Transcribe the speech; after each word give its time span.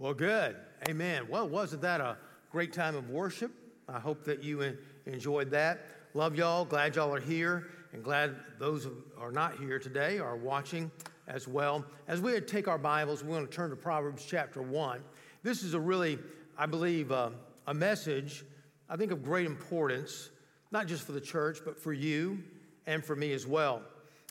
Well, 0.00 0.14
good. 0.14 0.56
Amen. 0.88 1.26
Well, 1.28 1.46
wasn't 1.46 1.82
that 1.82 2.00
a 2.00 2.16
great 2.50 2.72
time 2.72 2.96
of 2.96 3.10
worship? 3.10 3.52
I 3.86 4.00
hope 4.00 4.24
that 4.24 4.42
you 4.42 4.78
enjoyed 5.04 5.50
that. 5.50 5.84
Love 6.14 6.34
y'all. 6.36 6.64
Glad 6.64 6.96
y'all 6.96 7.14
are 7.14 7.20
here, 7.20 7.66
and 7.92 8.02
glad 8.02 8.34
those 8.58 8.84
who 8.84 8.94
are 9.20 9.30
not 9.30 9.58
here 9.58 9.78
today 9.78 10.18
are 10.18 10.38
watching 10.38 10.90
as 11.28 11.46
well. 11.46 11.84
As 12.08 12.22
we 12.22 12.40
take 12.40 12.66
our 12.66 12.78
Bibles, 12.78 13.22
we're 13.22 13.36
going 13.36 13.46
to 13.46 13.52
turn 13.52 13.68
to 13.68 13.76
Proverbs 13.76 14.24
chapter 14.24 14.62
1. 14.62 15.02
This 15.42 15.62
is 15.62 15.74
a 15.74 15.80
really, 15.80 16.18
I 16.56 16.64
believe, 16.64 17.12
uh, 17.12 17.28
a 17.66 17.74
message, 17.74 18.42
I 18.88 18.96
think, 18.96 19.12
of 19.12 19.22
great 19.22 19.44
importance, 19.44 20.30
not 20.70 20.86
just 20.86 21.02
for 21.04 21.12
the 21.12 21.20
church, 21.20 21.58
but 21.62 21.78
for 21.78 21.92
you 21.92 22.42
and 22.86 23.04
for 23.04 23.14
me 23.14 23.34
as 23.34 23.46
well. 23.46 23.82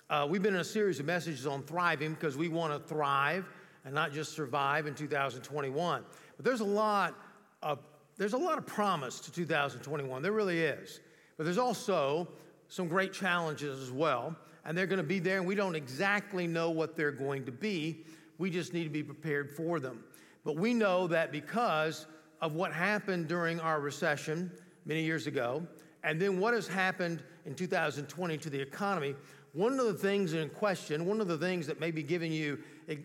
Uh, 0.10 0.26
we've 0.28 0.42
been 0.42 0.56
in 0.56 0.62
a 0.62 0.64
series 0.64 1.00
of 1.00 1.06
messages 1.06 1.46
on 1.46 1.62
thriving 1.62 2.16
because 2.16 2.36
we 2.36 2.48
want 2.48 2.74
to 2.74 2.80
thrive 2.90 3.46
and 3.86 3.94
not 3.94 4.12
just 4.12 4.34
survive 4.34 4.88
in 4.88 4.96
2021. 4.96 6.04
But 6.36 6.46
there's 6.46 6.62
a 6.62 6.66
lot 6.66 7.16
of 7.62 7.80
there's 8.18 8.34
a 8.34 8.38
lot 8.38 8.58
of 8.58 8.66
promise 8.66 9.22
to 9.22 9.32
2021. 9.32 10.22
There 10.22 10.34
really 10.34 10.60
is. 10.60 11.00
But 11.38 11.46
there's 11.46 11.58
also 11.58 12.28
some 12.68 12.90
great 12.90 13.14
challenges 13.14 13.82
as 13.82 13.92
well, 13.92 14.36
and 14.66 14.78
they're 14.78 14.88
going 14.88 14.98
to 14.98 15.04
be 15.04 15.20
there, 15.20 15.38
and 15.38 15.48
we 15.48 15.56
don't 15.56 15.76
exactly 15.76 16.46
know 16.46 16.70
what 16.70 16.98
they're 16.98 17.14
going 17.14 17.46
to 17.46 17.52
be. 17.52 18.04
We 18.38 18.50
just 18.50 18.74
need 18.74 18.84
to 18.84 18.90
be 18.90 19.04
prepared 19.04 19.50
for 19.50 19.80
them. 19.80 20.04
But 20.44 20.58
we 20.58 20.74
know 20.74 21.08
that 21.08 21.32
because 21.32 22.08
of 22.42 22.56
what 22.56 22.74
happened 22.74 23.30
during 23.30 23.60
our 23.62 23.80
recession 23.80 24.52
many 24.86 25.04
years 25.04 25.26
ago, 25.26 25.66
and 26.04 26.22
then 26.22 26.40
what 26.42 26.54
has 26.54 26.68
happened 26.68 27.24
in 27.46 27.56
2020 27.56 28.38
to 28.38 28.50
the 28.50 28.60
economy, 28.60 29.16
one 29.54 29.80
of 29.80 29.86
the 29.86 29.94
things 29.94 30.34
in 30.34 30.50
question, 30.50 31.06
one 31.06 31.22
of 31.22 31.28
the 31.28 31.38
things 31.38 31.68
that 31.68 31.80
may 31.80 31.92
be 31.92 32.04
giving 32.04 32.32
you 32.32 32.60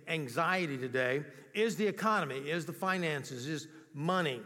anxiety 0.09 0.77
today 0.77 1.23
is 1.55 1.77
the 1.77 1.87
economy, 1.87 2.37
is 2.37 2.67
the 2.67 2.73
finances, 2.73 3.47
is 3.47 3.69
money. 3.95 4.41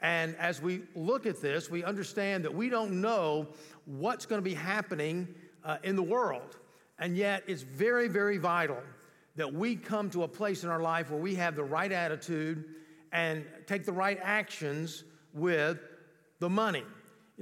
And 0.00 0.36
as 0.36 0.60
we 0.60 0.82
look 0.94 1.26
at 1.26 1.40
this, 1.40 1.70
we 1.70 1.84
understand 1.84 2.44
that 2.44 2.54
we 2.54 2.68
don't 2.68 3.00
know 3.00 3.48
what's 3.86 4.26
going 4.26 4.40
to 4.40 4.44
be 4.44 4.54
happening 4.54 5.28
uh, 5.64 5.78
in 5.82 5.96
the 5.96 6.02
world. 6.02 6.58
And 6.98 7.16
yet, 7.16 7.44
it's 7.46 7.62
very, 7.62 8.08
very 8.08 8.38
vital 8.38 8.78
that 9.36 9.52
we 9.52 9.76
come 9.76 10.10
to 10.10 10.24
a 10.24 10.28
place 10.28 10.62
in 10.62 10.70
our 10.70 10.82
life 10.82 11.10
where 11.10 11.20
we 11.20 11.34
have 11.36 11.56
the 11.56 11.64
right 11.64 11.90
attitude 11.90 12.64
and 13.12 13.44
take 13.66 13.84
the 13.84 13.92
right 13.92 14.18
actions 14.22 15.04
with 15.32 15.78
the 16.38 16.50
money. 16.50 16.84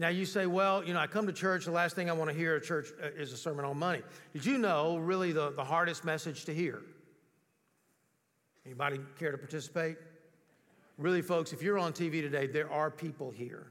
Now, 0.00 0.08
you 0.08 0.24
say, 0.24 0.46
well, 0.46 0.82
you 0.82 0.94
know, 0.94 0.98
I 0.98 1.06
come 1.06 1.26
to 1.26 1.32
church, 1.32 1.66
the 1.66 1.72
last 1.72 1.94
thing 1.94 2.08
I 2.08 2.14
want 2.14 2.30
to 2.30 2.34
hear 2.34 2.56
at 2.56 2.62
church 2.62 2.88
uh, 3.02 3.08
is 3.20 3.34
a 3.34 3.36
sermon 3.36 3.66
on 3.66 3.78
money. 3.78 4.00
Did 4.32 4.46
you 4.46 4.56
know, 4.56 4.96
really, 4.96 5.30
the, 5.30 5.50
the 5.50 5.62
hardest 5.62 6.06
message 6.06 6.46
to 6.46 6.54
hear? 6.54 6.80
Anybody 8.64 8.98
care 9.18 9.30
to 9.30 9.36
participate? 9.36 9.98
Really, 10.96 11.20
folks, 11.20 11.52
if 11.52 11.62
you're 11.62 11.78
on 11.78 11.92
TV 11.92 12.22
today, 12.22 12.46
there 12.46 12.72
are 12.72 12.90
people 12.90 13.30
here. 13.30 13.66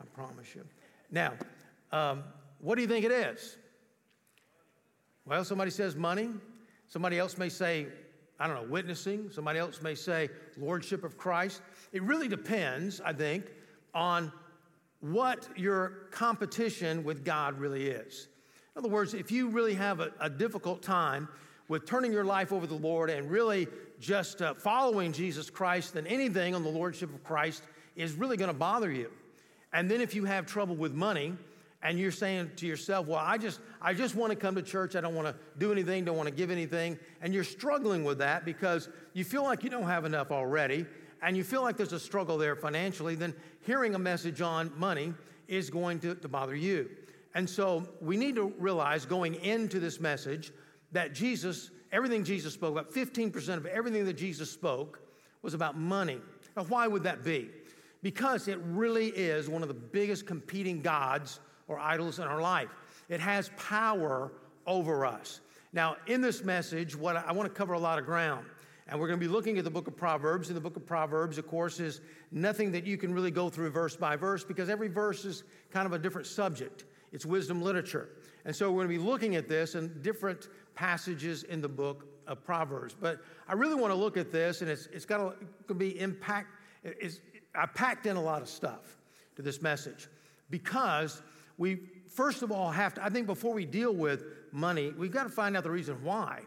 I 0.00 0.04
promise 0.14 0.54
you. 0.54 0.64
Now, 1.10 1.34
um, 1.92 2.24
what 2.62 2.76
do 2.76 2.80
you 2.80 2.88
think 2.88 3.04
it 3.04 3.12
is? 3.12 3.58
Well, 5.26 5.44
somebody 5.44 5.70
says 5.70 5.94
money. 5.94 6.30
Somebody 6.88 7.18
else 7.18 7.36
may 7.36 7.50
say, 7.50 7.88
I 8.40 8.46
don't 8.46 8.56
know, 8.56 8.70
witnessing. 8.72 9.28
Somebody 9.30 9.58
else 9.58 9.82
may 9.82 9.94
say 9.94 10.30
lordship 10.56 11.04
of 11.04 11.18
Christ. 11.18 11.60
It 11.92 12.02
really 12.02 12.28
depends, 12.28 13.02
I 13.02 13.12
think, 13.12 13.52
on 13.92 14.32
what 15.00 15.48
your 15.56 16.08
competition 16.10 17.04
with 17.04 17.24
God 17.24 17.58
really 17.58 17.88
is. 17.88 18.28
In 18.74 18.80
other 18.80 18.88
words, 18.88 19.14
if 19.14 19.30
you 19.30 19.48
really 19.48 19.74
have 19.74 20.00
a, 20.00 20.12
a 20.20 20.28
difficult 20.28 20.82
time 20.82 21.28
with 21.68 21.86
turning 21.86 22.12
your 22.12 22.24
life 22.24 22.52
over 22.52 22.66
to 22.66 22.72
the 22.72 22.80
Lord 22.80 23.10
and 23.10 23.30
really 23.30 23.66
just 23.98 24.42
uh, 24.42 24.54
following 24.54 25.12
Jesus 25.12 25.50
Christ, 25.50 25.94
then 25.94 26.06
anything 26.06 26.54
on 26.54 26.62
the 26.62 26.70
Lordship 26.70 27.12
of 27.12 27.24
Christ 27.24 27.62
is 27.96 28.12
really 28.12 28.36
going 28.36 28.50
to 28.50 28.56
bother 28.56 28.90
you. 28.90 29.10
And 29.72 29.90
then 29.90 30.00
if 30.00 30.14
you 30.14 30.24
have 30.24 30.46
trouble 30.46 30.76
with 30.76 30.92
money, 30.92 31.34
and 31.82 32.00
you're 32.00 32.10
saying 32.10 32.50
to 32.56 32.66
yourself, 32.66 33.06
well, 33.06 33.22
I 33.22 33.38
just, 33.38 33.60
I 33.80 33.94
just 33.94 34.16
want 34.16 34.30
to 34.30 34.36
come 34.36 34.56
to 34.56 34.62
church. 34.62 34.96
I 34.96 35.00
don't 35.00 35.14
want 35.14 35.28
to 35.28 35.34
do 35.58 35.70
anything, 35.70 36.04
don't 36.04 36.16
want 36.16 36.28
to 36.28 36.34
give 36.34 36.50
anything. 36.50 36.98
And 37.22 37.32
you're 37.32 37.44
struggling 37.44 38.02
with 38.02 38.18
that 38.18 38.44
because 38.44 38.88
you 39.12 39.24
feel 39.24 39.44
like 39.44 39.62
you 39.62 39.70
don't 39.70 39.84
have 39.84 40.04
enough 40.04 40.32
already 40.32 40.86
and 41.22 41.36
you 41.36 41.44
feel 41.44 41.62
like 41.62 41.76
there's 41.76 41.92
a 41.92 42.00
struggle 42.00 42.38
there 42.38 42.56
financially, 42.56 43.14
then 43.14 43.34
hearing 43.60 43.94
a 43.94 43.98
message 43.98 44.40
on 44.40 44.72
money 44.78 45.14
is 45.48 45.70
going 45.70 45.98
to, 46.00 46.14
to 46.14 46.28
bother 46.28 46.54
you. 46.54 46.90
And 47.34 47.48
so 47.48 47.86
we 48.00 48.16
need 48.16 48.34
to 48.36 48.52
realize 48.58 49.04
going 49.04 49.34
into 49.36 49.78
this 49.78 50.00
message 50.00 50.52
that 50.92 51.12
Jesus, 51.12 51.70
everything 51.92 52.24
Jesus 52.24 52.54
spoke 52.54 52.72
about, 52.72 52.92
15% 52.92 53.56
of 53.56 53.66
everything 53.66 54.04
that 54.06 54.16
Jesus 54.16 54.50
spoke 54.50 55.00
was 55.42 55.54
about 55.54 55.78
money. 55.78 56.20
Now, 56.56 56.64
why 56.64 56.86
would 56.86 57.02
that 57.02 57.22
be? 57.22 57.50
Because 58.02 58.48
it 58.48 58.58
really 58.64 59.08
is 59.08 59.48
one 59.48 59.62
of 59.62 59.68
the 59.68 59.74
biggest 59.74 60.26
competing 60.26 60.80
gods 60.80 61.40
or 61.68 61.78
idols 61.78 62.18
in 62.18 62.24
our 62.24 62.40
life. 62.40 62.68
It 63.08 63.20
has 63.20 63.50
power 63.56 64.32
over 64.66 65.04
us. 65.04 65.40
Now, 65.72 65.96
in 66.06 66.20
this 66.20 66.42
message, 66.42 66.96
what 66.96 67.16
I, 67.16 67.24
I 67.28 67.32
want 67.32 67.52
to 67.52 67.54
cover 67.54 67.74
a 67.74 67.78
lot 67.78 67.98
of 67.98 68.06
ground. 68.06 68.46
And 68.88 69.00
we're 69.00 69.08
going 69.08 69.18
to 69.18 69.26
be 69.26 69.32
looking 69.32 69.58
at 69.58 69.64
the 69.64 69.70
book 69.70 69.88
of 69.88 69.96
Proverbs. 69.96 70.48
And 70.48 70.56
the 70.56 70.60
book 70.60 70.76
of 70.76 70.86
Proverbs, 70.86 71.38
of 71.38 71.46
course, 71.46 71.80
is 71.80 72.00
nothing 72.30 72.70
that 72.72 72.86
you 72.86 72.96
can 72.96 73.12
really 73.12 73.30
go 73.32 73.48
through 73.48 73.70
verse 73.70 73.96
by 73.96 74.16
verse 74.16 74.44
because 74.44 74.68
every 74.68 74.88
verse 74.88 75.24
is 75.24 75.42
kind 75.70 75.86
of 75.86 75.92
a 75.92 75.98
different 75.98 76.26
subject. 76.26 76.84
It's 77.12 77.26
wisdom 77.26 77.62
literature. 77.62 78.10
And 78.44 78.54
so 78.54 78.70
we're 78.70 78.84
going 78.84 78.96
to 78.96 79.02
be 79.02 79.10
looking 79.10 79.34
at 79.34 79.48
this 79.48 79.74
in 79.74 80.02
different 80.02 80.48
passages 80.74 81.42
in 81.44 81.60
the 81.60 81.68
book 81.68 82.06
of 82.26 82.44
Proverbs. 82.44 82.94
But 82.98 83.20
I 83.48 83.54
really 83.54 83.74
want 83.74 83.92
to 83.92 83.98
look 83.98 84.16
at 84.16 84.30
this, 84.30 84.62
and 84.62 84.70
it's, 84.70 84.86
it's 84.92 85.04
got 85.04 85.36
to, 85.68 85.74
be 85.74 85.98
impact. 85.98 86.48
It's, 86.84 87.20
I 87.54 87.66
packed 87.66 88.06
in 88.06 88.16
a 88.16 88.22
lot 88.22 88.42
of 88.42 88.48
stuff 88.48 88.98
to 89.36 89.42
this 89.42 89.62
message 89.62 90.08
because 90.50 91.22
we, 91.58 91.80
first 92.08 92.42
of 92.42 92.52
all, 92.52 92.70
have 92.70 92.94
to, 92.94 93.04
I 93.04 93.08
think 93.08 93.26
before 93.26 93.54
we 93.54 93.64
deal 93.64 93.94
with 93.94 94.24
money, 94.52 94.92
we've 94.96 95.10
got 95.10 95.24
to 95.24 95.28
find 95.28 95.56
out 95.56 95.64
the 95.64 95.70
reason 95.70 96.02
why. 96.02 96.42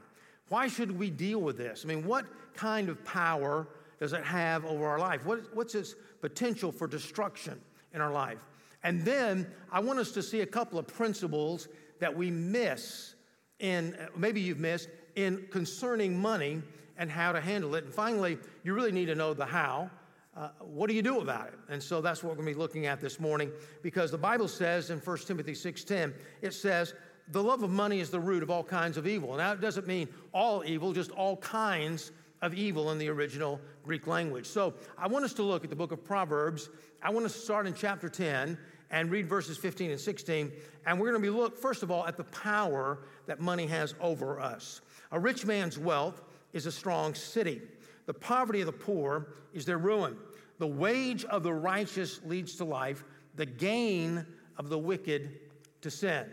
Why 0.49 0.67
should 0.67 0.97
we 0.97 1.09
deal 1.09 1.39
with 1.39 1.57
this? 1.57 1.83
I 1.85 1.87
mean, 1.87 2.05
what 2.05 2.25
kind 2.53 2.89
of 2.89 3.03
power 3.05 3.67
does 3.99 4.13
it 4.13 4.23
have 4.23 4.65
over 4.65 4.85
our 4.85 4.99
life? 4.99 5.25
What, 5.25 5.55
what's 5.55 5.75
its 5.75 5.95
potential 6.21 6.71
for 6.71 6.87
destruction 6.87 7.59
in 7.93 8.01
our 8.01 8.11
life? 8.11 8.39
And 8.83 9.03
then 9.03 9.47
I 9.71 9.79
want 9.79 9.99
us 9.99 10.11
to 10.11 10.23
see 10.23 10.41
a 10.41 10.45
couple 10.45 10.79
of 10.79 10.87
principles 10.87 11.67
that 11.99 12.15
we 12.15 12.31
miss 12.31 13.15
in, 13.59 13.95
maybe 14.15 14.39
you've 14.41 14.59
missed, 14.59 14.89
in 15.15 15.45
concerning 15.51 16.17
money 16.17 16.61
and 16.97 17.11
how 17.11 17.31
to 17.31 17.41
handle 17.41 17.75
it. 17.75 17.85
And 17.85 17.93
finally, 17.93 18.37
you 18.63 18.73
really 18.73 18.91
need 18.91 19.07
to 19.07 19.15
know 19.15 19.33
the 19.33 19.45
how. 19.45 19.89
Uh, 20.35 20.49
what 20.59 20.87
do 20.87 20.95
you 20.95 21.01
do 21.01 21.19
about 21.19 21.47
it? 21.47 21.55
And 21.69 21.83
so 21.83 21.99
that's 21.99 22.23
what 22.23 22.29
we're 22.29 22.35
going 22.43 22.47
to 22.47 22.53
be 22.53 22.59
looking 22.59 22.85
at 22.85 23.01
this 23.01 23.19
morning 23.19 23.51
because 23.81 24.11
the 24.11 24.17
Bible 24.17 24.47
says 24.47 24.89
in 24.89 24.99
1 24.99 25.17
Timothy 25.19 25.51
6:10, 25.51 26.13
it 26.41 26.53
says, 26.53 26.93
the 27.31 27.43
love 27.43 27.63
of 27.63 27.69
money 27.69 27.99
is 27.99 28.09
the 28.09 28.19
root 28.19 28.43
of 28.43 28.49
all 28.49 28.63
kinds 28.63 28.97
of 28.97 29.05
evil. 29.07 29.35
Now, 29.37 29.53
it 29.53 29.61
doesn't 29.61 29.87
mean 29.87 30.07
all 30.33 30.63
evil, 30.65 30.93
just 30.93 31.11
all 31.11 31.37
kinds 31.37 32.11
of 32.41 32.53
evil 32.53 32.91
in 32.91 32.97
the 32.97 33.09
original 33.09 33.59
Greek 33.83 34.07
language. 34.07 34.45
So, 34.45 34.73
I 34.97 35.07
want 35.07 35.25
us 35.25 35.33
to 35.33 35.43
look 35.43 35.63
at 35.63 35.69
the 35.69 35.75
book 35.75 35.91
of 35.91 36.03
Proverbs. 36.03 36.69
I 37.01 37.11
want 37.11 37.25
us 37.25 37.33
to 37.33 37.39
start 37.39 37.67
in 37.67 37.73
chapter 37.73 38.09
10 38.09 38.57
and 38.91 39.11
read 39.11 39.27
verses 39.27 39.57
15 39.57 39.91
and 39.91 39.99
16. 39.99 40.51
And 40.85 40.99
we're 40.99 41.11
going 41.11 41.21
to 41.21 41.31
be 41.31 41.35
look 41.35 41.57
first 41.57 41.83
of 41.83 41.91
all 41.91 42.07
at 42.07 42.17
the 42.17 42.23
power 42.25 42.99
that 43.27 43.39
money 43.39 43.67
has 43.67 43.93
over 43.99 44.39
us. 44.39 44.81
A 45.11 45.19
rich 45.19 45.45
man's 45.45 45.77
wealth 45.77 46.21
is 46.53 46.65
a 46.65 46.71
strong 46.71 47.13
city. 47.13 47.61
The 48.05 48.13
poverty 48.13 48.61
of 48.61 48.65
the 48.65 48.71
poor 48.71 49.33
is 49.53 49.65
their 49.65 49.77
ruin. 49.77 50.17
The 50.57 50.67
wage 50.67 51.25
of 51.25 51.43
the 51.43 51.53
righteous 51.53 52.19
leads 52.25 52.55
to 52.55 52.65
life, 52.65 53.03
the 53.35 53.45
gain 53.45 54.25
of 54.57 54.69
the 54.69 54.77
wicked 54.77 55.39
to 55.81 55.91
sin. 55.91 56.25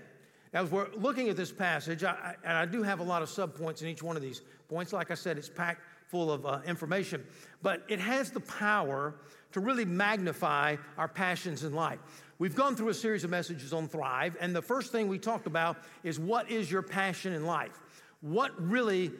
As 0.52 0.70
we're 0.70 0.88
looking 0.94 1.28
at 1.28 1.36
this 1.36 1.52
passage, 1.52 2.04
I, 2.04 2.34
and 2.44 2.56
I 2.56 2.64
do 2.66 2.82
have 2.82 3.00
a 3.00 3.02
lot 3.02 3.22
of 3.22 3.28
subpoints 3.28 3.82
in 3.82 3.88
each 3.88 4.02
one 4.02 4.16
of 4.16 4.22
these 4.22 4.42
points. 4.68 4.92
Like 4.92 5.10
I 5.10 5.14
said, 5.14 5.38
it's 5.38 5.48
packed 5.48 5.82
full 6.08 6.30
of 6.30 6.46
uh, 6.46 6.60
information, 6.66 7.24
but 7.62 7.82
it 7.88 7.98
has 7.98 8.30
the 8.30 8.40
power 8.40 9.14
to 9.52 9.60
really 9.60 9.84
magnify 9.84 10.76
our 10.96 11.08
passions 11.08 11.64
in 11.64 11.74
life. 11.74 11.98
We've 12.38 12.54
gone 12.54 12.76
through 12.76 12.90
a 12.90 12.94
series 12.94 13.24
of 13.24 13.30
messages 13.30 13.72
on 13.72 13.88
Thrive, 13.88 14.36
and 14.40 14.54
the 14.54 14.62
first 14.62 14.92
thing 14.92 15.08
we 15.08 15.18
talked 15.18 15.46
about 15.46 15.78
is 16.04 16.20
what 16.20 16.50
is 16.50 16.70
your 16.70 16.82
passion 16.82 17.32
in 17.32 17.46
life? 17.46 17.80
What 18.20 18.52
really 18.60 19.12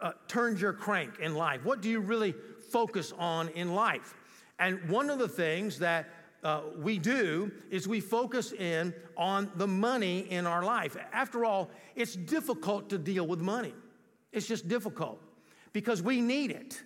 uh, 0.00 0.12
turns 0.28 0.60
your 0.60 0.72
crank 0.72 1.20
in 1.20 1.34
life? 1.34 1.64
What 1.64 1.80
do 1.80 1.88
you 1.88 2.00
really 2.00 2.34
focus 2.70 3.12
on 3.18 3.48
in 3.50 3.74
life? 3.74 4.14
And 4.58 4.88
one 4.88 5.10
of 5.10 5.18
the 5.18 5.28
things 5.28 5.78
that 5.78 6.08
uh, 6.42 6.60
we 6.78 6.98
do 6.98 7.50
is 7.70 7.88
we 7.88 8.00
focus 8.00 8.52
in 8.52 8.94
on 9.16 9.50
the 9.56 9.66
money 9.66 10.20
in 10.30 10.46
our 10.46 10.64
life. 10.64 10.96
After 11.12 11.44
all, 11.44 11.70
it's 11.94 12.14
difficult 12.14 12.90
to 12.90 12.98
deal 12.98 13.26
with 13.26 13.40
money. 13.40 13.74
It's 14.32 14.46
just 14.46 14.68
difficult 14.68 15.20
because 15.72 16.02
we 16.02 16.20
need 16.20 16.50
it. 16.50 16.82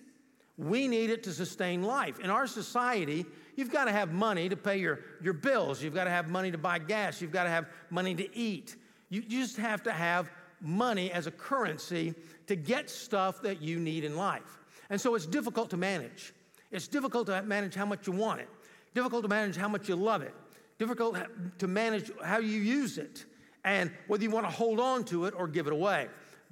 We 0.57 0.87
need 0.87 1.09
it 1.09 1.23
to 1.23 1.31
sustain 1.33 1.83
life. 1.83 2.19
In 2.19 2.29
our 2.29 2.47
society, 2.47 3.25
you've 3.55 3.71
got 3.71 3.85
to 3.85 3.91
have 3.91 4.11
money 4.11 4.49
to 4.49 4.55
pay 4.55 4.77
your, 4.77 4.99
your 5.21 5.33
bills. 5.33 5.81
You've 5.81 5.93
got 5.93 6.05
to 6.05 6.09
have 6.09 6.29
money 6.29 6.51
to 6.51 6.57
buy 6.57 6.79
gas. 6.79 7.21
You've 7.21 7.31
got 7.31 7.43
to 7.43 7.49
have 7.49 7.67
money 7.89 8.15
to 8.15 8.37
eat. 8.37 8.75
You, 9.09 9.21
you 9.21 9.41
just 9.41 9.57
have 9.57 9.83
to 9.83 9.91
have 9.91 10.29
money 10.61 11.11
as 11.11 11.27
a 11.27 11.31
currency 11.31 12.13
to 12.47 12.55
get 12.55 12.89
stuff 12.89 13.41
that 13.41 13.61
you 13.61 13.79
need 13.79 14.03
in 14.03 14.15
life. 14.15 14.59
And 14.89 14.99
so 14.99 15.15
it's 15.15 15.25
difficult 15.25 15.69
to 15.71 15.77
manage. 15.77 16.33
It's 16.69 16.87
difficult 16.87 17.27
to 17.27 17.41
manage 17.41 17.75
how 17.75 17.85
much 17.85 18.07
you 18.07 18.13
want 18.13 18.41
it, 18.41 18.49
difficult 18.93 19.23
to 19.23 19.29
manage 19.29 19.55
how 19.55 19.67
much 19.67 19.89
you 19.89 19.95
love 19.95 20.21
it, 20.21 20.33
difficult 20.77 21.17
to 21.59 21.67
manage 21.67 22.11
how 22.23 22.39
you 22.39 22.59
use 22.59 22.97
it, 22.97 23.25
and 23.63 23.91
whether 24.07 24.23
you 24.23 24.31
want 24.31 24.45
to 24.45 24.51
hold 24.51 24.79
on 24.79 25.03
to 25.05 25.25
it 25.25 25.33
or 25.37 25.47
give 25.47 25.67
it 25.67 25.73
away. 25.73 26.07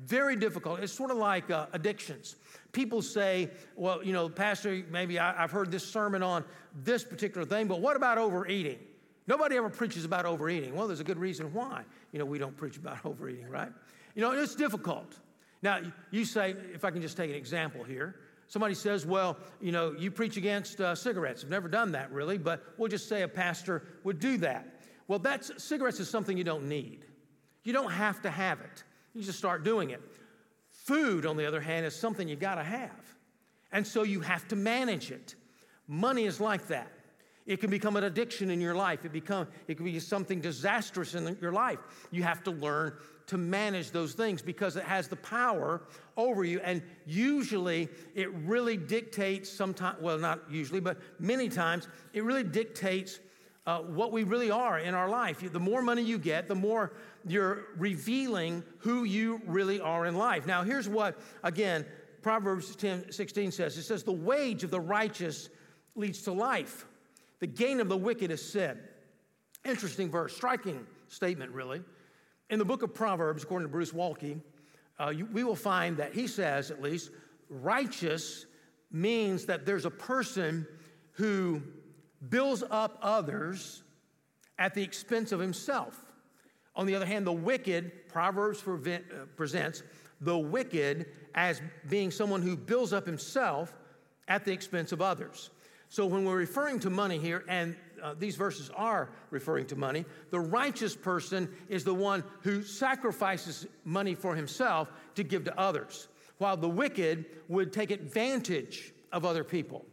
Very 0.05 0.35
difficult. 0.35 0.79
It's 0.79 0.93
sort 0.93 1.11
of 1.11 1.17
like 1.17 1.51
uh, 1.51 1.67
addictions. 1.73 2.37
People 2.71 3.01
say, 3.01 3.49
well, 3.75 4.03
you 4.03 4.13
know, 4.13 4.29
Pastor, 4.29 4.83
maybe 4.89 5.19
I, 5.19 5.43
I've 5.43 5.51
heard 5.51 5.71
this 5.71 5.85
sermon 5.85 6.23
on 6.23 6.45
this 6.83 7.03
particular 7.03 7.45
thing, 7.45 7.67
but 7.67 7.81
what 7.81 7.97
about 7.97 8.17
overeating? 8.17 8.79
Nobody 9.27 9.57
ever 9.57 9.69
preaches 9.69 10.05
about 10.05 10.25
overeating. 10.25 10.73
Well, 10.73 10.87
there's 10.87 11.01
a 11.01 11.03
good 11.03 11.19
reason 11.19 11.53
why. 11.53 11.83
You 12.13 12.19
know, 12.19 12.25
we 12.25 12.39
don't 12.39 12.55
preach 12.55 12.77
about 12.77 12.99
overeating, 13.05 13.49
right? 13.49 13.71
You 14.15 14.21
know, 14.21 14.31
it's 14.31 14.55
difficult. 14.55 15.19
Now, 15.61 15.81
you 16.11 16.23
say, 16.23 16.55
if 16.73 16.85
I 16.85 16.91
can 16.91 17.01
just 17.01 17.17
take 17.17 17.29
an 17.29 17.35
example 17.35 17.83
here, 17.83 18.15
somebody 18.49 18.73
says, 18.73 19.05
well, 19.05 19.37
you 19.61 19.71
know, 19.71 19.95
you 19.97 20.11
preach 20.11 20.35
against 20.35 20.81
uh, 20.81 20.93
cigarettes. 20.93 21.43
I've 21.43 21.49
never 21.49 21.69
done 21.69 21.93
that 21.93 22.11
really, 22.11 22.37
but 22.37 22.63
we'll 22.77 22.89
just 22.89 23.07
say 23.07 23.21
a 23.21 23.27
pastor 23.27 23.83
would 24.03 24.19
do 24.19 24.37
that. 24.37 24.81
Well, 25.07 25.19
that's, 25.19 25.63
cigarettes 25.63 25.99
is 25.99 26.09
something 26.09 26.37
you 26.37 26.43
don't 26.43 26.67
need. 26.67 27.05
You 27.63 27.73
don't 27.73 27.91
have 27.91 28.21
to 28.23 28.29
have 28.29 28.59
it. 28.59 28.83
You 29.13 29.23
just 29.23 29.39
start 29.39 29.63
doing 29.63 29.91
it. 29.91 30.01
Food, 30.69 31.25
on 31.25 31.37
the 31.37 31.45
other 31.45 31.61
hand, 31.61 31.85
is 31.85 31.95
something 31.95 32.27
you 32.27 32.35
got 32.35 32.55
to 32.55 32.63
have. 32.63 33.15
And 33.71 33.85
so 33.85 34.03
you 34.03 34.19
have 34.21 34.47
to 34.49 34.55
manage 34.55 35.11
it. 35.11 35.35
Money 35.87 36.25
is 36.25 36.39
like 36.39 36.67
that. 36.67 36.91
It 37.45 37.59
can 37.59 37.71
become 37.71 37.95
an 37.95 38.03
addiction 38.03 38.51
in 38.51 38.61
your 38.61 38.75
life. 38.75 39.05
It, 39.05 39.11
become, 39.11 39.47
it 39.67 39.75
can 39.75 39.85
be 39.85 39.99
something 39.99 40.39
disastrous 40.39 41.15
in 41.15 41.37
your 41.41 41.51
life. 41.51 41.79
You 42.11 42.21
have 42.23 42.43
to 42.43 42.51
learn 42.51 42.93
to 43.29 43.37
manage 43.37 43.91
those 43.91 44.13
things 44.13 44.41
because 44.41 44.75
it 44.75 44.83
has 44.83 45.07
the 45.07 45.15
power 45.15 45.81
over 46.17 46.43
you. 46.43 46.59
And 46.61 46.81
usually 47.05 47.87
it 48.15 48.33
really 48.33 48.75
dictates 48.75 49.49
sometimes, 49.49 50.01
well, 50.01 50.17
not 50.17 50.39
usually, 50.49 50.79
but 50.79 50.97
many 51.19 51.47
times, 51.47 51.87
it 52.13 52.23
really 52.23 52.43
dictates 52.43 53.19
uh, 53.67 53.81
what 53.81 54.11
we 54.11 54.23
really 54.23 54.49
are 54.49 54.79
in 54.79 54.95
our 54.95 55.07
life. 55.07 55.43
The 55.53 55.59
more 55.59 55.83
money 55.83 56.01
you 56.01 56.17
get, 56.17 56.47
the 56.47 56.55
more 56.55 56.93
you're 57.23 57.65
revealing 57.77 58.63
who 58.79 59.03
you 59.03 59.41
really 59.45 59.79
are 59.79 60.07
in 60.07 60.15
life. 60.15 60.47
Now, 60.47 60.63
here's 60.63 60.89
what, 60.89 61.19
again, 61.43 61.85
Proverbs 62.23 62.75
10 62.75 63.11
16 63.11 63.51
says 63.51 63.77
it 63.77 63.83
says, 63.83 64.01
The 64.03 64.11
wage 64.11 64.63
of 64.63 64.71
the 64.71 64.79
righteous 64.79 65.49
leads 65.95 66.23
to 66.23 66.31
life, 66.31 66.87
the 67.39 67.47
gain 67.47 67.79
of 67.79 67.89
the 67.89 67.97
wicked 67.97 68.31
is 68.31 68.43
sin. 68.43 68.79
Interesting 69.65 70.09
verse, 70.09 70.35
striking 70.35 70.87
statement, 71.09 71.51
really. 71.51 71.83
In 72.49 72.57
the 72.57 72.65
book 72.65 72.81
of 72.81 72.93
Proverbs, 72.93 73.43
according 73.43 73.67
to 73.67 73.71
Bruce 73.71 73.91
Waltke, 73.91 74.41
uh, 74.99 75.09
you, 75.09 75.27
we 75.31 75.43
will 75.43 75.55
find 75.55 75.97
that 75.97 76.13
he 76.13 76.27
says, 76.27 76.71
at 76.71 76.81
least, 76.81 77.11
righteous 77.49 78.45
means 78.91 79.45
that 79.45 79.65
there's 79.65 79.85
a 79.85 79.91
person 79.91 80.67
who 81.11 81.61
builds 82.27 82.63
up 82.71 82.97
others 83.01 83.83
at 84.57 84.73
the 84.73 84.81
expense 84.81 85.31
of 85.31 85.39
himself. 85.39 86.05
On 86.75 86.85
the 86.85 86.95
other 86.95 87.05
hand, 87.05 87.27
the 87.27 87.31
wicked, 87.31 88.09
Proverbs 88.09 88.63
uh, 88.67 88.99
presents 89.35 89.83
the 90.21 90.37
wicked 90.37 91.05
as 91.35 91.61
being 91.87 92.09
someone 92.09 92.41
who 92.41 92.57
builds 92.57 92.93
up 92.93 93.05
himself 93.05 93.73
at 94.27 94.43
the 94.43 94.51
expense 94.51 94.91
of 94.91 95.01
others. 95.01 95.49
So 95.89 96.05
when 96.05 96.25
we're 96.25 96.37
referring 96.37 96.79
to 96.81 96.89
money 96.89 97.17
here, 97.17 97.43
and 97.47 97.75
uh, 98.01 98.15
these 98.17 98.35
verses 98.35 98.69
are 98.75 99.09
referring 99.29 99.65
to 99.67 99.75
money, 99.75 100.05
the 100.29 100.39
righteous 100.39 100.95
person 100.95 101.49
is 101.67 101.83
the 101.83 101.93
one 101.93 102.23
who 102.41 102.63
sacrifices 102.63 103.67
money 103.85 104.15
for 104.15 104.35
himself 104.35 104.91
to 105.15 105.23
give 105.23 105.43
to 105.45 105.59
others, 105.59 106.07
while 106.37 106.57
the 106.57 106.69
wicked 106.69 107.25
would 107.47 107.73
take 107.73 107.91
advantage 107.91 108.93
of 109.11 109.25
other 109.25 109.43
people, 109.43 109.85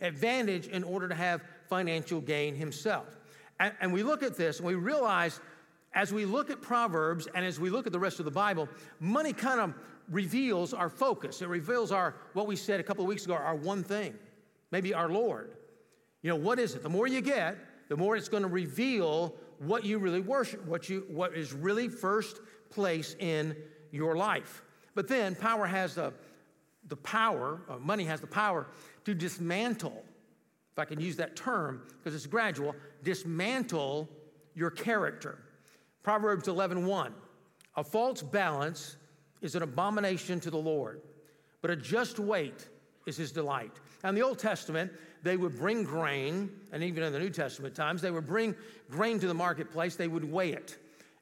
advantage 0.00 0.66
in 0.66 0.82
order 0.84 1.08
to 1.08 1.14
have 1.14 1.42
financial 1.68 2.20
gain 2.20 2.54
himself. 2.54 3.18
And, 3.60 3.72
and 3.80 3.92
we 3.92 4.02
look 4.02 4.22
at 4.22 4.36
this 4.36 4.58
and 4.58 4.66
we 4.66 4.74
realize 4.74 5.40
as 5.94 6.12
we 6.12 6.24
look 6.24 6.50
at 6.50 6.60
Proverbs 6.60 7.28
and 7.34 7.44
as 7.44 7.60
we 7.60 7.70
look 7.70 7.86
at 7.86 7.92
the 7.92 7.98
rest 7.98 8.18
of 8.18 8.24
the 8.24 8.30
Bible, 8.30 8.68
money 8.98 9.32
kind 9.32 9.60
of 9.60 9.74
reveals 10.10 10.74
our 10.74 10.88
focus. 10.88 11.40
It 11.40 11.48
reveals 11.48 11.92
our, 11.92 12.14
what 12.32 12.46
we 12.46 12.56
said 12.56 12.80
a 12.80 12.82
couple 12.82 13.04
of 13.04 13.08
weeks 13.08 13.24
ago, 13.24 13.34
our 13.34 13.54
one 13.54 13.84
thing, 13.84 14.14
maybe 14.70 14.92
our 14.92 15.08
Lord. 15.08 15.56
You 16.24 16.30
know, 16.30 16.36
what 16.36 16.58
is 16.58 16.74
it? 16.74 16.82
The 16.82 16.88
more 16.88 17.06
you 17.06 17.20
get, 17.20 17.58
the 17.90 17.98
more 17.98 18.16
it's 18.16 18.30
going 18.30 18.44
to 18.44 18.48
reveal 18.48 19.34
what 19.58 19.84
you 19.84 19.98
really 19.98 20.22
worship, 20.22 20.64
what, 20.64 20.88
you, 20.88 21.04
what 21.08 21.34
is 21.34 21.52
really 21.52 21.86
first 21.86 22.40
place 22.70 23.14
in 23.18 23.54
your 23.92 24.16
life. 24.16 24.62
But 24.94 25.06
then 25.06 25.34
power 25.34 25.66
has 25.66 25.96
the, 25.96 26.14
the 26.88 26.96
power, 26.96 27.60
uh, 27.68 27.76
money 27.76 28.04
has 28.04 28.22
the 28.22 28.26
power 28.26 28.66
to 29.04 29.14
dismantle, 29.14 30.02
if 30.72 30.78
I 30.78 30.86
can 30.86 30.98
use 30.98 31.16
that 31.16 31.36
term 31.36 31.82
because 31.98 32.14
it's 32.14 32.26
gradual, 32.26 32.74
dismantle 33.02 34.08
your 34.54 34.70
character. 34.70 35.38
Proverbs 36.02 36.48
11:1. 36.48 36.86
1, 36.86 37.14
a 37.76 37.84
false 37.84 38.22
balance 38.22 38.96
is 39.42 39.56
an 39.56 39.62
abomination 39.62 40.40
to 40.40 40.50
the 40.50 40.56
Lord, 40.56 41.02
but 41.60 41.70
a 41.70 41.76
just 41.76 42.18
weight 42.18 42.66
is 43.04 43.18
his 43.18 43.30
delight. 43.30 43.78
Now, 44.02 44.12
the 44.12 44.22
Old 44.22 44.38
Testament, 44.38 44.90
they 45.24 45.36
would 45.38 45.56
bring 45.58 45.82
grain, 45.84 46.50
and 46.70 46.82
even 46.82 47.02
in 47.02 47.12
the 47.12 47.18
New 47.18 47.30
Testament 47.30 47.74
times, 47.74 48.02
they 48.02 48.10
would 48.10 48.26
bring 48.26 48.54
grain 48.90 49.18
to 49.18 49.26
the 49.26 49.34
marketplace, 49.34 49.96
they 49.96 50.06
would 50.06 50.30
weigh 50.30 50.52
it. 50.52 50.78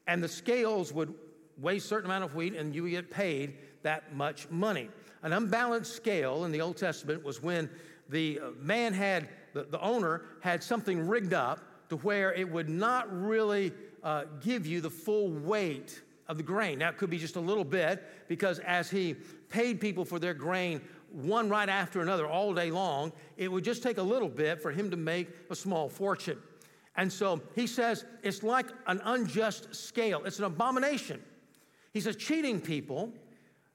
And 0.09 0.23
the 0.23 0.29
scales 0.29 0.93
would 0.93 1.15
weigh 1.57 1.77
a 1.77 1.81
certain 1.81 2.07
amount 2.11 2.25
of 2.25 2.35
wheat, 2.35 2.55
and 2.55 2.75
you 2.75 2.83
would 2.83 2.91
get 2.91 3.11
paid 3.11 3.55
that 3.83 4.15
much 4.15 4.51
money. 4.51 4.91
An 5.23 5.33
unbalanced 5.33 5.95
scale 5.95 6.45
in 6.45 6.53
the 6.53 6.61
Old 6.61 6.77
Testament 6.77 7.25
was 7.25 7.41
when 7.43 7.71
the 8.09 8.41
uh, 8.41 8.51
man 8.59 8.93
had, 8.93 9.29
the, 9.53 9.63
the 9.63 9.81
owner 9.81 10.23
had 10.41 10.65
something 10.65 11.07
rigged 11.07 11.33
up 11.33 11.61
to 11.89 11.97
where 11.99 12.33
it 12.35 12.51
would 12.51 12.69
not 12.69 13.07
really 13.11 13.73
uh, 14.03 14.25
give 14.41 14.67
you 14.67 14.81
the 14.81 14.91
full 14.91 15.31
weight 15.31 16.03
of 16.27 16.37
the 16.37 16.43
grain. 16.43 16.81
Now, 16.81 16.89
it 16.89 16.99
could 16.99 17.11
be 17.11 17.19
just 17.19 17.37
a 17.37 17.41
little 17.41 17.65
bit 17.65 18.03
because 18.27 18.59
as 18.61 18.91
he 18.91 19.15
paid 19.49 19.81
people 19.81 20.05
for 20.05 20.19
their 20.19 20.35
grain 20.35 20.81
one 21.13 21.49
right 21.49 21.69
after 21.69 22.01
another 22.01 22.27
all 22.27 22.55
day 22.55 22.71
long, 22.71 23.13
it 23.37 23.51
would 23.51 23.65
just 23.65 23.83
take 23.83 23.99
a 23.99 24.03
little 24.03 24.29
bit 24.29 24.61
for 24.61 24.71
him 24.71 24.91
to 24.91 24.97
make 24.97 25.29
a 25.51 25.55
small 25.55 25.89
fortune. 25.89 26.39
And 26.97 27.13
so 27.13 27.41
he 27.55 27.67
says 27.67 28.05
it's 28.23 28.43
like 28.43 28.67
an 28.87 29.01
unjust 29.05 29.75
scale, 29.75 30.23
it's 30.25 30.39
an 30.39 30.45
abomination. 30.45 31.23
He 31.93 32.01
says 32.01 32.17
cheating 32.17 32.61
people, 32.61 33.13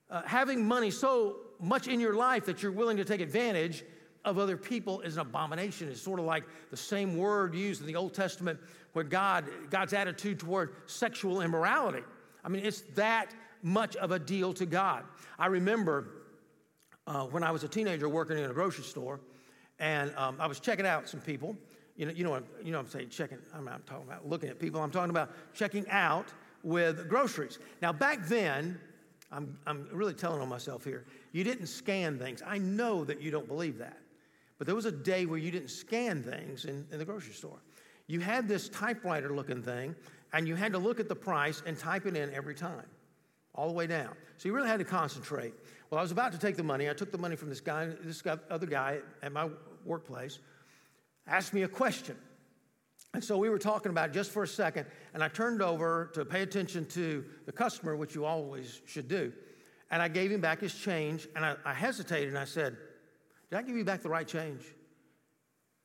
uh, 0.10 0.24
having 0.26 0.68
money 0.68 0.92
so 0.92 1.38
much 1.60 1.88
in 1.88 2.00
your 2.00 2.16
life 2.16 2.46
that 2.46 2.62
you're 2.62 2.72
willing 2.72 2.98
to 2.98 3.06
take 3.06 3.22
advantage 3.22 3.84
of 4.26 4.38
other 4.38 4.58
people 4.58 5.02
is 5.02 5.16
an 5.16 5.22
abomination. 5.22 5.90
It's 5.90 6.02
sort 6.02 6.20
of 6.20 6.26
like 6.26 6.44
the 6.70 6.78
same 6.78 7.18
word 7.18 7.56
used 7.56 7.82
in 7.82 7.88
the 7.88 7.96
Old 7.96 8.14
Testament 8.14 8.60
where 8.94 9.06
God, 9.06 9.46
God's 9.70 9.94
attitude 9.94 10.40
toward 10.40 10.76
sexual 10.86 11.42
immorality. 11.42 12.04
I 12.44 12.50
mean, 12.50 12.66
it's 12.66 12.82
that 12.96 13.34
much 13.64 13.96
of 13.96 14.12
a 14.12 14.20
deal 14.20 14.54
to 14.54 14.66
God. 14.66 15.04
I 15.40 15.48
remember 15.48 16.10
uh, 17.08 17.24
when 17.24 17.44
I 17.44 17.52
was 17.52 17.64
a 17.64 17.68
teenager 17.68 18.08
working 18.08 18.38
in 18.38 18.46
a 18.46 18.54
grocery 18.54 18.84
store, 18.84 19.20
and 19.80 20.14
um, 20.16 20.38
I 20.40 20.48
was 20.48 20.60
checking 20.60 20.86
out 20.86 21.10
some 21.10 21.22
people. 21.22 21.56
You 21.96 22.06
know, 22.06 22.12
you 22.12 22.24
know, 22.24 22.30
what, 22.30 22.44
you 22.64 22.72
know 22.72 22.78
what 22.78 22.86
I'm 22.86 22.92
saying, 22.92 23.10
checking, 23.10 23.40
I'm 23.56 23.66
not 23.66 23.86
talking 23.88 24.08
about 24.08 24.28
looking 24.28 24.50
at 24.50 24.60
people, 24.60 24.82
I'm 24.82 24.92
talking 24.92 25.10
about 25.10 25.32
checking 25.56 25.90
out 25.90 26.28
with 26.62 27.10
groceries. 27.10 27.58
Now, 27.82 27.92
back 27.92 28.28
then, 28.28 28.80
I'm, 29.32 29.58
I'm 29.66 29.88
really 29.92 30.14
telling 30.14 30.42
on 30.42 30.48
myself 30.48 30.84
here, 30.84 31.06
you 31.32 31.44
didn't 31.44 31.68
scan 31.68 32.20
things. 32.20 32.44
I 32.46 32.60
know 32.60 33.04
that 33.06 33.20
you 33.20 33.32
don't 33.32 33.48
believe 33.48 33.80
that. 33.80 33.98
But 34.58 34.68
there 34.68 34.76
was 34.76 34.86
a 34.86 34.92
day 34.92 35.26
where 35.26 35.40
you 35.40 35.52
didn't 35.52 35.70
scan 35.70 36.24
things 36.24 36.66
in, 36.66 36.86
in 36.92 37.00
the 37.00 37.06
grocery 37.06 37.34
store. 37.34 37.60
You 38.08 38.20
had 38.20 38.48
this 38.48 38.70
typewriter 38.70 39.34
looking 39.34 39.62
thing, 39.62 39.96
and 40.34 40.48
you 40.48 40.56
had 40.56 40.72
to 40.74 40.78
look 40.78 41.00
at 41.00 41.10
the 41.10 41.16
price 41.16 41.62
and 41.66 41.78
type 41.78 42.06
it 42.06 42.16
in 42.16 42.34
every 42.34 42.56
time, 42.56 42.86
all 43.56 43.68
the 43.68 43.74
way 43.74 43.88
down. 43.88 44.14
So 44.38 44.48
you 44.48 44.56
really 44.56 44.70
had 44.70 44.80
to 44.80 44.86
concentrate. 44.86 45.54
Well, 45.90 46.00
I 46.00 46.02
was 46.02 46.12
about 46.12 46.32
to 46.34 46.38
take 46.38 46.58
the 46.58 46.64
money. 46.64 46.90
I 46.90 46.94
took 46.94 47.12
the 47.12 47.18
money 47.18 47.36
from 47.36 47.50
this 47.50 47.62
guy, 47.62 47.90
this 48.04 48.24
other 48.50 48.66
guy 48.66 49.00
at 49.22 49.32
my 49.32 49.50
workplace, 49.86 50.40
asked 51.28 51.54
me 51.54 51.64
a 51.64 51.68
question. 51.68 52.18
And 53.14 53.24
so 53.24 53.38
we 53.38 53.50
were 53.50 53.60
talking 53.60 53.90
about 53.90 54.12
just 54.12 54.32
for 54.32 54.44
a 54.44 54.48
second, 54.48 54.86
and 55.14 55.24
I 55.24 55.30
turned 55.30 55.62
over 55.62 56.12
to 56.14 56.26
pay 56.26 56.42
attention 56.42 56.86
to 56.88 57.24
the 57.46 57.52
customer, 57.52 57.96
which 57.96 58.16
you 58.16 58.26
always 58.26 58.82
should 58.86 59.08
do. 59.08 59.32
And 59.90 60.02
I 60.02 60.10
gave 60.10 60.32
him 60.32 60.42
back 60.42 60.60
his 60.60 60.74
change, 60.76 61.28
and 61.36 61.46
I, 61.46 61.56
I 61.64 61.74
hesitated 61.74 62.30
and 62.30 62.38
I 62.38 62.44
said, 62.44 62.76
did 63.50 63.60
I 63.60 63.62
give 63.62 63.76
you 63.76 63.86
back 63.86 64.02
the 64.02 64.10
right 64.10 64.28
change? 64.28 64.64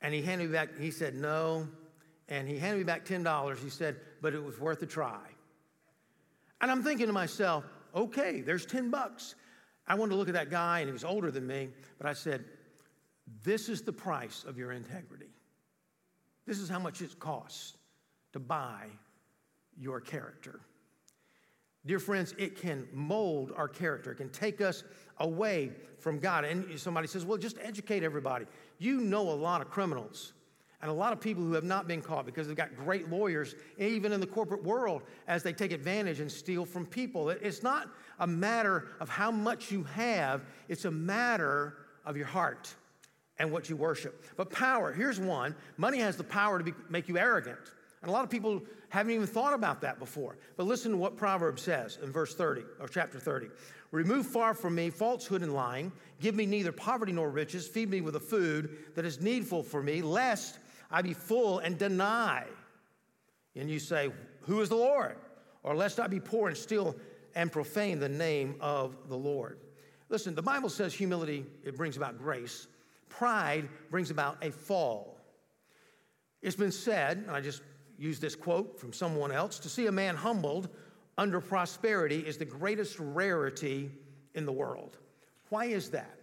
And 0.01 0.13
he 0.13 0.23
handed 0.23 0.49
me 0.49 0.53
back, 0.53 0.79
he 0.79 0.91
said, 0.91 1.15
No. 1.15 1.69
And 2.29 2.49
he 2.49 2.57
handed 2.57 2.79
me 2.79 2.85
back 2.85 3.05
$10. 3.05 3.59
He 3.59 3.69
said, 3.69 3.97
But 4.21 4.35
it 4.35 4.43
was 4.43 4.59
worth 4.59 4.83
a 4.83 4.87
try. 4.87 5.21
And 6.61 6.71
I'm 6.71 6.83
thinking 6.83 7.07
to 7.07 7.13
myself, 7.13 7.65
okay, 7.95 8.41
there's 8.41 8.65
10 8.65 8.91
bucks. 8.91 9.35
I 9.87 9.95
wanted 9.95 10.11
to 10.11 10.17
look 10.17 10.29
at 10.29 10.35
that 10.35 10.51
guy, 10.51 10.81
and 10.81 10.89
he 10.89 10.93
was 10.93 11.05
older 11.05 11.31
than 11.31 11.47
me, 11.47 11.69
but 11.99 12.07
I 12.07 12.13
said, 12.13 12.45
This 13.43 13.69
is 13.69 13.83
the 13.83 13.93
price 13.93 14.45
of 14.47 14.57
your 14.59 14.73
integrity. 14.73 15.31
This 16.47 16.59
is 16.59 16.69
how 16.69 16.79
much 16.79 17.03
it 17.03 17.19
costs 17.19 17.77
to 18.33 18.41
buy 18.41 18.87
your 19.79 20.01
character. 20.01 20.61
dear 21.85 21.99
friends, 21.99 22.35
it 22.39 22.61
can 22.61 22.87
mold 22.93 23.53
our 23.57 23.69
character. 23.69 24.13
It 24.13 24.17
can 24.17 24.29
take 24.31 24.61
us 24.61 24.85
away 25.19 25.73
from 25.99 26.19
God. 26.19 26.45
And 26.45 26.79
somebody 26.79 27.07
says, 27.07 27.25
well, 27.25 27.39
just 27.39 27.57
educate 27.61 28.03
everybody. 28.03 28.47
You 28.79 29.01
know 29.01 29.31
a 29.31 29.35
lot 29.35 29.61
of 29.61 29.71
criminals 29.71 30.33
and 30.81 30.91
a 30.91 30.95
lot 30.95 31.13
of 31.13 31.21
people 31.21 31.43
who 31.45 31.53
have 31.53 31.65
not 31.65 31.87
been 31.87 32.03
caught 32.03 32.27
because 32.27 32.49
they've 32.49 32.57
got 32.57 32.77
great 32.77 33.09
lawyers, 33.09 33.55
even 33.79 34.13
in 34.13 34.21
the 34.21 34.27
corporate 34.27 34.65
world, 34.65 35.03
as 35.29 35.43
they 35.43 35.53
take 35.53 35.71
advantage 35.71 36.19
and 36.21 36.31
steal 36.31 36.65
from 36.65 36.87
people. 36.87 37.31
It's 37.31 37.63
not 37.63 37.89
a 38.23 38.27
matter 38.27 38.87
of 39.01 39.09
how 39.09 39.33
much 39.33 39.73
you 39.73 39.83
have, 39.83 40.43
it's 40.69 40.85
a 40.85 40.91
matter 40.91 41.75
of 42.07 42.17
your 42.17 42.27
heart 42.27 42.73
and 43.39 43.51
what 43.51 43.69
you 43.69 43.77
worship. 43.77 44.25
But 44.37 44.49
power, 44.49 44.93
here's 44.93 45.19
one 45.19 45.57
money 45.77 45.99
has 45.99 46.17
the 46.17 46.25
power 46.25 46.57
to 46.57 46.65
be, 46.65 46.73
make 46.89 47.09
you 47.09 47.19
arrogant. 47.19 47.59
And 48.01 48.09
a 48.09 48.13
lot 48.13 48.23
of 48.23 48.31
people 48.31 48.63
haven't 48.91 49.13
even 49.13 49.27
thought 49.27 49.55
about 49.55 49.81
that 49.81 49.99
before. 49.99 50.39
But 50.57 50.67
listen 50.67 50.93
to 50.93 50.97
what 50.97 51.17
Proverbs 51.17 51.63
says 51.63 51.99
in 52.01 52.13
verse 52.13 52.35
30, 52.35 52.63
or 52.81 52.87
chapter 52.87 53.19
30. 53.19 53.49
Remove 53.91 54.27
far 54.27 54.55
from 54.55 54.77
me 54.77 54.91
falsehood 54.91 55.43
and 55.43 55.53
lying. 55.53 55.91
Give 56.21 56.37
me 56.37 56.47
neither 56.47 56.71
poverty 56.71 57.13
nor 57.13 57.29
riches. 57.29 57.67
Feed 57.67 57.91
me 57.91 58.03
with 58.03 58.15
the 58.15 58.21
food 58.21 58.77
that 58.95 59.05
is 59.05 59.21
needful 59.21 59.65
for 59.65 59.83
me, 59.83 60.01
lest 60.01 60.59
I 60.93 61.03
be 61.03 61.13
full 61.13 61.59
and 61.59 61.77
deny. 61.77 62.45
And 63.57 63.69
you 63.69 63.81
say, 63.81 64.11
Who 64.43 64.61
is 64.61 64.69
the 64.69 64.77
Lord? 64.77 65.17
Or 65.65 65.75
lest 65.77 66.01
I 66.01 66.07
be 66.07 66.21
poor 66.21 66.49
and 66.49 66.57
steal 66.57 66.97
and 67.35 67.51
profane 67.51 67.99
the 67.99 68.09
name 68.09 68.57
of 68.61 69.09
the 69.09 69.17
Lord. 69.17 69.59
Listen, 70.09 70.35
the 70.35 70.43
Bible 70.43 70.69
says 70.69 70.93
humility, 70.93 71.47
it 71.65 71.77
brings 71.77 71.97
about 71.97 72.19
grace. 72.19 72.67
Pride 73.09 73.69
brings 73.91 74.11
about 74.11 74.37
a 74.43 74.51
fall. 74.51 75.19
It's 76.43 76.57
been 76.57 76.73
said, 76.73 77.19
and 77.19 77.31
I 77.31 77.41
just 77.41 77.63
use 77.99 78.19
this 78.19 78.35
quote 78.35 78.79
from 78.81 78.93
someone 78.93 79.31
else 79.31 79.59
to 79.61 79.69
see 79.69 79.87
a 79.87 79.93
man 79.93 80.17
humbled 80.17 80.69
under 81.19 81.41
prosperity 81.41 82.21
is 82.21 82.37
the 82.37 82.45
greatest 82.45 82.99
rarity 82.99 83.91
in 84.35 84.47
the 84.47 84.53
world. 84.53 84.99
Why 85.51 85.67
is 85.67 85.91
that? 85.91 86.19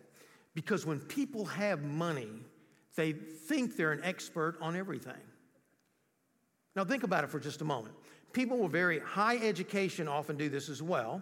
Because 0.56 0.86
when 0.86 1.00
people 1.00 1.46
have 1.46 1.84
money, 1.84 2.44
they 2.96 3.14
think 3.14 3.76
they're 3.76 3.92
an 3.92 4.04
expert 4.04 4.58
on 4.60 4.76
everything. 4.76 5.14
Now, 6.76 6.84
think 6.86 7.04
about 7.04 7.24
it 7.24 7.30
for 7.30 7.40
just 7.40 7.62
a 7.62 7.66
moment. 7.66 7.96
People 8.32 8.58
with 8.58 8.72
very 8.72 9.00
high 9.00 9.38
education 9.38 10.08
often 10.08 10.38
do 10.38 10.50
this 10.50 10.70
as 10.70 10.82
well. 10.82 11.22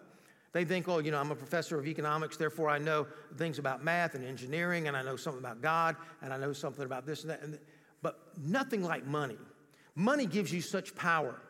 They 0.52 0.66
think, 0.66 0.88
oh, 0.88 1.00
you 1.00 1.12
know, 1.12 1.20
I'm 1.20 1.32
a 1.32 1.36
professor 1.36 1.80
of 1.80 1.88
economics, 1.88 2.38
therefore 2.38 2.70
I 2.70 2.78
know 2.78 3.06
things 3.38 3.60
about 3.60 3.84
math 3.84 4.16
and 4.16 4.26
engineering, 4.26 4.88
and 4.88 4.98
I 4.98 5.04
know 5.04 5.16
something 5.16 5.42
about 5.42 5.62
God, 5.62 5.96
and 6.22 6.34
I 6.34 6.38
know 6.38 6.54
something 6.54 6.86
about 6.86 7.06
this 7.06 7.22
and 7.22 7.32
that. 7.32 7.42
And 7.42 7.60
but 8.02 8.20
nothing 8.38 8.84
like 8.84 9.06
money. 9.06 9.38
Money 9.96 10.26
gives 10.26 10.54
you 10.54 10.62
such 10.62 10.96
power. 10.96 11.42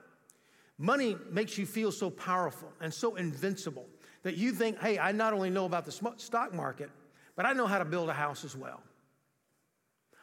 Money 0.77 1.17
makes 1.31 1.57
you 1.57 1.65
feel 1.65 1.91
so 1.91 2.09
powerful 2.09 2.71
and 2.81 2.93
so 2.93 3.15
invincible 3.15 3.85
that 4.23 4.37
you 4.37 4.51
think, 4.51 4.79
hey, 4.79 4.99
I 4.99 5.11
not 5.11 5.33
only 5.33 5.49
know 5.49 5.65
about 5.65 5.85
the 5.85 6.13
stock 6.17 6.53
market, 6.53 6.89
but 7.35 7.45
I 7.45 7.53
know 7.53 7.67
how 7.67 7.79
to 7.79 7.85
build 7.85 8.09
a 8.09 8.13
house 8.13 8.43
as 8.45 8.55
well. 8.55 8.81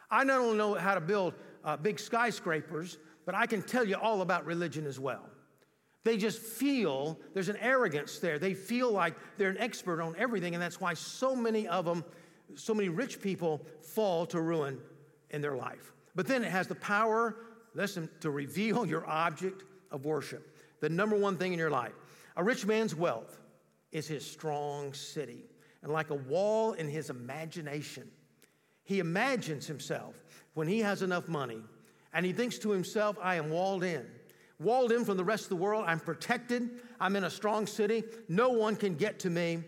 I 0.09 0.23
not 0.23 0.39
only 0.39 0.57
know 0.57 0.75
how 0.75 0.95
to 0.95 1.01
build 1.01 1.33
uh, 1.63 1.77
big 1.77 1.99
skyscrapers, 1.99 2.97
but 3.25 3.35
I 3.35 3.45
can 3.45 3.61
tell 3.61 3.85
you 3.85 3.95
all 3.95 4.21
about 4.21 4.45
religion 4.45 4.85
as 4.85 4.99
well. 4.99 5.29
They 6.03 6.17
just 6.17 6.39
feel 6.39 7.19
there's 7.33 7.49
an 7.49 7.57
arrogance 7.57 8.19
there. 8.19 8.37
They 8.37 8.53
feel 8.53 8.91
like 8.91 9.15
they're 9.37 9.49
an 9.49 9.57
expert 9.57 9.99
on 10.01 10.15
everything, 10.17 10.53
and 10.53 10.61
that's 10.61 10.79
why 10.79 10.93
so 10.93 11.35
many 11.35 11.67
of 11.67 11.83
them, 11.83 12.05
so 12.53 12.75
many 12.75 12.89
rich 12.89 13.21
people, 13.21 13.65
fall 13.81 14.27
to 14.27 14.39
ruin 14.39 14.79
in 15.31 15.41
their 15.41 15.55
life. 15.55 15.93
But 16.13 16.27
then 16.27 16.43
it 16.43 16.51
has 16.51 16.67
the 16.67 16.75
power, 16.75 17.35
listen, 17.73 18.07
to 18.21 18.29
reveal 18.29 18.85
your 18.85 19.05
object 19.07 19.63
of 19.91 20.05
worship. 20.05 20.55
The 20.79 20.89
number 20.89 21.17
one 21.17 21.37
thing 21.37 21.53
in 21.53 21.59
your 21.59 21.71
life. 21.71 21.93
A 22.37 22.43
rich 22.43 22.65
man's 22.65 22.93
wealth 22.93 23.39
is 23.91 24.07
his 24.07 24.29
strong 24.29 24.93
city, 24.93 25.45
and 25.81 25.91
like 25.91 26.11
a 26.11 26.15
wall 26.15 26.73
in 26.73 26.87
his 26.87 27.09
imagination. 27.09 28.07
He 28.83 28.99
imagines 28.99 29.65
himself 29.65 30.13
when 30.53 30.67
he 30.67 30.79
has 30.79 31.01
enough 31.01 31.27
money 31.27 31.63
and 32.15 32.25
he 32.25 32.31
thinks 32.31 32.57
to 32.59 32.71
himself, 32.71 33.17
I 33.21 33.35
am 33.35 33.49
walled 33.49 33.83
in. 33.83 34.05
Walled 34.59 34.93
in 34.93 35.03
from 35.03 35.17
the 35.17 35.23
rest 35.23 35.43
of 35.43 35.49
the 35.49 35.57
world. 35.57 35.83
I'm 35.85 35.99
protected. 35.99 36.69
I'm 36.99 37.17
in 37.17 37.25
a 37.25 37.29
strong 37.29 37.67
city. 37.67 38.03
No 38.29 38.49
one 38.49 38.77
can 38.77 38.95
get 38.95 39.19
to 39.19 39.29
me. 39.29 39.61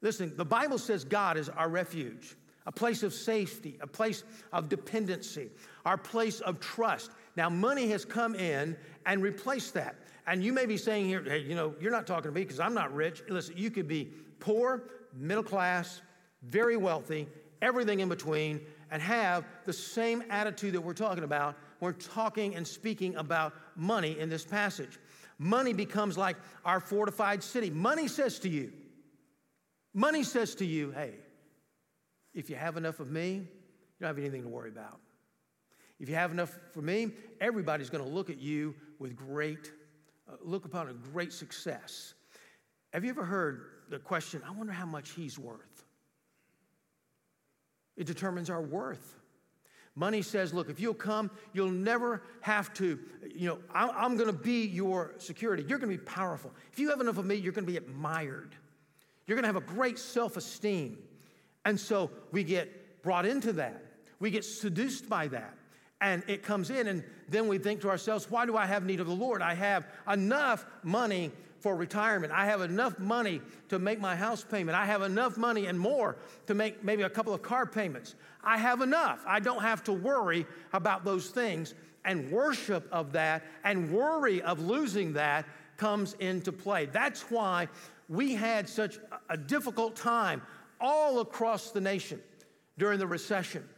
Listen, 0.00 0.32
the 0.36 0.44
Bible 0.44 0.78
says 0.78 1.04
God 1.04 1.36
is 1.36 1.48
our 1.48 1.68
refuge, 1.68 2.36
a 2.66 2.72
place 2.72 3.02
of 3.02 3.12
safety, 3.12 3.78
a 3.80 3.86
place 3.86 4.22
of 4.52 4.68
dependency, 4.68 5.50
our 5.84 5.98
place 5.98 6.40
of 6.40 6.60
trust. 6.60 7.10
Now, 7.36 7.50
money 7.50 7.88
has 7.88 8.04
come 8.04 8.36
in 8.36 8.76
and 9.04 9.20
replaced 9.20 9.74
that. 9.74 9.96
And 10.28 10.44
you 10.44 10.52
may 10.52 10.66
be 10.66 10.76
saying 10.76 11.06
here, 11.06 11.22
hey, 11.24 11.38
you 11.38 11.56
know, 11.56 11.74
you're 11.80 11.90
not 11.90 12.06
talking 12.06 12.30
to 12.30 12.34
me 12.34 12.42
because 12.42 12.60
I'm 12.60 12.74
not 12.74 12.94
rich. 12.94 13.24
Listen, 13.28 13.56
you 13.56 13.72
could 13.72 13.88
be 13.88 14.12
poor, 14.38 14.84
middle 15.12 15.42
class, 15.42 16.00
very 16.44 16.76
wealthy, 16.76 17.26
everything 17.60 17.98
in 17.98 18.08
between, 18.08 18.60
and 18.92 19.02
have 19.02 19.44
the 19.64 19.72
same 19.72 20.22
attitude 20.30 20.74
that 20.74 20.80
we're 20.80 20.92
talking 20.92 21.24
about. 21.24 21.56
We're 21.82 21.90
talking 21.90 22.54
and 22.54 22.64
speaking 22.64 23.16
about 23.16 23.54
money 23.74 24.16
in 24.16 24.28
this 24.28 24.44
passage. 24.44 25.00
Money 25.40 25.72
becomes 25.72 26.16
like 26.16 26.36
our 26.64 26.78
fortified 26.78 27.42
city. 27.42 27.70
Money 27.70 28.06
says 28.06 28.38
to 28.38 28.48
you, 28.48 28.72
money 29.92 30.22
says 30.22 30.54
to 30.54 30.64
you, 30.64 30.92
hey, 30.92 31.14
if 32.34 32.48
you 32.48 32.54
have 32.54 32.76
enough 32.76 33.00
of 33.00 33.10
me, 33.10 33.32
you 33.32 33.46
don't 33.98 34.06
have 34.06 34.18
anything 34.18 34.42
to 34.42 34.48
worry 34.48 34.68
about. 34.68 35.00
If 35.98 36.08
you 36.08 36.14
have 36.14 36.30
enough 36.30 36.56
for 36.70 36.82
me, 36.82 37.10
everybody's 37.40 37.90
going 37.90 38.04
to 38.04 38.10
look 38.10 38.30
at 38.30 38.38
you 38.38 38.76
with 39.00 39.16
great, 39.16 39.72
uh, 40.30 40.36
look 40.40 40.64
upon 40.64 40.88
a 40.88 40.92
great 40.92 41.32
success. 41.32 42.14
Have 42.92 43.02
you 43.02 43.10
ever 43.10 43.24
heard 43.24 43.64
the 43.90 43.98
question, 43.98 44.40
I 44.46 44.52
wonder 44.52 44.72
how 44.72 44.86
much 44.86 45.10
he's 45.10 45.36
worth? 45.36 45.84
It 47.96 48.06
determines 48.06 48.50
our 48.50 48.62
worth. 48.62 49.18
Money 49.94 50.22
says, 50.22 50.54
look, 50.54 50.70
if 50.70 50.80
you'll 50.80 50.94
come, 50.94 51.30
you'll 51.52 51.70
never 51.70 52.22
have 52.40 52.72
to, 52.74 52.98
you 53.34 53.46
know, 53.48 53.58
I'm 53.74 54.16
going 54.16 54.30
to 54.30 54.32
be 54.32 54.64
your 54.64 55.12
security. 55.18 55.64
You're 55.68 55.78
going 55.78 55.90
to 55.90 55.98
be 55.98 56.04
powerful. 56.04 56.50
If 56.72 56.78
you 56.78 56.88
have 56.90 57.00
enough 57.00 57.18
of 57.18 57.26
me, 57.26 57.34
you're 57.34 57.52
going 57.52 57.66
to 57.66 57.70
be 57.70 57.76
admired. 57.76 58.56
You're 59.26 59.36
going 59.36 59.42
to 59.42 59.48
have 59.48 59.56
a 59.56 59.74
great 59.74 59.98
self 59.98 60.36
esteem. 60.36 60.98
And 61.64 61.78
so 61.78 62.10
we 62.32 62.42
get 62.42 63.02
brought 63.02 63.26
into 63.26 63.52
that. 63.54 63.84
We 64.18 64.30
get 64.30 64.44
seduced 64.44 65.08
by 65.08 65.28
that. 65.28 65.54
And 66.00 66.24
it 66.26 66.42
comes 66.42 66.70
in, 66.70 66.88
and 66.88 67.04
then 67.28 67.46
we 67.46 67.58
think 67.58 67.82
to 67.82 67.90
ourselves, 67.90 68.28
why 68.28 68.46
do 68.46 68.56
I 68.56 68.66
have 68.66 68.84
need 68.84 68.98
of 68.98 69.06
the 69.06 69.14
Lord? 69.14 69.40
I 69.40 69.54
have 69.54 69.86
enough 70.08 70.66
money 70.82 71.30
for 71.60 71.76
retirement. 71.76 72.32
I 72.32 72.46
have 72.46 72.60
enough 72.60 72.98
money 72.98 73.40
to 73.68 73.78
make 73.78 74.00
my 74.00 74.16
house 74.16 74.42
payment. 74.42 74.76
I 74.76 74.84
have 74.84 75.02
enough 75.02 75.36
money 75.36 75.66
and 75.66 75.78
more 75.78 76.16
to 76.46 76.54
make 76.54 76.82
maybe 76.82 77.04
a 77.04 77.10
couple 77.10 77.32
of 77.32 77.42
car 77.42 77.66
payments. 77.66 78.16
I 78.44 78.58
have 78.58 78.80
enough. 78.80 79.22
I 79.26 79.40
don't 79.40 79.62
have 79.62 79.84
to 79.84 79.92
worry 79.92 80.46
about 80.72 81.04
those 81.04 81.30
things. 81.30 81.74
And 82.04 82.30
worship 82.32 82.88
of 82.90 83.12
that 83.12 83.44
and 83.62 83.92
worry 83.92 84.42
of 84.42 84.60
losing 84.60 85.12
that 85.12 85.46
comes 85.76 86.14
into 86.14 86.50
play. 86.50 86.86
That's 86.86 87.22
why 87.30 87.68
we 88.08 88.34
had 88.34 88.68
such 88.68 88.98
a 89.28 89.36
difficult 89.36 89.94
time 89.94 90.42
all 90.80 91.20
across 91.20 91.70
the 91.70 91.80
nation 91.80 92.20
during 92.76 92.98
the 92.98 93.06
recession. 93.06 93.68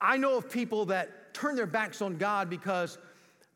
I 0.00 0.16
know 0.16 0.36
of 0.36 0.48
people 0.48 0.86
that 0.86 1.34
turned 1.34 1.58
their 1.58 1.66
backs 1.66 2.00
on 2.00 2.16
God 2.16 2.48
because 2.48 2.96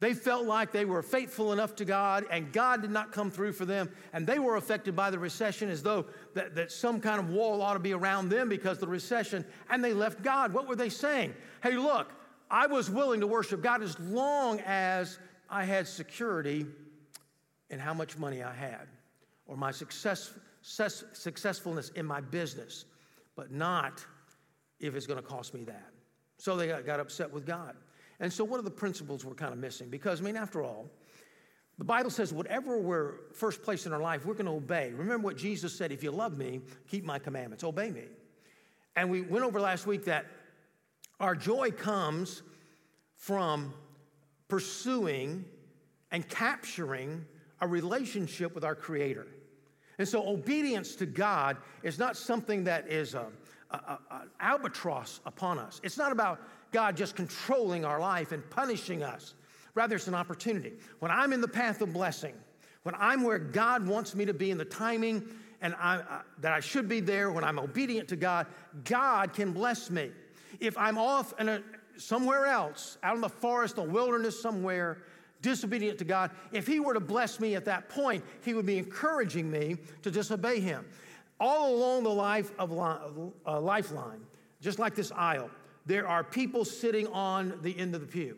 they 0.00 0.12
felt 0.12 0.44
like 0.44 0.72
they 0.72 0.84
were 0.84 1.02
faithful 1.02 1.52
enough 1.52 1.76
to 1.76 1.84
God 1.84 2.26
and 2.30 2.52
God 2.52 2.82
did 2.82 2.90
not 2.90 3.12
come 3.12 3.30
through 3.30 3.52
for 3.52 3.64
them. 3.64 3.88
And 4.12 4.26
they 4.26 4.38
were 4.38 4.56
affected 4.56 4.96
by 4.96 5.10
the 5.10 5.18
recession 5.18 5.70
as 5.70 5.82
though 5.82 6.06
that, 6.34 6.54
that 6.56 6.72
some 6.72 7.00
kind 7.00 7.20
of 7.20 7.30
wall 7.30 7.62
ought 7.62 7.74
to 7.74 7.78
be 7.78 7.94
around 7.94 8.28
them 8.28 8.48
because 8.48 8.76
of 8.76 8.80
the 8.80 8.86
recession. 8.88 9.44
And 9.70 9.84
they 9.84 9.92
left 9.92 10.22
God. 10.22 10.52
What 10.52 10.66
were 10.66 10.76
they 10.76 10.88
saying? 10.88 11.34
Hey, 11.62 11.76
look, 11.76 12.10
I 12.50 12.66
was 12.66 12.90
willing 12.90 13.20
to 13.20 13.26
worship 13.26 13.62
God 13.62 13.82
as 13.82 13.98
long 14.00 14.60
as 14.60 15.18
I 15.48 15.64
had 15.64 15.86
security 15.86 16.66
in 17.70 17.78
how 17.78 17.94
much 17.94 18.18
money 18.18 18.42
I 18.42 18.52
had 18.52 18.88
or 19.46 19.56
my 19.56 19.70
success, 19.70 20.34
success, 20.60 21.04
successfulness 21.12 21.90
in 21.90 22.04
my 22.04 22.20
business, 22.20 22.84
but 23.36 23.52
not 23.52 24.04
if 24.80 24.94
it's 24.94 25.06
going 25.06 25.20
to 25.20 25.26
cost 25.26 25.54
me 25.54 25.64
that. 25.64 25.90
So 26.36 26.56
they 26.56 26.66
got, 26.66 26.84
got 26.84 27.00
upset 27.00 27.32
with 27.32 27.46
God. 27.46 27.76
And 28.20 28.32
so, 28.32 28.44
what 28.44 28.58
are 28.60 28.62
the 28.64 28.70
principles 28.70 29.24
we're 29.24 29.34
kind 29.34 29.52
of 29.52 29.58
missing? 29.58 29.88
Because, 29.88 30.20
I 30.20 30.24
mean, 30.24 30.36
after 30.36 30.62
all, 30.62 30.88
the 31.78 31.84
Bible 31.84 32.10
says, 32.10 32.32
whatever 32.32 32.78
we're 32.78 33.14
first 33.32 33.62
place 33.62 33.86
in 33.86 33.92
our 33.92 34.00
life, 34.00 34.24
we're 34.24 34.34
going 34.34 34.46
to 34.46 34.52
obey. 34.52 34.92
Remember 34.92 35.24
what 35.24 35.36
Jesus 35.36 35.76
said 35.76 35.90
if 35.90 36.02
you 36.02 36.12
love 36.12 36.38
me, 36.38 36.60
keep 36.88 37.04
my 37.04 37.18
commandments, 37.18 37.64
obey 37.64 37.90
me. 37.90 38.04
And 38.94 39.10
we 39.10 39.22
went 39.22 39.44
over 39.44 39.60
last 39.60 39.86
week 39.86 40.04
that 40.04 40.26
our 41.18 41.34
joy 41.34 41.70
comes 41.72 42.42
from 43.16 43.74
pursuing 44.46 45.44
and 46.12 46.28
capturing 46.28 47.24
a 47.60 47.66
relationship 47.66 48.54
with 48.54 48.64
our 48.64 48.74
Creator. 48.74 49.26
And 49.98 50.06
so, 50.06 50.28
obedience 50.28 50.94
to 50.96 51.06
God 51.06 51.56
is 51.82 51.98
not 51.98 52.16
something 52.16 52.64
that 52.64 52.88
is 52.88 53.14
uh, 53.14 53.26
uh, 53.70 53.78
uh, 53.88 53.96
an 54.10 54.30
albatross 54.40 55.20
upon 55.26 55.58
us. 55.58 55.80
It's 55.82 55.98
not 55.98 56.12
about 56.12 56.40
God 56.74 56.96
just 56.96 57.14
controlling 57.14 57.84
our 57.84 58.00
life 58.00 58.32
and 58.32 58.48
punishing 58.50 59.04
us. 59.04 59.34
Rather, 59.74 59.94
it's 59.94 60.08
an 60.08 60.14
opportunity. 60.14 60.72
When 60.98 61.10
I'm 61.10 61.32
in 61.32 61.40
the 61.40 61.48
path 61.48 61.80
of 61.80 61.92
blessing, 61.92 62.34
when 62.82 62.96
I'm 62.98 63.22
where 63.22 63.38
God 63.38 63.86
wants 63.86 64.16
me 64.16 64.24
to 64.24 64.34
be 64.34 64.50
in 64.50 64.58
the 64.58 64.64
timing 64.64 65.24
and 65.62 65.76
I, 65.78 65.98
uh, 65.98 66.22
that 66.40 66.52
I 66.52 66.58
should 66.58 66.88
be 66.88 66.98
there, 66.98 67.30
when 67.30 67.44
I'm 67.44 67.60
obedient 67.60 68.08
to 68.08 68.16
God, 68.16 68.48
God 68.84 69.32
can 69.32 69.52
bless 69.52 69.88
me. 69.88 70.10
If 70.58 70.76
I'm 70.76 70.98
off 70.98 71.32
in 71.38 71.48
a, 71.48 71.62
somewhere 71.96 72.46
else, 72.46 72.98
out 73.04 73.14
in 73.14 73.20
the 73.20 73.28
forest, 73.28 73.76
the 73.76 73.82
wilderness 73.82 74.42
somewhere, 74.42 74.98
disobedient 75.42 75.98
to 76.00 76.04
God, 76.04 76.32
if 76.50 76.66
He 76.66 76.80
were 76.80 76.94
to 76.94 77.00
bless 77.00 77.38
me 77.38 77.54
at 77.54 77.64
that 77.66 77.88
point, 77.88 78.24
He 78.44 78.52
would 78.52 78.66
be 78.66 78.78
encouraging 78.78 79.48
me 79.48 79.76
to 80.02 80.10
disobey 80.10 80.58
Him. 80.58 80.84
All 81.38 81.76
along 81.76 82.02
the 82.02 82.10
life 82.10 82.50
of 82.58 82.76
uh, 82.76 83.60
lifeline, 83.60 84.20
just 84.60 84.80
like 84.80 84.96
this 84.96 85.12
aisle, 85.12 85.50
there 85.86 86.08
are 86.08 86.24
people 86.24 86.64
sitting 86.64 87.06
on 87.08 87.58
the 87.62 87.76
end 87.78 87.94
of 87.94 88.00
the 88.00 88.06
pew. 88.06 88.36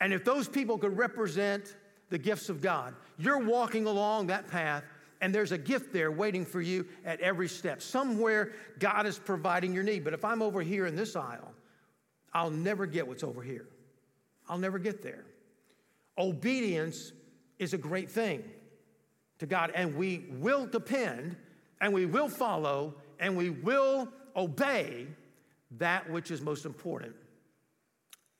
And 0.00 0.12
if 0.12 0.24
those 0.24 0.48
people 0.48 0.78
could 0.78 0.96
represent 0.96 1.76
the 2.10 2.18
gifts 2.18 2.48
of 2.48 2.60
God, 2.60 2.94
you're 3.18 3.38
walking 3.38 3.86
along 3.86 4.28
that 4.28 4.48
path 4.48 4.84
and 5.20 5.34
there's 5.34 5.52
a 5.52 5.58
gift 5.58 5.92
there 5.92 6.10
waiting 6.10 6.44
for 6.44 6.60
you 6.60 6.86
at 7.04 7.20
every 7.20 7.48
step. 7.48 7.80
Somewhere 7.80 8.52
God 8.78 9.06
is 9.06 9.18
providing 9.18 9.72
your 9.72 9.82
need. 9.82 10.04
But 10.04 10.12
if 10.12 10.24
I'm 10.24 10.42
over 10.42 10.60
here 10.60 10.86
in 10.86 10.96
this 10.96 11.16
aisle, 11.16 11.52
I'll 12.34 12.50
never 12.50 12.84
get 12.84 13.08
what's 13.08 13.24
over 13.24 13.42
here. 13.42 13.66
I'll 14.48 14.58
never 14.58 14.78
get 14.78 15.02
there. 15.02 15.24
Obedience 16.18 17.12
is 17.58 17.72
a 17.72 17.78
great 17.78 18.10
thing 18.10 18.44
to 19.38 19.46
God, 19.46 19.72
and 19.74 19.96
we 19.96 20.26
will 20.32 20.66
depend, 20.66 21.36
and 21.80 21.92
we 21.92 22.06
will 22.06 22.28
follow, 22.28 22.94
and 23.18 23.36
we 23.36 23.50
will 23.50 24.08
obey 24.36 25.06
that 25.78 26.08
which 26.10 26.30
is 26.30 26.40
most 26.40 26.64
important 26.64 27.14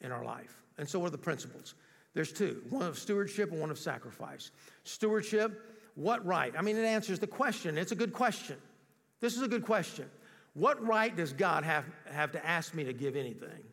in 0.01 0.13
our 0.13 0.25
life. 0.25 0.63
And 0.79 0.89
so, 0.89 1.05
are 1.05 1.11
the 1.11 1.19
principles? 1.19 1.75
There's 2.15 2.33
two 2.33 2.63
one 2.71 2.87
of 2.87 2.99
stewardship 2.99 3.51
and 3.51 3.61
one 3.61 3.71
of 3.71 3.79
sacrifice. 3.79 4.51
Stewardship, 4.85 5.61
what 5.95 6.25
right? 6.25 6.53
I 6.57 6.63
mean, 6.63 6.77
it 6.77 6.85
answers 6.85 7.19
the 7.19 7.27
question. 7.27 7.79
It's 7.79 7.93
a 7.93 7.97
good 7.97 8.13
question. 8.13 8.57
This 9.21 9.37
is 9.37 9.43
a 9.43 9.49
good 9.49 9.65
question. 9.65 10.11
What 10.55 10.85
right 10.85 11.15
does 11.15 11.33
God 11.33 11.65
have, 11.65 11.85
have 12.11 12.33
to 12.33 12.47
ask 12.47 12.75
me 12.75 12.85
to 12.85 12.93
give 12.93 13.17
anything? 13.17 13.65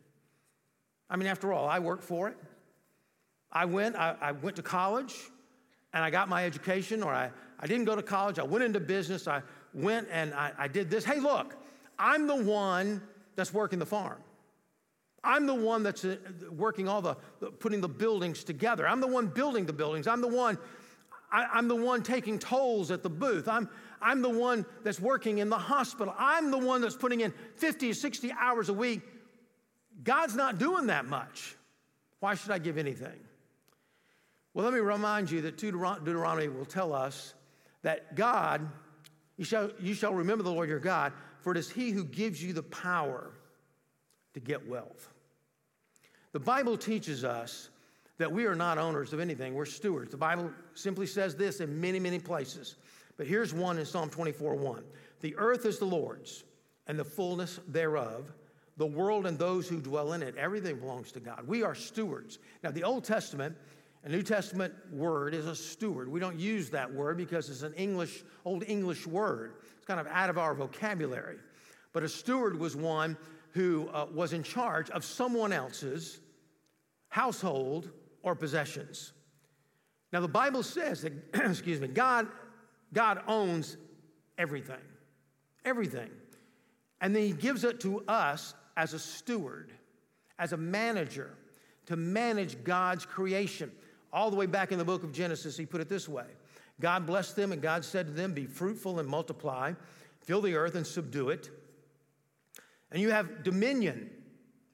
I 1.09 1.15
mean, 1.15 1.27
after 1.27 1.53
all, 1.53 1.67
I 1.67 1.79
work 1.79 2.01
for 2.01 2.29
it. 2.29 2.37
I 3.51 3.65
went, 3.65 3.95
I, 3.95 4.15
I 4.19 4.31
went 4.31 4.55
to 4.55 4.63
college 4.63 5.13
and 5.93 6.03
I 6.03 6.09
got 6.09 6.29
my 6.29 6.45
education, 6.45 7.03
or 7.03 7.13
I, 7.13 7.29
I 7.59 7.67
didn't 7.67 7.85
go 7.85 7.95
to 7.95 8.01
college, 8.01 8.39
I 8.39 8.43
went 8.43 8.63
into 8.63 8.79
business, 8.79 9.27
I 9.27 9.41
went 9.73 10.07
and 10.09 10.33
I, 10.33 10.53
I 10.57 10.67
did 10.69 10.89
this. 10.89 11.03
Hey, 11.03 11.19
look, 11.19 11.57
I'm 11.99 12.27
the 12.27 12.41
one 12.41 13.01
that's 13.35 13.53
working 13.53 13.79
the 13.79 13.85
farm. 13.85 14.17
I'm 15.23 15.45
the 15.45 15.53
one 15.53 15.83
that's 15.83 16.03
uh, 16.03 16.17
working 16.51 16.87
all 16.87 17.01
the, 17.01 17.15
putting 17.59 17.81
the 17.81 17.89
buildings 17.89 18.43
together. 18.43 18.87
I'm 18.87 19.01
the 19.01 19.07
one 19.07 19.27
building 19.27 19.65
the 19.65 19.73
buildings. 19.73 20.07
I'm 20.07 20.21
the 20.21 20.27
one, 20.27 20.57
I, 21.31 21.59
am 21.59 21.67
the 21.67 21.75
one 21.75 22.01
taking 22.01 22.39
tolls 22.39 22.89
at 22.89 23.03
the 23.03 23.09
booth. 23.09 23.47
I'm, 23.47 23.69
I'm 24.01 24.21
the 24.21 24.29
one 24.29 24.65
that's 24.83 24.99
working 24.99 25.37
in 25.37 25.49
the 25.49 25.57
hospital. 25.57 26.13
I'm 26.17 26.49
the 26.49 26.57
one 26.57 26.81
that's 26.81 26.95
putting 26.95 27.21
in 27.21 27.33
50 27.57 27.91
or 27.91 27.93
60 27.93 28.31
hours 28.31 28.69
a 28.69 28.73
week. 28.73 29.01
God's 30.03 30.35
not 30.35 30.57
doing 30.57 30.87
that 30.87 31.05
much. 31.05 31.55
Why 32.19 32.33
should 32.33 32.51
I 32.51 32.57
give 32.57 32.77
anything? 32.77 33.19
Well, 34.53 34.65
let 34.65 34.73
me 34.73 34.79
remind 34.79 35.29
you 35.29 35.41
that 35.41 35.57
Deuteronomy 35.57 36.47
will 36.49 36.65
tell 36.65 36.93
us 36.93 37.35
that 37.83 38.15
God, 38.15 38.67
you 39.37 39.45
shall, 39.45 39.71
you 39.79 39.93
shall 39.93 40.13
remember 40.13 40.43
the 40.43 40.51
Lord 40.51 40.67
your 40.67 40.79
God, 40.79 41.13
for 41.41 41.51
it 41.51 41.57
is 41.57 41.69
He 41.69 41.91
who 41.91 42.05
gives 42.05 42.41
you 42.41 42.53
the 42.53 42.63
power 42.63 43.31
to 44.33 44.39
get 44.39 44.67
wealth. 44.67 45.09
The 46.31 46.39
Bible 46.39 46.77
teaches 46.77 47.23
us 47.23 47.69
that 48.17 48.31
we 48.31 48.45
are 48.45 48.55
not 48.55 48.77
owners 48.77 49.13
of 49.13 49.19
anything, 49.19 49.53
we're 49.53 49.65
stewards. 49.65 50.11
The 50.11 50.17
Bible 50.17 50.51
simply 50.75 51.07
says 51.07 51.35
this 51.35 51.59
in 51.59 51.81
many, 51.81 51.99
many 51.99 52.19
places. 52.19 52.75
But 53.17 53.27
here's 53.27 53.53
one 53.53 53.77
in 53.77 53.85
Psalm 53.85 54.09
24 54.09 54.55
1. 54.55 54.83
The 55.21 55.35
earth 55.37 55.65
is 55.65 55.79
the 55.79 55.85
Lord's, 55.85 56.43
and 56.87 56.97
the 56.97 57.03
fullness 57.03 57.59
thereof, 57.67 58.31
the 58.77 58.85
world 58.85 59.25
and 59.25 59.37
those 59.37 59.67
who 59.67 59.79
dwell 59.79 60.13
in 60.13 60.23
it. 60.23 60.35
Everything 60.37 60.77
belongs 60.79 61.11
to 61.13 61.19
God. 61.19 61.47
We 61.47 61.63
are 61.63 61.75
stewards. 61.75 62.39
Now, 62.63 62.71
the 62.71 62.83
Old 62.83 63.03
Testament, 63.03 63.55
a 64.03 64.09
New 64.09 64.23
Testament 64.23 64.73
word 64.91 65.33
is 65.33 65.45
a 65.45 65.55
steward. 65.55 66.07
We 66.07 66.19
don't 66.19 66.39
use 66.39 66.69
that 66.71 66.91
word 66.91 67.17
because 67.17 67.49
it's 67.49 67.61
an 67.61 67.73
English, 67.73 68.23
Old 68.45 68.63
English 68.67 69.05
word. 69.05 69.53
Kind 69.91 70.07
of 70.07 70.07
out 70.07 70.29
of 70.29 70.37
our 70.37 70.53
vocabulary. 70.53 71.35
But 71.91 72.03
a 72.03 72.07
steward 72.07 72.57
was 72.57 72.77
one 72.77 73.17
who 73.49 73.89
uh, 73.93 74.05
was 74.13 74.31
in 74.31 74.41
charge 74.41 74.89
of 74.91 75.03
someone 75.03 75.51
else's 75.51 76.21
household 77.09 77.91
or 78.23 78.33
possessions. 78.33 79.11
Now, 80.13 80.21
the 80.21 80.29
Bible 80.29 80.63
says 80.63 81.01
that, 81.01 81.11
excuse 81.33 81.81
me, 81.81 81.89
God, 81.89 82.29
God 82.93 83.21
owns 83.27 83.75
everything, 84.37 84.79
everything. 85.65 86.09
And 87.01 87.13
then 87.13 87.23
He 87.23 87.33
gives 87.33 87.65
it 87.65 87.81
to 87.81 88.01
us 88.07 88.53
as 88.77 88.93
a 88.93 88.99
steward, 88.99 89.73
as 90.39 90.53
a 90.53 90.57
manager, 90.57 91.31
to 91.87 91.97
manage 91.97 92.63
God's 92.63 93.05
creation. 93.05 93.69
All 94.13 94.31
the 94.31 94.37
way 94.37 94.45
back 94.45 94.71
in 94.71 94.77
the 94.77 94.85
book 94.85 95.03
of 95.03 95.11
Genesis, 95.11 95.57
He 95.57 95.65
put 95.65 95.81
it 95.81 95.89
this 95.89 96.07
way 96.07 96.27
God 96.81 97.05
blessed 97.05 97.35
them, 97.35 97.51
and 97.51 97.61
God 97.61 97.85
said 97.85 98.07
to 98.07 98.11
them, 98.11 98.33
Be 98.33 98.45
fruitful 98.45 98.99
and 98.99 99.07
multiply, 99.07 99.73
fill 100.21 100.41
the 100.41 100.55
earth 100.55 100.75
and 100.75 100.85
subdue 100.85 101.29
it 101.29 101.49
and 102.91 103.01
you 103.01 103.11
have 103.11 103.43
dominion, 103.43 104.09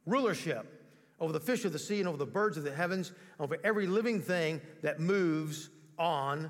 rulership 0.05 0.73
over 1.19 1.31
the 1.31 1.39
fish 1.39 1.65
of 1.65 1.73
the 1.73 1.79
sea 1.79 1.99
and 1.99 2.07
over 2.07 2.17
the 2.17 2.25
birds 2.25 2.57
of 2.57 2.63
the 2.63 2.73
heavens, 2.73 3.11
over 3.39 3.57
every 3.63 3.87
living 3.87 4.21
thing 4.21 4.61
that 4.81 4.99
moves 4.99 5.69
on 5.97 6.49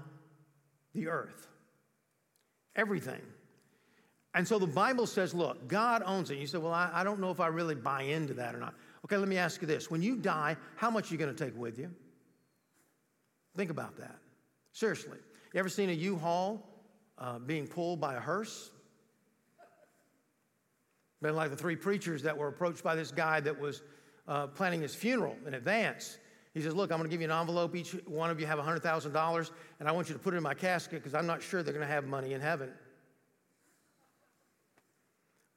the 0.94 1.08
earth. 1.08 1.48
Everything. 2.76 3.22
And 4.34 4.48
so 4.48 4.60
the 4.60 4.68
Bible 4.68 5.08
says, 5.08 5.34
look, 5.34 5.68
God 5.68 6.04
owns 6.06 6.32
it. 6.32 6.38
You 6.38 6.48
say, 6.48 6.58
well, 6.58 6.74
I, 6.74 6.90
I 6.94 7.04
don't 7.04 7.20
know 7.20 7.32
if 7.32 7.40
I 7.40 7.48
really 7.48 7.76
buy 7.76 8.04
into 8.04 8.34
that 8.36 8.56
or 8.56 8.60
not. 8.60 8.76
Okay, 9.06 9.18
let 9.18 9.28
me 9.28 9.38
ask 9.38 9.62
you 9.62 9.68
this. 9.68 9.90
When 9.90 10.02
you 10.02 10.16
die, 10.16 10.58
how 10.76 10.92
much 10.92 11.10
are 11.10 11.14
you 11.14 11.18
going 11.18 11.34
to 11.34 11.46
take 11.46 11.58
with 11.58 11.80
you? 11.80 11.90
Think 13.56 13.72
about 13.72 13.98
that. 13.98 14.16
Seriously. 14.74 15.18
You 15.58 15.60
ever 15.62 15.70
seen 15.70 15.90
a 15.90 15.94
U-Haul 15.94 16.64
uh, 17.18 17.40
being 17.40 17.66
pulled 17.66 18.00
by 18.00 18.14
a 18.14 18.20
hearse? 18.20 18.70
Been 21.20 21.36
like 21.36 21.50
the 21.50 21.56
three 21.58 21.76
preachers 21.76 22.22
that 22.22 22.38
were 22.38 22.48
approached 22.48 22.84
by 22.84 22.94
this 22.94 23.10
guy 23.10 23.40
that 23.40 23.60
was 23.60 23.82
uh, 24.28 24.46
planning 24.46 24.84
his 24.84 24.94
funeral 24.94 25.36
in 25.48 25.56
advance. 25.56 26.20
He 26.54 26.62
says, 26.62 26.76
Look, 26.76 26.92
I'm 26.92 27.00
going 27.00 27.10
to 27.10 27.12
give 27.12 27.22
you 27.22 27.26
an 27.26 27.32
envelope. 27.32 27.76
Each 27.76 27.94
one 28.06 28.30
of 28.30 28.40
you 28.40 28.46
have 28.46 28.60
$100,000, 28.60 29.52
and 29.80 29.90
I 29.90 29.92
want 29.92 30.10
you 30.10 30.14
to 30.14 30.20
put 30.20 30.36
it 30.36 30.38
in 30.38 30.44
my 30.44 30.54
casket 30.54 31.02
because 31.02 31.16
I'm 31.16 31.26
not 31.26 31.42
sure 31.42 31.64
they're 31.64 31.74
going 31.74 31.88
to 31.88 31.92
have 31.92 32.06
money 32.06 32.34
in 32.34 32.42
heaven. 32.42 32.70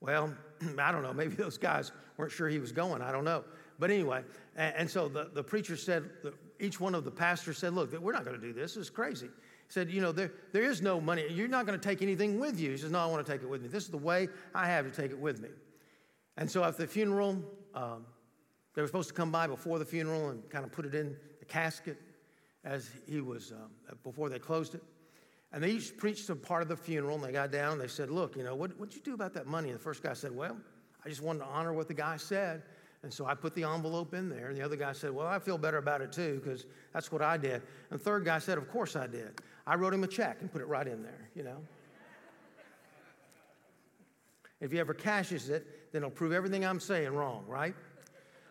Well, 0.01 0.35
I 0.79 0.93
don't 0.93 1.03
know. 1.03 1.13
Maybe 1.13 1.35
those 1.35 1.59
guys 1.59 1.93
weren't 2.17 2.33
sure 2.33 2.49
he 2.49 2.59
was 2.59 2.73
going. 2.73 3.03
I 3.03 3.13
don't 3.13 3.25
know. 3.25 3.45
But 3.79 3.91
anyway, 3.91 4.25
and, 4.57 4.75
and 4.77 4.91
so 4.91 5.09
the, 5.09 5.29
the 5.35 5.45
preacher 5.45 5.77
said, 5.77 6.09
the, 6.23 6.33
each 6.59 6.81
one 6.81 6.95
of 6.95 7.05
the 7.05 7.11
pastors 7.11 7.59
said, 7.59 7.75
Look, 7.75 7.93
we're 8.01 8.13
not 8.13 8.25
going 8.25 8.41
to 8.41 8.47
do 8.47 8.55
this. 8.55 8.77
This 8.77 8.85
is 8.85 8.89
crazy 8.89 9.29
said, 9.71 9.91
You 9.91 10.03
know, 10.03 10.13
there, 10.13 10.33
there 10.53 10.65
is 10.65 10.83
no 10.83 11.01
money. 11.01 11.25
You're 11.31 11.49
not 11.49 11.65
going 11.65 11.79
to 11.79 11.89
take 11.89 12.03
anything 12.03 12.39
with 12.39 12.61
you. 12.61 12.73
He 12.73 12.77
says, 12.77 12.91
No, 12.91 12.99
I 12.99 13.07
want 13.07 13.25
to 13.25 13.33
take 13.33 13.43
it 13.43 13.49
with 13.49 13.63
me. 13.63 13.69
This 13.69 13.85
is 13.85 13.91
the 13.91 13.97
way 13.97 14.29
I 14.55 14.67
have 14.67 14.85
to 14.85 14.91
take 14.91 15.11
it 15.11 15.19
with 15.19 15.41
me. 15.41 15.49
And 16.37 16.51
so 16.51 16.63
after 16.63 16.83
the 16.83 16.89
funeral, 16.89 17.43
um, 17.75 18.05
they 18.75 18.83
were 18.83 18.89
supposed 18.89 19.09
to 19.09 19.15
come 19.15 19.33
by 19.33 19.47
before 19.47 19.79
the 19.79 19.85
funeral 19.85 20.31
and 20.31 20.49
kind 20.51 20.65
of 20.65 20.73
put 20.73 20.85
it 20.87 20.95
in 20.95 21.17
the 21.39 21.45
casket 21.45 21.99
as 22.65 22.91
he 23.07 23.21
was, 23.21 23.53
um, 23.53 23.71
before 24.05 24.29
they 24.29 24.39
closed 24.39 24.75
it. 24.75 24.83
And 25.53 25.63
they 25.63 25.71
each 25.71 25.97
preached 25.97 26.29
a 26.31 26.37
part 26.37 26.63
of 26.63 26.69
the 26.69 26.77
funeral, 26.77 27.17
and 27.17 27.25
they 27.25 27.33
got 27.33 27.51
down 27.51 27.73
and 27.73 27.81
they 27.81 27.89
said, 27.89 28.11
Look, 28.11 28.37
you 28.37 28.45
know, 28.45 28.55
what, 28.55 28.79
what'd 28.79 28.95
you 28.95 29.01
do 29.01 29.15
about 29.15 29.35
that 29.35 29.47
money? 29.47 29.71
And 29.71 29.79
the 29.79 29.83
first 29.83 30.03
guy 30.03 30.13
said, 30.13 30.35
Well, 30.35 30.57
I 31.05 31.09
just 31.09 31.23
wanted 31.23 31.41
to 31.41 31.47
honor 31.47 31.73
what 31.73 31.89
the 31.89 31.95
guy 31.95 32.17
said. 32.17 32.63
And 33.03 33.13
so 33.13 33.25
I 33.25 33.35
put 33.35 33.55
the 33.55 33.65
envelope 33.65 34.13
in 34.13 34.29
there. 34.29 34.49
And 34.49 34.57
the 34.57 34.63
other 34.63 34.77
guy 34.77 34.93
said, 34.93 35.11
Well, 35.11 35.27
I 35.27 35.39
feel 35.39 35.59
better 35.59 35.79
about 35.79 36.03
it 36.03 36.13
too, 36.13 36.41
because 36.43 36.67
that's 36.93 37.11
what 37.11 37.23
I 37.23 37.37
did. 37.37 37.63
And 37.91 37.99
the 37.99 38.05
third 38.05 38.25
guy 38.25 38.39
said, 38.39 38.59
Of 38.59 38.71
course 38.71 38.95
I 38.95 39.07
did. 39.07 39.41
I 39.71 39.77
wrote 39.77 39.95
him 39.95 40.03
a 40.03 40.09
check 40.09 40.39
and 40.41 40.51
put 40.51 40.63
it 40.63 40.65
right 40.65 40.85
in 40.85 41.05
there, 41.05 41.29
you 41.33 41.45
know. 41.45 41.59
if 44.61 44.73
he 44.73 44.81
ever 44.81 44.93
cashes 44.93 45.49
it, 45.49 45.93
then 45.93 46.03
it'll 46.03 46.11
prove 46.11 46.33
everything 46.33 46.67
I'm 46.67 46.81
saying 46.81 47.15
wrong, 47.15 47.45
right? 47.47 47.77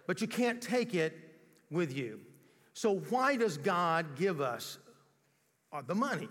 But 0.08 0.22
you 0.22 0.28
can't 0.28 0.62
take 0.62 0.96
it 0.96 1.14
with 1.70 1.94
you. 1.94 2.22
So, 2.74 3.00
why 3.10 3.36
does 3.36 3.58
God 3.58 4.16
give 4.16 4.40
us 4.40 4.78
uh, 5.74 5.82
the 5.86 5.94
money? 5.94 6.30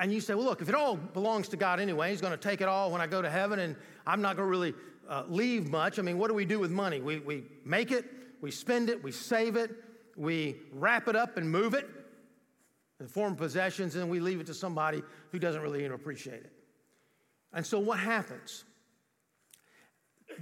And 0.00 0.12
you 0.12 0.20
say, 0.20 0.34
well, 0.34 0.46
look, 0.46 0.60
if 0.60 0.68
it 0.68 0.74
all 0.74 0.96
belongs 0.96 1.46
to 1.50 1.56
God 1.56 1.78
anyway, 1.78 2.10
He's 2.10 2.20
going 2.20 2.32
to 2.32 2.36
take 2.36 2.60
it 2.60 2.66
all 2.66 2.90
when 2.90 3.00
I 3.00 3.06
go 3.06 3.22
to 3.22 3.30
heaven, 3.30 3.60
and 3.60 3.76
I'm 4.08 4.22
not 4.22 4.34
going 4.36 4.48
to 4.48 4.50
really 4.50 4.74
uh, 5.08 5.22
leave 5.28 5.70
much. 5.70 6.00
I 6.00 6.02
mean, 6.02 6.18
what 6.18 6.30
do 6.30 6.34
we 6.34 6.44
do 6.44 6.58
with 6.58 6.72
money? 6.72 7.00
We, 7.00 7.20
we 7.20 7.44
make 7.64 7.92
it, 7.92 8.06
we 8.40 8.50
spend 8.50 8.90
it, 8.90 9.04
we 9.04 9.12
save 9.12 9.54
it, 9.54 9.70
we 10.16 10.56
wrap 10.72 11.06
it 11.06 11.14
up 11.14 11.36
and 11.36 11.48
move 11.48 11.74
it 11.74 11.88
and 12.98 13.10
form 13.10 13.36
possessions, 13.36 13.94
and 13.94 14.08
we 14.08 14.20
leave 14.20 14.40
it 14.40 14.46
to 14.46 14.54
somebody 14.54 15.02
who 15.30 15.38
doesn't 15.38 15.60
really 15.60 15.84
appreciate 15.84 16.42
it. 16.42 16.52
And 17.52 17.64
so, 17.64 17.78
what 17.78 17.98
happens? 17.98 18.64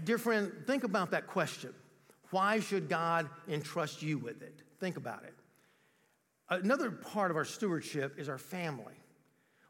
Dear 0.05 0.19
friend, 0.19 0.53
think 0.67 0.85
about 0.85 1.11
that 1.13 1.27
question. 1.27 1.73
Why 2.31 2.61
should 2.61 2.89
God 2.89 3.29
entrust 3.49 4.03
you 4.03 4.19
with 4.19 4.43
it? 4.43 4.63
Think 4.81 4.97
about 4.97 5.23
it. 5.25 5.35
another 6.51 6.91
part 6.91 7.31
of 7.31 7.37
our 7.37 7.45
stewardship 7.45 8.19
is 8.19 8.29
our 8.29 8.39
family. 8.39 8.95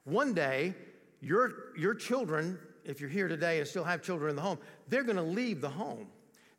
One 0.04 0.34
day, 0.34 0.74
your, 1.20 1.72
your 1.76 1.94
children, 1.94 2.58
if 2.84 3.00
you're 3.00 3.10
here 3.10 3.28
today 3.28 3.58
and 3.58 3.68
still 3.68 3.84
have 3.84 4.02
children 4.02 4.30
in 4.30 4.36
the 4.36 4.42
home, 4.42 4.58
they're 4.88 5.02
going 5.02 5.16
to 5.16 5.22
leave 5.22 5.60
the 5.60 5.68
home. 5.68 6.06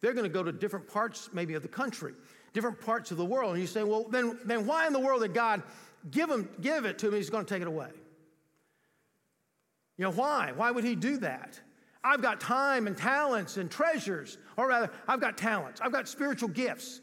They're 0.01 0.13
going 0.13 0.25
to 0.25 0.29
go 0.29 0.43
to 0.43 0.51
different 0.51 0.87
parts, 0.87 1.29
maybe, 1.33 1.53
of 1.55 1.61
the 1.63 1.67
country, 1.67 2.13
different 2.53 2.79
parts 2.79 3.11
of 3.11 3.17
the 3.17 3.25
world. 3.25 3.53
And 3.53 3.61
you 3.61 3.67
say, 3.67 3.83
well, 3.83 4.05
then, 4.09 4.39
then 4.45 4.65
why 4.65 4.87
in 4.87 4.93
the 4.93 4.99
world 4.99 5.21
did 5.21 5.33
God 5.33 5.63
give, 6.11 6.29
him, 6.29 6.49
give 6.61 6.85
it 6.85 6.99
to 6.99 7.11
me? 7.11 7.17
He's 7.17 7.29
going 7.29 7.45
to 7.45 7.53
take 7.53 7.61
it 7.61 7.67
away. 7.67 7.89
You 9.97 10.03
know, 10.03 10.11
why? 10.11 10.51
Why 10.55 10.71
would 10.71 10.83
He 10.83 10.95
do 10.95 11.17
that? 11.17 11.59
I've 12.03 12.21
got 12.21 12.39
time 12.39 12.85
and 12.85 12.95
talents 12.95 13.57
and 13.57 13.69
treasures, 13.69 14.37
or 14.57 14.67
rather, 14.67 14.91
I've 15.07 15.19
got 15.19 15.37
talents, 15.37 15.81
I've 15.81 15.91
got 15.91 16.07
spiritual 16.07 16.49
gifts. 16.49 17.01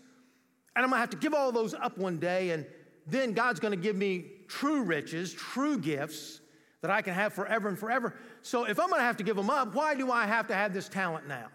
And 0.77 0.85
I'm 0.85 0.91
gonna 0.91 1.01
have 1.01 1.11
to 1.11 1.17
give 1.17 1.35
all 1.35 1.53
those 1.53 1.75
up 1.75 1.99
one 1.99 2.19
day, 2.19 2.51
and 2.51 2.65
then 3.07 3.33
God's 3.33 3.59
gonna 3.59 3.77
give 3.77 3.97
me 3.97 4.27
true 4.47 4.83
riches, 4.83 5.33
true 5.33 5.77
gifts 5.79 6.41
that 6.83 6.91
I 6.91 7.03
can 7.03 7.15
have 7.15 7.33
forever 7.33 7.69
and 7.69 7.79
forever. 7.79 8.15
So 8.43 8.65
if 8.65 8.79
I'm 8.79 8.89
gonna 8.91 9.03
have 9.03 9.17
to 9.19 9.25
give 9.25 9.37
them 9.37 9.51
up, 9.51 9.75
why 9.75 9.95
do 9.95 10.11
I 10.11 10.27
have 10.27 10.47
to 10.49 10.55
have 10.55 10.73
this 10.73 10.89
talent 10.89 11.27
now? 11.27 11.49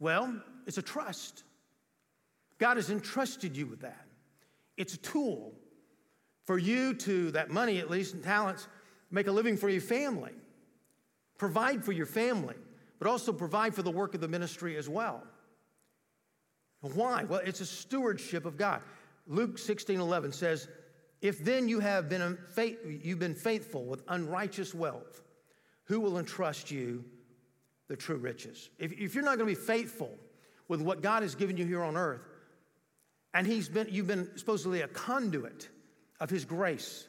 Well, 0.00 0.42
it's 0.66 0.78
a 0.78 0.82
trust. 0.82 1.44
God 2.58 2.76
has 2.76 2.90
entrusted 2.90 3.56
you 3.56 3.66
with 3.66 3.80
that. 3.80 4.06
It's 4.76 4.94
a 4.94 4.98
tool 4.98 5.54
for 6.44 6.58
you 6.58 6.94
to, 6.94 7.30
that 7.32 7.50
money 7.50 7.78
at 7.78 7.90
least, 7.90 8.14
and 8.14 8.22
talents, 8.22 8.68
make 9.10 9.26
a 9.26 9.32
living 9.32 9.56
for 9.56 9.68
your 9.68 9.80
family, 9.80 10.32
provide 11.38 11.84
for 11.84 11.92
your 11.92 12.06
family, 12.06 12.56
but 12.98 13.08
also 13.08 13.32
provide 13.32 13.74
for 13.74 13.82
the 13.82 13.90
work 13.90 14.14
of 14.14 14.20
the 14.20 14.28
ministry 14.28 14.76
as 14.76 14.88
well. 14.88 15.22
Why? 16.80 17.24
Well, 17.24 17.40
it's 17.44 17.60
a 17.60 17.66
stewardship 17.66 18.44
of 18.44 18.58
God. 18.58 18.82
Luke 19.26 19.58
16 19.58 19.98
11 19.98 20.32
says, 20.32 20.68
If 21.22 21.42
then 21.42 21.68
you 21.68 21.80
have 21.80 22.10
been, 22.10 22.38
you've 22.86 23.18
been 23.18 23.34
faithful 23.34 23.84
with 23.84 24.02
unrighteous 24.08 24.74
wealth, 24.74 25.22
who 25.84 26.00
will 26.00 26.18
entrust 26.18 26.70
you 26.70 27.04
the 27.88 27.96
true 27.96 28.16
riches? 28.16 28.68
If, 28.78 28.92
if 28.92 29.14
you're 29.14 29.24
not 29.24 29.38
going 29.38 29.54
to 29.54 29.60
be 29.60 29.66
faithful 29.66 30.10
with 30.68 30.82
what 30.82 31.00
God 31.00 31.22
has 31.22 31.34
given 31.34 31.56
you 31.56 31.64
here 31.64 31.82
on 31.82 31.96
earth, 31.96 32.28
and 33.32 33.46
he's 33.46 33.68
been, 33.68 33.88
you've 33.90 34.06
been 34.06 34.30
supposedly 34.36 34.82
a 34.82 34.88
conduit 34.88 35.68
of 36.24 36.30
His 36.30 36.46
grace, 36.46 37.06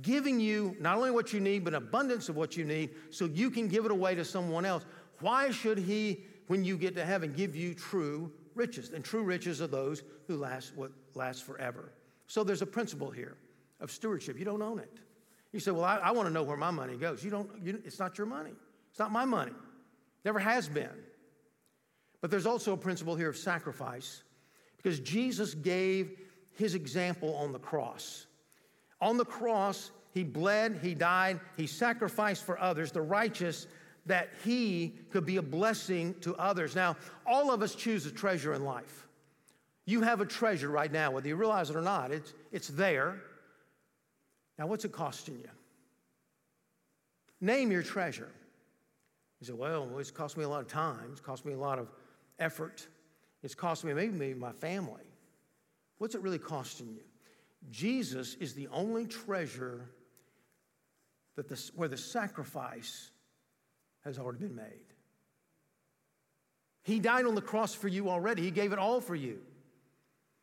giving 0.00 0.40
you 0.40 0.74
not 0.80 0.96
only 0.96 1.10
what 1.10 1.34
you 1.34 1.40
need, 1.40 1.62
but 1.62 1.74
abundance 1.74 2.30
of 2.30 2.36
what 2.36 2.56
you 2.56 2.64
need 2.64 2.90
so 3.10 3.26
you 3.26 3.50
can 3.50 3.68
give 3.68 3.84
it 3.84 3.90
away 3.90 4.14
to 4.14 4.24
someone 4.24 4.64
else. 4.64 4.86
Why 5.20 5.50
should 5.50 5.76
He, 5.76 6.24
when 6.46 6.64
you 6.64 6.78
get 6.78 6.96
to 6.96 7.04
heaven, 7.04 7.34
give 7.34 7.54
you 7.54 7.74
true 7.74 8.32
riches? 8.54 8.92
And 8.94 9.04
true 9.04 9.22
riches 9.22 9.60
are 9.60 9.66
those 9.66 10.02
who 10.26 10.38
last 10.38 10.74
what 10.74 10.90
lasts 11.14 11.42
forever. 11.42 11.92
So 12.28 12.44
there's 12.44 12.62
a 12.62 12.66
principle 12.66 13.10
here 13.10 13.36
of 13.78 13.90
stewardship. 13.90 14.38
You 14.38 14.46
don't 14.46 14.62
own 14.62 14.78
it. 14.78 15.00
You 15.52 15.60
say, 15.60 15.70
Well, 15.70 15.84
I, 15.84 15.96
I 15.98 16.10
want 16.12 16.26
to 16.26 16.32
know 16.32 16.42
where 16.42 16.56
my 16.56 16.70
money 16.70 16.96
goes. 16.96 17.22
You 17.22 17.30
don't, 17.30 17.50
you, 17.62 17.82
it's 17.84 17.98
not 17.98 18.16
your 18.16 18.26
money. 18.26 18.54
It's 18.88 18.98
not 18.98 19.12
my 19.12 19.26
money. 19.26 19.52
Never 20.24 20.38
has 20.38 20.66
been. 20.66 21.04
But 22.22 22.30
there's 22.30 22.46
also 22.46 22.72
a 22.72 22.76
principle 22.78 23.16
here 23.16 23.28
of 23.28 23.36
sacrifice 23.36 24.22
because 24.78 24.98
Jesus 25.00 25.52
gave 25.52 26.16
his 26.56 26.74
example 26.74 27.34
on 27.36 27.52
the 27.52 27.58
cross. 27.58 28.26
On 29.00 29.16
the 29.16 29.24
cross, 29.24 29.90
he 30.12 30.24
bled, 30.24 30.80
he 30.82 30.94
died, 30.94 31.40
he 31.56 31.66
sacrificed 31.66 32.44
for 32.44 32.58
others, 32.58 32.92
the 32.92 33.02
righteous, 33.02 33.66
that 34.06 34.30
he 34.44 34.94
could 35.10 35.26
be 35.26 35.36
a 35.36 35.42
blessing 35.42 36.14
to 36.20 36.34
others. 36.36 36.74
Now, 36.74 36.96
all 37.26 37.52
of 37.52 37.62
us 37.62 37.74
choose 37.74 38.06
a 38.06 38.10
treasure 38.10 38.54
in 38.54 38.64
life. 38.64 39.06
You 39.84 40.00
have 40.02 40.20
a 40.20 40.26
treasure 40.26 40.68
right 40.68 40.90
now, 40.90 41.10
whether 41.10 41.28
you 41.28 41.36
realize 41.36 41.70
it 41.70 41.76
or 41.76 41.82
not, 41.82 42.10
it's, 42.10 42.32
it's 42.50 42.68
there. 42.68 43.20
Now, 44.58 44.66
what's 44.66 44.84
it 44.84 44.92
costing 44.92 45.38
you? 45.38 45.50
Name 47.40 47.70
your 47.70 47.82
treasure. 47.82 48.30
You 49.40 49.46
say, 49.46 49.52
well, 49.52 49.88
it's 49.98 50.10
cost 50.10 50.36
me 50.36 50.44
a 50.44 50.48
lot 50.48 50.60
of 50.60 50.68
time, 50.68 51.10
it's 51.12 51.20
cost 51.20 51.44
me 51.44 51.52
a 51.52 51.58
lot 51.58 51.78
of 51.78 51.88
effort, 52.38 52.86
it's 53.42 53.54
cost 53.54 53.84
me 53.84 53.92
maybe 53.92 54.34
my 54.34 54.52
family. 54.52 55.04
What's 55.98 56.14
it 56.14 56.22
really 56.22 56.38
costing 56.38 56.88
you? 56.88 57.02
Jesus 57.70 58.34
is 58.34 58.54
the 58.54 58.68
only 58.68 59.06
treasure 59.06 59.90
that 61.36 61.48
the, 61.48 61.70
where 61.74 61.88
the 61.88 61.96
sacrifice 61.96 63.10
has 64.04 64.18
already 64.18 64.38
been 64.38 64.56
made. 64.56 64.86
He 66.82 67.00
died 67.00 67.26
on 67.26 67.34
the 67.34 67.42
cross 67.42 67.74
for 67.74 67.88
you 67.88 68.08
already. 68.08 68.42
He 68.42 68.50
gave 68.50 68.72
it 68.72 68.78
all 68.78 69.00
for 69.00 69.16
you. 69.16 69.40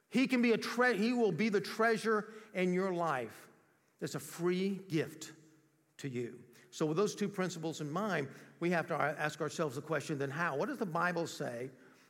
He 0.10 0.28
can 0.28 0.42
be 0.42 0.52
a 0.52 0.58
tre- 0.58 0.98
he 0.98 1.14
will 1.14 1.32
be 1.32 1.50
the 1.50 1.62
treasure 1.62 2.28
in 2.54 2.74
your 2.74 2.94
life. 2.94 3.48
That's 4.00 4.16
a 4.16 4.20
free 4.20 4.82
gift 4.90 5.32
to 6.00 6.10
you. 6.10 6.36
So 6.70 6.86
with 6.86 6.98
those 6.98 7.16
two 7.16 7.30
principles 7.30 7.82
in 7.82 7.90
mind, 7.90 8.28
we 8.60 8.70
have 8.72 8.88
to 8.88 8.94
ask 8.96 9.42
ourselves 9.42 9.76
the 9.76 9.82
question 9.82 10.18
then 10.18 10.30
how? 10.30 10.58
What 10.58 10.68
does 10.68 10.78
the 10.78 10.86
Bible 10.86 11.28
say 11.28 11.70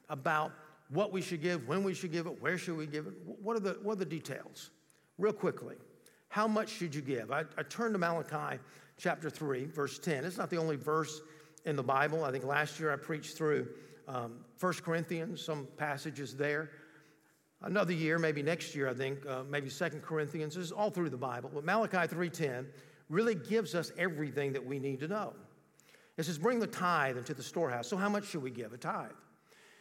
about 0.09 0.51
what 0.89 1.11
we 1.11 1.21
should 1.21 1.41
give, 1.41 1.67
when 1.67 1.83
we 1.83 1.93
should 1.93 2.11
give 2.11 2.27
it, 2.27 2.41
where 2.41 2.57
should 2.57 2.77
we 2.77 2.87
give 2.87 3.07
it? 3.07 3.13
What 3.25 3.55
are 3.55 3.59
the, 3.59 3.77
what 3.83 3.93
are 3.93 3.97
the 3.97 4.05
details? 4.05 4.71
Real 5.17 5.33
quickly, 5.33 5.75
how 6.29 6.47
much 6.47 6.69
should 6.69 6.95
you 6.95 7.01
give? 7.01 7.31
I, 7.31 7.43
I 7.57 7.63
to 7.63 7.97
Malachi 7.97 8.59
chapter 8.97 9.29
3, 9.29 9.65
verse 9.65 9.99
10. 9.99 10.25
It's 10.25 10.37
not 10.37 10.49
the 10.49 10.57
only 10.57 10.75
verse 10.75 11.21
in 11.65 11.75
the 11.75 11.83
Bible. 11.83 12.23
I 12.23 12.31
think 12.31 12.43
last 12.43 12.79
year 12.79 12.91
I 12.91 12.95
preached 12.95 13.37
through 13.37 13.67
um, 14.07 14.39
1 14.59 14.73
Corinthians, 14.83 15.43
some 15.43 15.67
passages 15.77 16.35
there. 16.35 16.71
Another 17.61 17.93
year, 17.93 18.19
maybe 18.19 18.41
next 18.41 18.75
year, 18.75 18.89
I 18.89 18.93
think, 18.93 19.25
uh, 19.25 19.43
maybe 19.49 19.69
2 19.69 19.89
Corinthians. 20.01 20.57
is 20.57 20.71
all 20.71 20.89
through 20.89 21.09
the 21.09 21.17
Bible. 21.17 21.49
But 21.53 21.63
Malachi 21.63 22.13
3.10 22.13 22.65
really 23.09 23.35
gives 23.35 23.75
us 23.75 23.91
everything 23.97 24.53
that 24.53 24.65
we 24.65 24.79
need 24.79 24.99
to 24.99 25.07
know. 25.07 25.33
It 26.17 26.23
says, 26.23 26.37
bring 26.37 26.59
the 26.59 26.67
tithe 26.67 27.17
into 27.17 27.33
the 27.33 27.43
storehouse. 27.43 27.87
So 27.87 27.97
how 27.97 28.09
much 28.09 28.25
should 28.25 28.43
we 28.43 28.51
give? 28.51 28.73
A 28.73 28.77
tithe. 28.77 29.11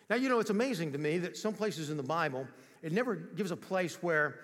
Now, 0.09 0.17
you 0.17 0.29
know, 0.29 0.39
it's 0.39 0.51
amazing 0.51 0.93
to 0.93 0.99
me 0.99 1.19
that 1.19 1.37
some 1.37 1.55
places 1.55 1.91
in 1.91 1.97
the 1.97 2.03
Bible, 2.03 2.47
it 2.83 2.93
never 2.93 3.17
gives 3.17 3.51
a 3.51 3.57
place 3.57 4.03
where 4.03 4.41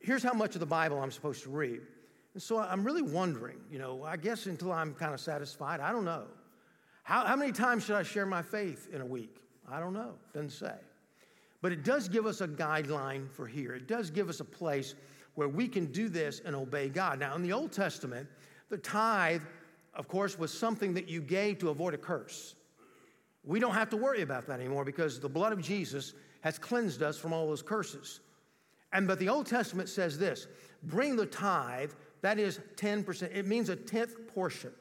here's 0.00 0.22
how 0.22 0.32
much 0.32 0.54
of 0.54 0.60
the 0.60 0.66
Bible 0.66 1.00
I'm 1.00 1.10
supposed 1.10 1.42
to 1.44 1.50
read. 1.50 1.80
And 2.34 2.42
so 2.42 2.58
I'm 2.58 2.84
really 2.84 3.02
wondering, 3.02 3.58
you 3.70 3.78
know, 3.78 4.02
I 4.04 4.16
guess 4.16 4.46
until 4.46 4.72
I'm 4.72 4.94
kind 4.94 5.14
of 5.14 5.20
satisfied, 5.20 5.80
I 5.80 5.92
don't 5.92 6.04
know. 6.04 6.24
How, 7.02 7.24
how 7.24 7.36
many 7.36 7.52
times 7.52 7.84
should 7.84 7.96
I 7.96 8.02
share 8.02 8.26
my 8.26 8.42
faith 8.42 8.88
in 8.92 9.00
a 9.00 9.06
week? 9.06 9.40
I 9.70 9.80
don't 9.80 9.94
know, 9.94 10.14
doesn't 10.34 10.50
say. 10.50 10.74
But 11.62 11.72
it 11.72 11.82
does 11.82 12.08
give 12.08 12.26
us 12.26 12.40
a 12.40 12.48
guideline 12.48 13.30
for 13.30 13.46
here. 13.46 13.74
It 13.74 13.88
does 13.88 14.10
give 14.10 14.28
us 14.28 14.40
a 14.40 14.44
place 14.44 14.94
where 15.34 15.48
we 15.48 15.68
can 15.68 15.86
do 15.86 16.08
this 16.08 16.40
and 16.44 16.54
obey 16.54 16.88
God. 16.88 17.18
Now, 17.18 17.34
in 17.36 17.42
the 17.42 17.52
Old 17.52 17.72
Testament, 17.72 18.28
the 18.68 18.78
tithe, 18.78 19.42
of 19.94 20.08
course, 20.08 20.38
was 20.38 20.52
something 20.52 20.94
that 20.94 21.08
you 21.08 21.20
gave 21.20 21.58
to 21.58 21.70
avoid 21.70 21.94
a 21.94 21.98
curse. 21.98 22.54
We 23.44 23.60
don't 23.60 23.74
have 23.74 23.90
to 23.90 23.96
worry 23.96 24.22
about 24.22 24.46
that 24.48 24.60
anymore 24.60 24.84
because 24.84 25.20
the 25.20 25.28
blood 25.28 25.52
of 25.52 25.60
Jesus 25.62 26.14
has 26.40 26.58
cleansed 26.58 27.02
us 27.02 27.16
from 27.16 27.32
all 27.32 27.46
those 27.46 27.62
curses. 27.62 28.20
And 28.96 29.06
but 29.06 29.18
the 29.18 29.28
Old 29.28 29.46
Testament 29.46 29.90
says 29.90 30.18
this 30.18 30.46
bring 30.82 31.16
the 31.16 31.26
tithe, 31.26 31.92
that 32.22 32.38
is 32.38 32.60
10%. 32.76 33.36
It 33.36 33.46
means 33.46 33.68
a 33.68 33.76
tenth 33.76 34.14
portion, 34.34 34.72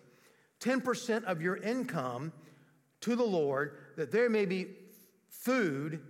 10% 0.61 1.25
of 1.25 1.41
your 1.41 1.57
income 1.57 2.31
to 3.01 3.17
the 3.17 3.25
Lord, 3.25 3.77
that 3.97 4.13
there 4.13 4.29
may 4.29 4.45
be 4.45 4.67
food 5.27 6.01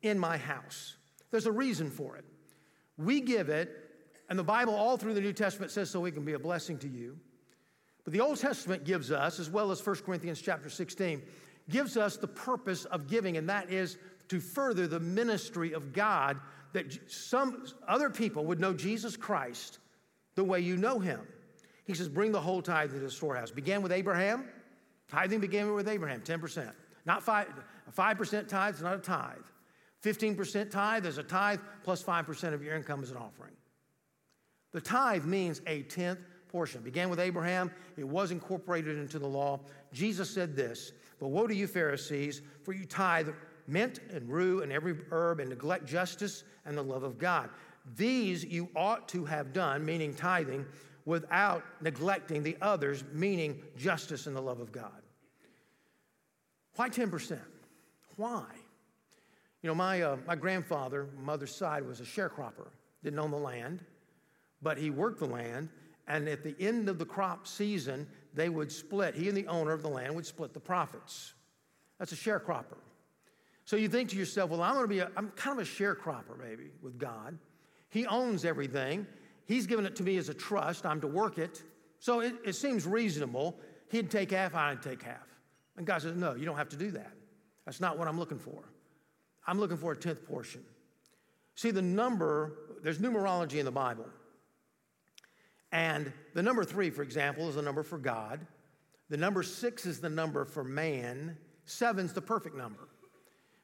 in 0.00 0.18
my 0.18 0.38
house. 0.38 0.96
There's 1.30 1.44
a 1.44 1.52
reason 1.52 1.90
for 1.90 2.16
it. 2.16 2.24
We 2.96 3.20
give 3.20 3.50
it, 3.50 3.70
and 4.30 4.38
the 4.38 4.44
Bible 4.44 4.74
all 4.74 4.96
through 4.96 5.14
the 5.14 5.20
New 5.20 5.34
Testament 5.34 5.70
says 5.70 5.90
so 5.90 6.00
we 6.00 6.10
can 6.10 6.24
be 6.24 6.32
a 6.32 6.38
blessing 6.38 6.78
to 6.78 6.88
you. 6.88 7.18
But 8.04 8.14
the 8.14 8.20
Old 8.20 8.38
Testament 8.38 8.84
gives 8.84 9.12
us, 9.12 9.38
as 9.38 9.50
well 9.50 9.70
as 9.70 9.86
1 9.86 9.96
Corinthians 9.96 10.40
chapter 10.40 10.70
16, 10.70 11.22
gives 11.68 11.98
us 11.98 12.16
the 12.16 12.28
purpose 12.28 12.86
of 12.86 13.08
giving, 13.08 13.36
and 13.36 13.48
that 13.50 13.70
is 13.70 13.98
to 14.28 14.40
further 14.40 14.86
the 14.86 15.00
ministry 15.00 15.74
of 15.74 15.92
God 15.92 16.40
that 16.72 17.10
some 17.10 17.66
other 17.86 18.10
people 18.10 18.44
would 18.46 18.60
know 18.60 18.72
Jesus 18.72 19.16
Christ 19.16 19.78
the 20.34 20.44
way 20.44 20.60
you 20.60 20.76
know 20.76 20.98
him. 20.98 21.20
He 21.84 21.94
says, 21.94 22.08
bring 22.08 22.32
the 22.32 22.40
whole 22.40 22.62
tithe 22.62 22.90
into 22.90 23.04
the 23.04 23.10
storehouse. 23.10 23.50
Began 23.50 23.82
with 23.82 23.92
Abraham. 23.92 24.44
Tithing 25.08 25.40
began 25.40 25.72
with 25.74 25.88
Abraham, 25.88 26.20
10%. 26.20 26.72
Not 27.04 27.22
5, 27.22 27.48
5% 27.94 28.48
tithe 28.48 28.74
is 28.76 28.82
not 28.82 28.96
a 28.96 28.98
tithe. 28.98 29.36
15% 30.02 30.70
tithe 30.70 31.06
is 31.06 31.18
a 31.18 31.22
tithe 31.22 31.60
plus 31.84 32.02
5% 32.02 32.54
of 32.54 32.62
your 32.62 32.74
income 32.74 33.02
is 33.02 33.10
an 33.10 33.16
offering. 33.16 33.52
The 34.72 34.80
tithe 34.80 35.24
means 35.24 35.60
a 35.66 35.82
tenth 35.82 36.20
portion. 36.48 36.82
Began 36.82 37.10
with 37.10 37.20
Abraham, 37.20 37.70
it 37.96 38.06
was 38.06 38.30
incorporated 38.30 38.98
into 38.98 39.18
the 39.18 39.26
law. 39.26 39.60
Jesus 39.92 40.30
said 40.30 40.56
this 40.56 40.92
But 41.20 41.28
woe 41.28 41.46
to 41.46 41.54
you, 41.54 41.66
Pharisees, 41.66 42.42
for 42.62 42.72
you 42.72 42.84
tithe 42.84 43.28
mint 43.72 44.00
and 44.12 44.28
rue 44.28 44.62
and 44.62 44.70
every 44.70 44.96
herb 45.10 45.40
and 45.40 45.50
neglect 45.50 45.86
justice 45.86 46.44
and 46.64 46.76
the 46.76 46.82
love 46.82 47.02
of 47.02 47.18
God. 47.18 47.48
These 47.96 48.44
you 48.44 48.68
ought 48.76 49.08
to 49.08 49.24
have 49.24 49.52
done, 49.52 49.84
meaning 49.84 50.14
tithing, 50.14 50.66
without 51.04 51.64
neglecting 51.80 52.42
the 52.42 52.56
others, 52.60 53.02
meaning 53.12 53.60
justice 53.76 54.26
and 54.26 54.36
the 54.36 54.40
love 54.40 54.60
of 54.60 54.70
God. 54.70 55.02
Why 56.76 56.88
10%? 56.88 57.38
Why? 58.16 58.44
You 59.62 59.68
know, 59.68 59.74
my, 59.74 60.02
uh, 60.02 60.16
my 60.26 60.36
grandfather, 60.36 61.08
mother's 61.20 61.54
side, 61.54 61.86
was 61.86 62.00
a 62.00 62.04
sharecropper. 62.04 62.68
didn't 63.02 63.18
own 63.18 63.30
the 63.30 63.38
land, 63.38 63.84
but 64.60 64.78
he 64.78 64.90
worked 64.90 65.18
the 65.18 65.26
land. 65.26 65.68
And 66.08 66.28
at 66.28 66.42
the 66.42 66.54
end 66.60 66.88
of 66.88 66.98
the 66.98 67.04
crop 67.04 67.46
season, 67.46 68.06
they 68.34 68.48
would 68.48 68.72
split, 68.72 69.14
he 69.14 69.28
and 69.28 69.36
the 69.36 69.46
owner 69.46 69.72
of 69.72 69.82
the 69.82 69.88
land 69.88 70.14
would 70.14 70.26
split 70.26 70.52
the 70.52 70.60
profits. 70.60 71.34
That's 71.98 72.12
a 72.12 72.16
sharecropper. 72.16 72.78
So 73.64 73.76
you 73.76 73.88
think 73.88 74.10
to 74.10 74.16
yourself, 74.16 74.50
well, 74.50 74.62
I'm 74.62 74.74
going 74.74 74.84
to 74.84 74.88
be, 74.88 74.98
a, 74.98 75.10
I'm 75.16 75.30
kind 75.30 75.58
of 75.58 75.66
a 75.66 75.68
sharecropper, 75.68 76.38
maybe, 76.38 76.70
with 76.82 76.98
God. 76.98 77.38
He 77.88 78.06
owns 78.06 78.44
everything. 78.44 79.06
He's 79.44 79.66
given 79.66 79.86
it 79.86 79.96
to 79.96 80.02
me 80.02 80.16
as 80.16 80.28
a 80.28 80.34
trust. 80.34 80.84
I'm 80.84 81.00
to 81.00 81.06
work 81.06 81.38
it. 81.38 81.62
So 81.98 82.20
it, 82.20 82.34
it 82.44 82.54
seems 82.54 82.86
reasonable. 82.86 83.56
He'd 83.90 84.10
take 84.10 84.30
half, 84.30 84.54
I'd 84.54 84.82
take 84.82 85.02
half. 85.02 85.26
And 85.76 85.86
God 85.86 86.02
says, 86.02 86.16
no, 86.16 86.34
you 86.34 86.44
don't 86.44 86.56
have 86.56 86.70
to 86.70 86.76
do 86.76 86.90
that. 86.92 87.12
That's 87.64 87.80
not 87.80 87.98
what 87.98 88.08
I'm 88.08 88.18
looking 88.18 88.38
for. 88.38 88.64
I'm 89.46 89.58
looking 89.58 89.76
for 89.76 89.92
a 89.92 89.96
tenth 89.96 90.24
portion. 90.26 90.62
See, 91.54 91.70
the 91.70 91.82
number, 91.82 92.78
there's 92.82 92.98
numerology 92.98 93.58
in 93.58 93.64
the 93.64 93.70
Bible. 93.72 94.06
And 95.70 96.12
the 96.34 96.42
number 96.42 96.64
three, 96.64 96.90
for 96.90 97.02
example, 97.02 97.48
is 97.48 97.54
the 97.54 97.62
number 97.62 97.82
for 97.82 97.98
God. 97.98 98.40
The 99.08 99.16
number 99.16 99.42
six 99.42 99.86
is 99.86 100.00
the 100.00 100.08
number 100.08 100.44
for 100.44 100.64
man. 100.64 101.36
Seven's 101.64 102.12
the 102.12 102.22
perfect 102.22 102.56
number. 102.56 102.88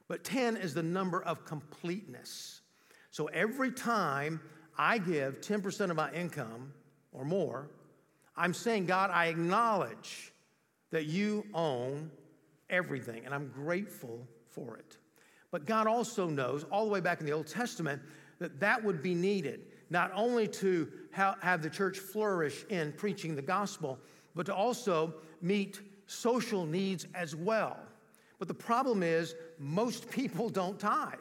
But 0.08 0.24
10 0.24 0.56
is 0.56 0.74
the 0.74 0.82
number 0.82 1.22
of 1.22 1.44
completeness. 1.44 2.62
So 3.10 3.26
every 3.26 3.70
time 3.70 4.40
I 4.76 4.98
give 4.98 5.40
10% 5.40 5.90
of 5.90 5.96
my 5.96 6.10
income 6.12 6.72
or 7.12 7.24
more, 7.24 7.70
I'm 8.36 8.54
saying, 8.54 8.86
God, 8.86 9.10
I 9.10 9.26
acknowledge 9.26 10.32
that 10.90 11.06
you 11.06 11.44
own 11.52 12.10
everything, 12.70 13.26
and 13.26 13.34
I'm 13.34 13.48
grateful 13.48 14.26
for 14.48 14.76
it. 14.76 14.96
But 15.50 15.66
God 15.66 15.86
also 15.86 16.28
knows, 16.28 16.64
all 16.64 16.84
the 16.84 16.90
way 16.90 17.00
back 17.00 17.20
in 17.20 17.26
the 17.26 17.32
Old 17.32 17.46
Testament, 17.46 18.00
that 18.38 18.60
that 18.60 18.82
would 18.82 19.02
be 19.02 19.14
needed, 19.14 19.66
not 19.90 20.12
only 20.14 20.46
to 20.48 20.90
have 21.10 21.62
the 21.62 21.70
church 21.70 21.98
flourish 21.98 22.64
in 22.68 22.92
preaching 22.92 23.34
the 23.34 23.42
gospel, 23.42 23.98
but 24.34 24.46
to 24.46 24.54
also 24.54 25.14
meet 25.42 25.80
social 26.06 26.64
needs 26.64 27.06
as 27.14 27.34
well. 27.34 27.78
But 28.38 28.48
the 28.48 28.54
problem 28.54 29.02
is, 29.02 29.34
most 29.58 30.10
people 30.10 30.48
don't 30.48 30.78
tithe. 30.78 31.18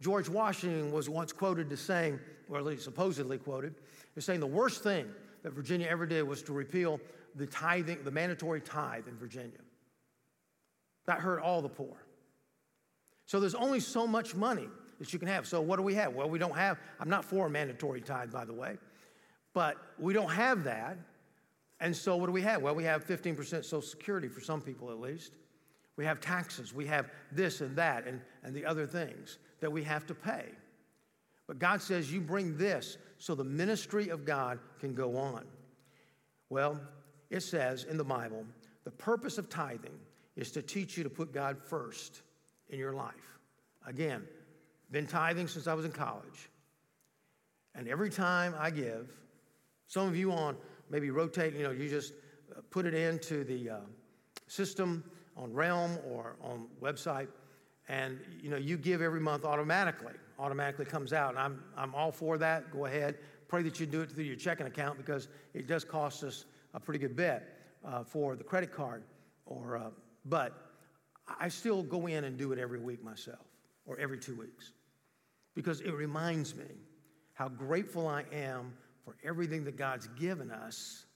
George 0.00 0.28
Washington 0.28 0.92
was 0.92 1.08
once 1.08 1.32
quoted 1.32 1.72
as 1.72 1.80
saying, 1.80 2.18
or 2.48 2.58
at 2.58 2.64
least 2.64 2.84
supposedly 2.84 3.38
quoted, 3.38 3.74
as 4.16 4.24
saying 4.24 4.40
the 4.40 4.46
worst 4.46 4.82
thing 4.82 5.06
that 5.42 5.52
Virginia 5.52 5.86
ever 5.88 6.06
did 6.06 6.22
was 6.22 6.42
to 6.42 6.52
repeal 6.52 7.00
the 7.34 7.46
tithing, 7.46 8.02
the 8.04 8.10
mandatory 8.10 8.60
tithe 8.60 9.06
in 9.06 9.16
Virginia. 9.16 9.58
That 11.06 11.20
hurt 11.20 11.40
all 11.40 11.62
the 11.62 11.68
poor. 11.68 11.96
So 13.26 13.40
there's 13.40 13.54
only 13.54 13.80
so 13.80 14.06
much 14.06 14.34
money 14.34 14.68
that 14.98 15.12
you 15.12 15.18
can 15.18 15.28
have. 15.28 15.46
So 15.46 15.60
what 15.60 15.76
do 15.76 15.82
we 15.82 15.94
have? 15.94 16.14
Well, 16.14 16.28
we 16.28 16.38
don't 16.38 16.56
have, 16.56 16.78
I'm 16.98 17.08
not 17.08 17.24
for 17.24 17.46
a 17.46 17.50
mandatory 17.50 18.00
tithe, 18.00 18.32
by 18.32 18.44
the 18.44 18.52
way, 18.52 18.78
but 19.54 19.76
we 19.98 20.12
don't 20.12 20.30
have 20.30 20.64
that. 20.64 20.98
And 21.80 21.94
so 21.94 22.16
what 22.16 22.26
do 22.26 22.32
we 22.32 22.42
have? 22.42 22.62
Well, 22.62 22.74
we 22.74 22.84
have 22.84 23.06
15% 23.06 23.36
Social 23.64 23.82
Security 23.82 24.28
for 24.28 24.40
some 24.40 24.60
people 24.60 24.90
at 24.90 25.00
least. 25.00 25.34
We 25.98 26.04
have 26.04 26.20
taxes. 26.20 26.72
We 26.72 26.86
have 26.86 27.10
this 27.32 27.60
and 27.60 27.74
that 27.76 28.06
and, 28.06 28.20
and 28.44 28.54
the 28.54 28.64
other 28.64 28.86
things 28.86 29.38
that 29.60 29.70
we 29.70 29.82
have 29.82 30.06
to 30.06 30.14
pay. 30.14 30.44
But 31.48 31.58
God 31.58 31.82
says, 31.82 32.10
You 32.10 32.20
bring 32.20 32.56
this 32.56 32.96
so 33.18 33.34
the 33.34 33.42
ministry 33.42 34.08
of 34.08 34.24
God 34.24 34.60
can 34.78 34.94
go 34.94 35.16
on. 35.16 35.44
Well, 36.50 36.80
it 37.30 37.40
says 37.40 37.82
in 37.82 37.96
the 37.96 38.04
Bible, 38.04 38.46
the 38.84 38.92
purpose 38.92 39.38
of 39.38 39.50
tithing 39.50 39.98
is 40.36 40.52
to 40.52 40.62
teach 40.62 40.96
you 40.96 41.02
to 41.02 41.10
put 41.10 41.32
God 41.32 41.58
first 41.58 42.22
in 42.70 42.78
your 42.78 42.92
life. 42.92 43.40
Again, 43.84 44.22
been 44.92 45.06
tithing 45.06 45.48
since 45.48 45.66
I 45.66 45.74
was 45.74 45.84
in 45.84 45.90
college. 45.90 46.48
And 47.74 47.88
every 47.88 48.08
time 48.08 48.54
I 48.56 48.70
give, 48.70 49.10
some 49.88 50.06
of 50.06 50.16
you 50.16 50.30
on 50.30 50.56
maybe 50.90 51.10
rotate, 51.10 51.54
you 51.54 51.64
know, 51.64 51.72
you 51.72 51.88
just 51.88 52.12
uh, 52.56 52.60
put 52.70 52.86
it 52.86 52.94
into 52.94 53.42
the 53.42 53.70
uh, 53.70 53.76
system 54.46 55.02
on 55.38 55.52
Realm 55.54 55.98
or 56.10 56.36
on 56.42 56.66
website, 56.82 57.28
and 57.88 58.18
you 58.42 58.50
know, 58.50 58.56
you 58.56 58.76
give 58.76 59.00
every 59.00 59.20
month 59.20 59.44
automatically. 59.44 60.12
Automatically 60.38 60.84
comes 60.84 61.12
out. 61.12 61.30
And 61.30 61.38
I'm, 61.38 61.62
I'm 61.76 61.94
all 61.94 62.12
for 62.12 62.36
that. 62.38 62.70
Go 62.70 62.84
ahead. 62.84 63.16
Pray 63.48 63.62
that 63.62 63.80
you 63.80 63.86
do 63.86 64.02
it 64.02 64.10
through 64.10 64.24
your 64.24 64.36
checking 64.36 64.66
account 64.66 64.98
because 64.98 65.28
it 65.54 65.66
does 65.66 65.84
cost 65.84 66.22
us 66.22 66.44
a 66.74 66.80
pretty 66.80 66.98
good 66.98 67.16
bit 67.16 67.42
uh, 67.84 68.04
for 68.04 68.36
the 68.36 68.44
credit 68.44 68.72
card. 68.72 69.04
Or, 69.46 69.78
uh, 69.78 69.90
but 70.26 70.52
I 71.40 71.48
still 71.48 71.82
go 71.82 72.06
in 72.06 72.24
and 72.24 72.36
do 72.36 72.52
it 72.52 72.58
every 72.58 72.78
week 72.78 73.02
myself 73.02 73.46
or 73.86 73.98
every 73.98 74.18
two 74.18 74.36
weeks 74.36 74.72
because 75.54 75.80
it 75.80 75.94
reminds 75.94 76.54
me 76.54 76.66
how 77.32 77.48
grateful 77.48 78.06
I 78.06 78.24
am 78.32 78.74
for 79.04 79.16
everything 79.24 79.64
that 79.64 79.76
God's 79.76 80.08
given 80.08 80.50
us, 80.50 81.06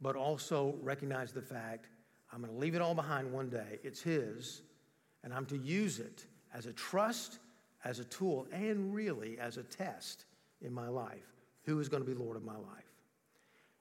but 0.00 0.16
also 0.16 0.74
recognize 0.82 1.32
the 1.32 1.42
fact 1.42 1.88
I'm 2.32 2.40
going 2.40 2.52
to 2.52 2.58
leave 2.58 2.74
it 2.74 2.82
all 2.82 2.94
behind 2.94 3.32
one 3.32 3.48
day. 3.48 3.78
It's 3.82 4.02
His, 4.02 4.62
and 5.24 5.32
I'm 5.32 5.46
to 5.46 5.56
use 5.56 5.98
it 5.98 6.26
as 6.54 6.66
a 6.66 6.72
trust, 6.72 7.38
as 7.84 7.98
a 7.98 8.04
tool, 8.04 8.46
and 8.52 8.94
really 8.94 9.38
as 9.38 9.56
a 9.56 9.62
test 9.62 10.24
in 10.60 10.72
my 10.72 10.88
life. 10.88 11.32
Who 11.64 11.80
is 11.80 11.88
going 11.88 12.04
to 12.04 12.08
be 12.08 12.14
Lord 12.14 12.36
of 12.36 12.44
my 12.44 12.56
life? 12.56 12.92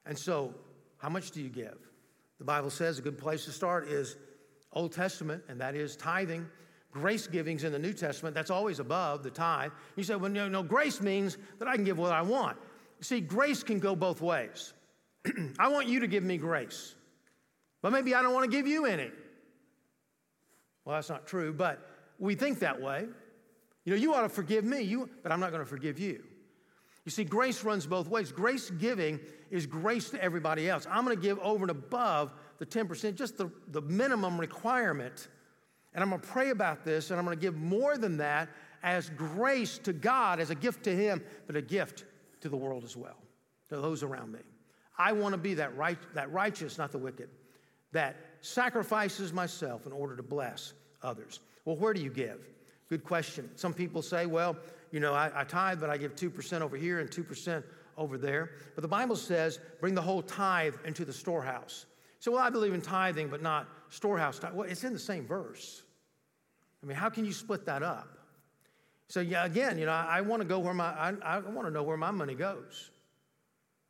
And 0.06 0.18
so, 0.18 0.54
how 0.98 1.10
much 1.10 1.32
do 1.32 1.42
you 1.42 1.50
give? 1.50 1.78
The 2.38 2.46
Bible 2.46 2.70
says 2.70 3.00
a 3.00 3.02
good 3.02 3.18
place 3.18 3.46
to 3.46 3.52
start 3.52 3.88
is 3.88 4.18
Old 4.74 4.92
Testament, 4.92 5.44
and 5.48 5.60
that 5.62 5.76
is 5.76 5.96
tithing. 5.96 6.46
Grace 6.92 7.28
giving's 7.28 7.64
in 7.64 7.72
the 7.72 7.80
New 7.80 7.94
Testament. 7.94 8.36
That's 8.36 8.50
always 8.50 8.80
above 8.80 9.24
the 9.24 9.30
tithe. 9.30 9.72
You 9.96 10.04
say, 10.04 10.16
well, 10.16 10.32
no, 10.32 10.48
no, 10.48 10.64
grace 10.64 11.02
means 11.02 11.38
that 11.60 11.68
I 11.68 11.76
can 11.76 11.84
give 11.84 11.98
what 11.98 12.12
I 12.12 12.22
want. 12.22 12.58
See, 13.02 13.22
grace 13.22 13.64
can 13.64 13.80
go 13.80 13.96
both 13.96 14.22
ways. 14.22 14.74
I 15.60 15.68
want 15.68 15.88
you 15.88 16.00
to 16.02 16.08
give 16.08 16.24
me 16.24 16.38
grace, 16.38 16.96
but 17.86 17.92
maybe 17.92 18.16
I 18.16 18.24
don't 18.24 18.34
want 18.34 18.50
to 18.50 18.58
give 18.58 18.66
you 18.66 18.88
any. 18.88 19.12
Well, 20.86 20.96
that's 20.96 21.08
not 21.08 21.28
true, 21.28 21.54
but 21.54 21.88
we 22.18 22.34
think 22.34 22.58
that 22.62 22.82
way. 22.82 23.06
You 23.84 23.94
know, 23.94 23.96
you 23.96 24.16
ought 24.16 24.24
to 24.24 24.30
forgive 24.30 24.66
me, 24.66 24.82
you, 24.82 25.08
but 25.22 25.32
I'm 25.32 25.40
not 25.40 25.52
going 25.52 25.62
to 25.62 25.70
forgive 25.70 26.00
you. 26.00 26.24
You 27.04 27.12
see, 27.12 27.24
grace 27.24 27.64
runs 27.64 27.86
both 27.86 28.08
ways. 28.08 28.32
Grace 28.32 28.72
giving 28.72 29.20
is 29.52 29.68
grace 29.68 30.10
to 30.10 30.20
everybody 30.20 30.68
else. 30.68 30.88
I'm 30.90 31.06
going 31.06 31.16
to 31.16 31.22
give 31.22 31.38
over 31.42 31.66
and 31.66 31.70
above 31.70 32.34
the 32.58 32.66
10%, 32.66 33.14
just 33.14 33.38
the, 33.38 33.52
the 33.68 33.84
minimum 33.84 34.40
requirement. 34.40 35.28
And 35.94 36.04
I'm 36.04 36.10
going 36.10 36.22
to 36.22 36.28
pray 36.28 36.50
about 36.50 36.84
this, 36.84 37.12
and 37.12 37.20
I'm 37.20 37.26
going 37.26 37.38
to 37.38 37.42
give 37.42 37.56
more 37.56 38.00
than 38.00 38.18
that 38.18 38.50
as 38.82 39.12
grace 39.12 39.78
to 39.84 39.94
God, 39.94 40.40
as 40.40 40.50
a 40.50 40.56
gift 40.56 40.86
to 40.86 40.96
Him, 40.96 41.22
but 41.46 41.56
a 41.56 41.62
gift 41.62 42.06
to 42.42 42.50
the 42.50 42.58
world 42.58 42.84
as 42.84 42.98
well, 42.98 43.18
to 43.70 43.76
those 43.76 44.02
around 44.02 44.32
me. 44.32 44.40
I 44.98 45.12
want 45.12 45.34
to 45.34 45.38
be 45.38 45.54
that, 45.54 45.78
right, 45.78 46.00
that 46.16 46.32
righteous, 46.32 46.80
not 46.80 46.92
the 46.92 46.98
wicked, 46.98 47.30
that 47.96 48.18
sacrifices 48.42 49.34
myself 49.34 49.86
in 49.86 49.92
order 49.92 50.16
to 50.16 50.24
bless 50.24 50.74
others. 51.02 51.40
Well, 51.66 51.76
where 51.78 51.94
do 51.94 52.02
you 52.02 52.10
give? 52.10 52.46
Good 52.90 53.04
question. 53.04 53.50
Some 53.56 53.74
people 53.74 54.02
say, 54.02 54.26
well, 54.26 54.56
you 54.92 55.00
know, 55.00 55.14
I, 55.14 55.32
I 55.34 55.44
tithe, 55.44 55.80
but 55.80 55.90
I 55.90 55.98
give 55.98 56.16
2% 56.16 56.62
over 56.62 56.78
here 56.78 57.00
and 57.00 57.10
2% 57.10 57.64
over 57.98 58.18
there. 58.18 58.52
But 58.76 58.82
the 58.82 58.88
Bible 58.88 59.16
says, 59.16 59.60
bring 59.80 59.96
the 59.96 60.02
whole 60.02 60.22
tithe 60.22 60.76
into 60.86 61.06
the 61.06 61.14
storehouse. 61.14 61.86
So, 62.20 62.32
well, 62.32 62.42
I 62.42 62.50
believe 62.50 62.74
in 62.74 62.82
tithing, 62.82 63.30
but 63.30 63.42
not 63.42 63.68
storehouse 63.90 64.40
tithe. 64.40 64.54
Well, 64.54 64.70
it's 64.70 64.84
in 64.84 64.94
the 64.94 65.00
same 65.00 65.26
verse. 65.26 65.84
I 66.84 66.86
mean, 66.86 66.98
how 66.98 67.10
can 67.10 67.26
you 67.26 67.34
split 67.34 67.66
that 67.66 67.82
up? 67.82 68.18
So, 69.08 69.22
yeah, 69.22 69.46
again, 69.46 69.78
you 69.78 69.86
know, 69.86 69.92
I, 69.92 70.18
I 70.18 70.22
want 70.22 70.42
to 70.42 70.48
go 70.48 70.60
where 70.60 70.74
my, 70.74 70.90
I, 70.90 71.14
I 71.24 71.40
want 71.40 71.68
to 71.68 71.72
know 71.72 71.84
where 71.84 71.98
my 71.98 72.12
money 72.12 72.36
goes. 72.36 72.92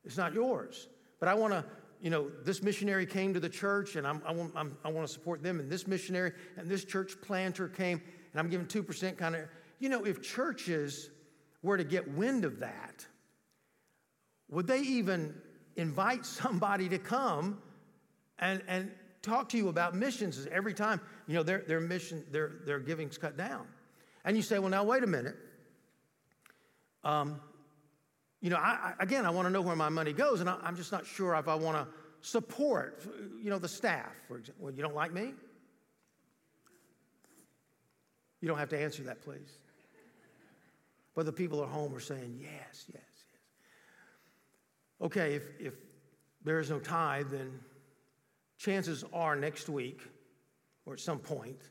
It's 0.04 0.18
not 0.18 0.34
yours. 0.34 0.88
But 1.20 1.30
I 1.30 1.34
want 1.34 1.54
to, 1.54 1.66
you 2.02 2.10
know, 2.10 2.30
this 2.44 2.62
missionary 2.62 3.06
came 3.06 3.34
to 3.34 3.40
the 3.40 3.50
church 3.50 3.96
and 3.96 4.06
I'm, 4.06 4.22
I, 4.26 4.32
want, 4.32 4.54
I'm, 4.56 4.78
I 4.84 4.90
want 4.90 5.08
to 5.08 5.14
support 5.14 5.42
them. 5.42 5.60
And 5.60 5.70
this 5.70 5.88
missionary 5.88 6.34
and 6.58 6.70
this 6.70 6.86
church 6.86 7.20
planter 7.22 7.68
came 7.68 8.02
and 8.32 8.40
I'm 8.40 8.50
giving 8.50 8.68
2% 8.68 9.18
kind 9.18 9.36
of, 9.36 9.42
you 9.80 9.90
know, 9.90 10.06
if 10.06 10.22
churches 10.22 11.10
were 11.62 11.78
to 11.78 11.84
get 11.84 12.08
wind 12.08 12.46
of 12.46 12.60
that, 12.60 13.06
would 14.50 14.68
they 14.68 14.82
even 14.82 15.34
invite 15.76 16.26
somebody 16.26 16.90
to 16.90 17.00
come 17.00 17.60
and, 18.40 18.62
and 18.68 18.92
talk 19.22 19.50
to 19.50 19.58
you 19.58 19.70
about 19.70 19.96
missions 19.96 20.48
every 20.52 20.74
time, 20.74 21.02
you 21.28 21.34
know, 21.34 21.44
their, 21.44 21.60
their 21.60 21.80
mission, 21.80 22.24
their, 22.32 22.54
their 22.66 22.80
giving's 22.80 23.18
cut 23.18 23.38
down. 23.38 23.66
And 24.24 24.36
you 24.36 24.44
say, 24.44 24.60
well, 24.60 24.70
now, 24.70 24.84
wait 24.84 25.04
a 25.04 25.08
minute. 25.08 25.36
Um, 27.04 27.40
you 28.46 28.52
know, 28.52 28.58
I, 28.58 28.94
again, 29.00 29.26
I 29.26 29.32
want 29.32 29.48
to 29.48 29.50
know 29.50 29.62
where 29.62 29.76
my 29.76 29.90
money 29.90 30.14
goes, 30.14 30.40
and 30.40 30.48
I, 30.48 30.56
am 30.66 30.76
just 30.76 30.92
not 30.92 31.04
sure 31.04 31.34
if 31.34 31.48
I 31.48 31.56
want 31.56 31.78
to 31.78 31.88
support, 32.22 33.04
you 33.42 33.50
know, 33.50 33.58
the 33.58 33.68
staff, 33.68 34.14
for 34.28 34.38
example. 34.38 34.66
Well, 34.66 34.74
you 34.76 34.84
don't 34.84 34.94
like 34.94 35.12
me? 35.12 35.34
You 38.42 38.48
don't 38.48 38.60
have 38.60 38.70
to 38.70 38.80
answer 38.80 39.02
that, 39.02 39.24
please. 39.24 39.58
But 41.16 41.26
the 41.26 41.32
people 41.32 41.64
at 41.64 41.70
home 41.70 41.96
are 41.96 42.00
saying, 42.00 42.38
yes, 42.40 42.86
yes, 42.94 43.02
yes. 43.02 43.42
Okay, 45.02 45.34
if, 45.34 45.60
if 45.60 45.74
there 46.44 46.60
is 46.60 46.70
no 46.70 46.78
tithe, 46.78 47.32
then 47.32 47.52
chances 48.60 49.04
are 49.12 49.36
next 49.36 49.70
week 49.70 50.04
or 50.86 50.94
at 50.94 51.00
some 51.00 51.18
point, 51.18 51.64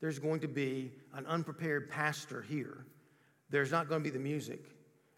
there's 0.00 0.20
going 0.20 0.38
to 0.38 0.48
be 0.48 0.92
an 1.14 1.26
unprepared 1.26 1.90
pastor 1.90 2.42
here. 2.42 2.86
There's 3.50 3.72
not 3.72 3.88
going 3.88 4.04
to 4.04 4.08
be 4.08 4.16
the 4.16 4.22
music. 4.22 4.60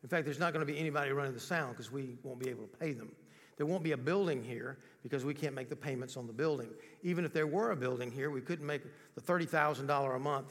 In 0.09 0.11
fact, 0.11 0.25
there's 0.25 0.38
not 0.38 0.55
going 0.55 0.66
to 0.66 0.73
be 0.73 0.79
anybody 0.79 1.11
running 1.11 1.35
the 1.35 1.38
sound 1.38 1.73
because 1.73 1.92
we 1.92 2.16
won't 2.23 2.38
be 2.38 2.49
able 2.49 2.62
to 2.62 2.77
pay 2.79 2.94
them. 2.94 3.12
There 3.59 3.66
won't 3.66 3.83
be 3.83 3.92
a 3.92 3.97
building 3.99 4.42
here 4.42 4.79
because 5.03 5.23
we 5.23 5.35
can't 5.35 5.55
make 5.55 5.68
the 5.68 5.77
payments 5.77 6.16
on 6.16 6.27
the 6.27 6.33
building. 6.33 6.71
Even 7.03 7.27
if 7.27 7.35
there 7.35 7.47
were 7.47 7.73
a 7.73 7.77
building 7.77 8.11
here, 8.11 8.31
we 8.31 8.40
couldn't 8.40 8.66
make 8.66 8.81
the 9.14 9.21
$30,000 9.21 10.16
a 10.16 10.18
month 10.18 10.47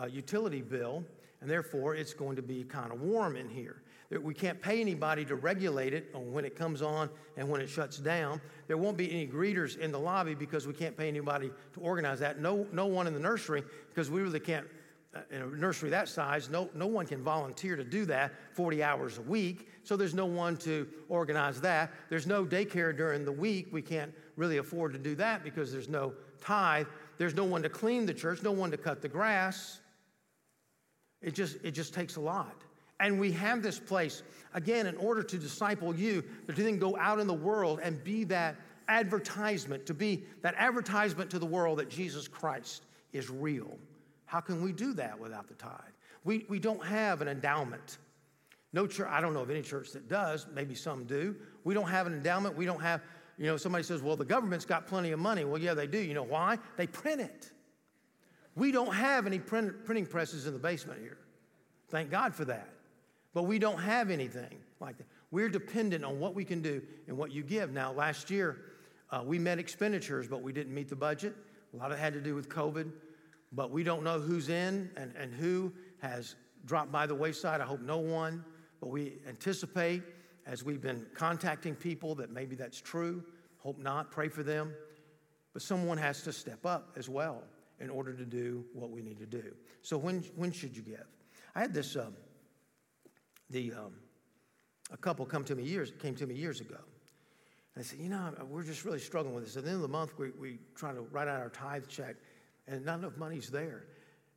uh, 0.00 0.06
utility 0.06 0.62
bill, 0.62 1.04
and 1.42 1.50
therefore 1.50 1.94
it's 1.94 2.14
going 2.14 2.36
to 2.36 2.42
be 2.42 2.64
kind 2.64 2.90
of 2.90 3.02
warm 3.02 3.36
in 3.36 3.50
here. 3.50 3.82
We 4.10 4.32
can't 4.32 4.62
pay 4.62 4.80
anybody 4.80 5.26
to 5.26 5.36
regulate 5.36 5.92
it 5.92 6.10
on 6.14 6.32
when 6.32 6.46
it 6.46 6.56
comes 6.56 6.80
on 6.80 7.10
and 7.36 7.46
when 7.50 7.60
it 7.60 7.68
shuts 7.68 7.98
down. 7.98 8.40
There 8.66 8.78
won't 8.78 8.96
be 8.96 9.10
any 9.10 9.26
greeters 9.26 9.76
in 9.76 9.92
the 9.92 10.00
lobby 10.00 10.34
because 10.34 10.66
we 10.66 10.72
can't 10.72 10.96
pay 10.96 11.08
anybody 11.08 11.50
to 11.74 11.80
organize 11.80 12.20
that. 12.20 12.40
No, 12.40 12.66
no 12.72 12.86
one 12.86 13.06
in 13.06 13.12
the 13.12 13.20
nursery 13.20 13.62
because 13.90 14.10
we 14.10 14.22
really 14.22 14.40
can't 14.40 14.66
in 15.30 15.42
a 15.42 15.46
nursery 15.46 15.90
that 15.90 16.08
size, 16.08 16.48
no, 16.48 16.70
no 16.74 16.86
one 16.86 17.06
can 17.06 17.22
volunteer 17.22 17.76
to 17.76 17.84
do 17.84 18.06
that 18.06 18.32
40 18.54 18.82
hours 18.82 19.18
a 19.18 19.22
week. 19.22 19.68
So 19.84 19.96
there's 19.96 20.14
no 20.14 20.24
one 20.26 20.56
to 20.58 20.88
organize 21.08 21.60
that. 21.60 21.92
There's 22.08 22.26
no 22.26 22.44
daycare 22.44 22.96
during 22.96 23.24
the 23.24 23.32
week. 23.32 23.68
We 23.72 23.82
can't 23.82 24.12
really 24.36 24.56
afford 24.56 24.92
to 24.94 24.98
do 24.98 25.14
that 25.16 25.44
because 25.44 25.70
there's 25.70 25.88
no 25.88 26.14
tithe. 26.40 26.86
There's 27.18 27.34
no 27.34 27.44
one 27.44 27.62
to 27.62 27.68
clean 27.68 28.06
the 28.06 28.14
church, 28.14 28.42
no 28.42 28.52
one 28.52 28.70
to 28.70 28.78
cut 28.78 29.02
the 29.02 29.08
grass. 29.08 29.80
It 31.20 31.34
just, 31.34 31.58
it 31.62 31.72
just 31.72 31.92
takes 31.92 32.16
a 32.16 32.20
lot. 32.20 32.62
And 32.98 33.20
we 33.20 33.32
have 33.32 33.62
this 33.62 33.78
place, 33.78 34.22
again, 34.54 34.86
in 34.86 34.96
order 34.96 35.22
to 35.22 35.38
disciple 35.38 35.94
you, 35.94 36.22
to 36.46 36.52
then 36.52 36.78
go 36.78 36.96
out 36.96 37.18
in 37.18 37.26
the 37.26 37.34
world 37.34 37.80
and 37.82 38.02
be 38.02 38.24
that 38.24 38.56
advertisement, 38.88 39.86
to 39.86 39.94
be 39.94 40.22
that 40.40 40.54
advertisement 40.56 41.30
to 41.30 41.38
the 41.38 41.46
world 41.46 41.78
that 41.80 41.90
Jesus 41.90 42.28
Christ 42.28 42.84
is 43.12 43.28
real. 43.28 43.76
How 44.32 44.40
can 44.40 44.62
we 44.62 44.72
do 44.72 44.94
that 44.94 45.20
without 45.20 45.46
the 45.46 45.52
tithe? 45.52 45.92
We, 46.24 46.46
we 46.48 46.58
don't 46.58 46.82
have 46.82 47.20
an 47.20 47.28
endowment. 47.28 47.98
No 48.72 48.86
church, 48.86 49.06
I 49.10 49.20
don't 49.20 49.34
know 49.34 49.42
of 49.42 49.50
any 49.50 49.60
church 49.60 49.90
that 49.90 50.08
does, 50.08 50.46
maybe 50.54 50.74
some 50.74 51.04
do. 51.04 51.36
We 51.64 51.74
don't 51.74 51.88
have 51.90 52.06
an 52.06 52.14
endowment. 52.14 52.56
We 52.56 52.64
don't 52.64 52.80
have, 52.80 53.02
you 53.36 53.44
know, 53.44 53.58
somebody 53.58 53.84
says, 53.84 54.00
well, 54.00 54.16
the 54.16 54.24
government's 54.24 54.64
got 54.64 54.86
plenty 54.86 55.10
of 55.10 55.18
money. 55.18 55.44
Well, 55.44 55.60
yeah, 55.60 55.74
they 55.74 55.86
do. 55.86 55.98
You 55.98 56.14
know 56.14 56.22
why? 56.22 56.56
They 56.78 56.86
print 56.86 57.20
it. 57.20 57.52
We 58.56 58.72
don't 58.72 58.94
have 58.94 59.26
any 59.26 59.38
print, 59.38 59.84
printing 59.84 60.06
presses 60.06 60.46
in 60.46 60.54
the 60.54 60.58
basement 60.58 61.00
here. 61.02 61.18
Thank 61.90 62.10
God 62.10 62.34
for 62.34 62.46
that. 62.46 62.70
But 63.34 63.42
we 63.42 63.58
don't 63.58 63.80
have 63.80 64.08
anything 64.08 64.60
like 64.80 64.96
that. 64.96 65.08
We're 65.30 65.50
dependent 65.50 66.06
on 66.06 66.18
what 66.18 66.34
we 66.34 66.46
can 66.46 66.62
do 66.62 66.80
and 67.06 67.18
what 67.18 67.32
you 67.32 67.42
give. 67.42 67.70
Now, 67.74 67.92
last 67.92 68.30
year, 68.30 68.56
uh, 69.10 69.22
we 69.26 69.38
met 69.38 69.58
expenditures, 69.58 70.26
but 70.26 70.40
we 70.40 70.54
didn't 70.54 70.72
meet 70.72 70.88
the 70.88 70.96
budget. 70.96 71.36
A 71.74 71.76
lot 71.76 71.92
of 71.92 71.98
it 71.98 72.00
had 72.00 72.14
to 72.14 72.20
do 72.22 72.34
with 72.34 72.48
COVID 72.48 72.90
but 73.52 73.70
we 73.70 73.82
don't 73.82 74.02
know 74.02 74.18
who's 74.18 74.48
in 74.48 74.90
and, 74.96 75.12
and 75.16 75.32
who 75.32 75.72
has 76.00 76.36
dropped 76.64 76.90
by 76.90 77.06
the 77.06 77.14
wayside. 77.14 77.60
I 77.60 77.64
hope 77.64 77.80
no 77.80 77.98
one, 77.98 78.44
but 78.80 78.88
we 78.88 79.18
anticipate 79.28 80.02
as 80.46 80.64
we've 80.64 80.80
been 80.80 81.06
contacting 81.14 81.74
people 81.74 82.14
that 82.16 82.30
maybe 82.30 82.56
that's 82.56 82.80
true. 82.80 83.22
Hope 83.58 83.78
not, 83.78 84.10
pray 84.10 84.28
for 84.28 84.42
them. 84.42 84.72
But 85.52 85.62
someone 85.62 85.98
has 85.98 86.22
to 86.22 86.32
step 86.32 86.64
up 86.64 86.94
as 86.96 87.08
well 87.08 87.42
in 87.78 87.90
order 87.90 88.14
to 88.14 88.24
do 88.24 88.64
what 88.72 88.90
we 88.90 89.02
need 89.02 89.18
to 89.18 89.26
do. 89.26 89.54
So 89.82 89.98
when, 89.98 90.24
when 90.36 90.50
should 90.50 90.76
you 90.76 90.82
give? 90.82 91.04
I 91.54 91.60
had 91.60 91.74
this, 91.74 91.94
um, 91.96 92.14
the, 93.50 93.72
um, 93.72 93.94
a 94.90 94.96
couple 94.96 95.26
come 95.26 95.44
to 95.44 95.54
me 95.54 95.64
years, 95.64 95.92
came 96.00 96.14
to 96.16 96.26
me 96.26 96.34
years 96.34 96.60
ago. 96.60 96.78
And 97.74 97.84
I 97.84 97.86
said, 97.86 97.98
you 97.98 98.08
know, 98.08 98.32
we're 98.48 98.62
just 98.62 98.84
really 98.84 98.98
struggling 98.98 99.34
with 99.34 99.44
this. 99.44 99.56
At 99.56 99.64
the 99.64 99.70
end 99.70 99.76
of 99.76 99.82
the 99.82 99.88
month, 99.88 100.18
we, 100.18 100.30
we 100.30 100.58
try 100.74 100.92
to 100.92 101.00
write 101.00 101.28
out 101.28 101.40
our 101.40 101.50
tithe 101.50 101.86
check 101.88 102.16
and 102.72 102.84
not 102.84 102.98
enough 102.98 103.16
money's 103.16 103.50
there. 103.50 103.84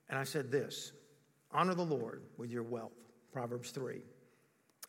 And 0.09 0.19
I 0.19 0.23
said 0.23 0.51
this 0.51 0.91
honor 1.51 1.73
the 1.73 1.83
Lord 1.83 2.23
with 2.37 2.51
your 2.51 2.63
wealth, 2.63 2.91
Proverbs 3.31 3.71
3, 3.71 4.01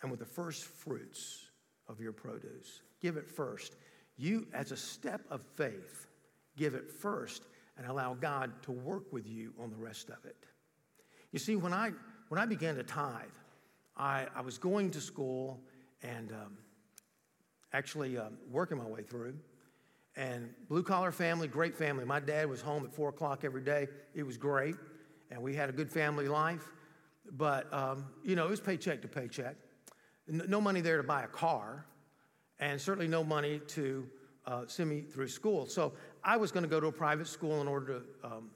and 0.02 0.10
with 0.10 0.20
the 0.20 0.26
first 0.26 0.64
fruits 0.64 1.46
of 1.88 2.00
your 2.00 2.12
produce. 2.12 2.82
Give 3.00 3.16
it 3.16 3.28
first. 3.28 3.76
You, 4.18 4.46
as 4.52 4.72
a 4.72 4.76
step 4.76 5.20
of 5.30 5.42
faith, 5.54 6.08
give 6.56 6.74
it 6.74 6.90
first 6.90 7.44
and 7.78 7.86
allow 7.86 8.14
God 8.14 8.50
to 8.62 8.72
work 8.72 9.12
with 9.12 9.26
you 9.26 9.52
on 9.62 9.70
the 9.70 9.76
rest 9.76 10.10
of 10.10 10.24
it. 10.24 10.46
You 11.30 11.38
see, 11.38 11.54
when 11.56 11.72
I, 11.72 11.92
when 12.28 12.40
I 12.40 12.46
began 12.46 12.74
to 12.76 12.82
tithe, 12.82 13.24
I, 13.96 14.26
I 14.34 14.40
was 14.40 14.58
going 14.58 14.90
to 14.92 15.00
school 15.00 15.60
and 16.02 16.32
um, 16.32 16.56
actually 17.72 18.18
um, 18.18 18.38
working 18.50 18.78
my 18.78 18.86
way 18.86 19.02
through 19.02 19.34
and 20.16 20.52
blue 20.68 20.82
collar 20.82 21.12
family, 21.12 21.46
great 21.46 21.76
family. 21.76 22.04
My 22.04 22.20
dad 22.20 22.48
was 22.48 22.60
home 22.60 22.84
at 22.84 22.92
four 22.92 23.10
o'clock 23.10 23.44
every 23.44 23.60
day. 23.60 23.88
It 24.14 24.22
was 24.22 24.36
great, 24.36 24.74
and 25.30 25.42
we 25.42 25.54
had 25.54 25.68
a 25.68 25.72
good 25.72 25.90
family 25.90 26.28
life. 26.28 26.72
But 27.32 27.72
um, 27.72 28.06
you 28.24 28.36
know, 28.36 28.46
it 28.46 28.50
was 28.50 28.60
paycheck 28.60 29.02
to 29.02 29.08
paycheck. 29.08 29.56
No 30.28 30.60
money 30.60 30.80
there 30.80 30.96
to 30.96 31.02
buy 31.02 31.24
a 31.24 31.28
car, 31.28 31.86
and 32.58 32.80
certainly 32.80 33.08
no 33.08 33.22
money 33.22 33.60
to 33.68 34.08
uh, 34.46 34.62
send 34.66 34.90
me 34.90 35.02
through 35.02 35.28
school. 35.28 35.66
So 35.66 35.92
I 36.24 36.36
was 36.36 36.50
going 36.50 36.64
to 36.64 36.68
go 36.68 36.80
to 36.80 36.86
a 36.86 36.92
private 36.92 37.28
school 37.28 37.60
in 37.60 37.68
order 37.68 38.00
to 38.00 38.26
um, 38.26 38.50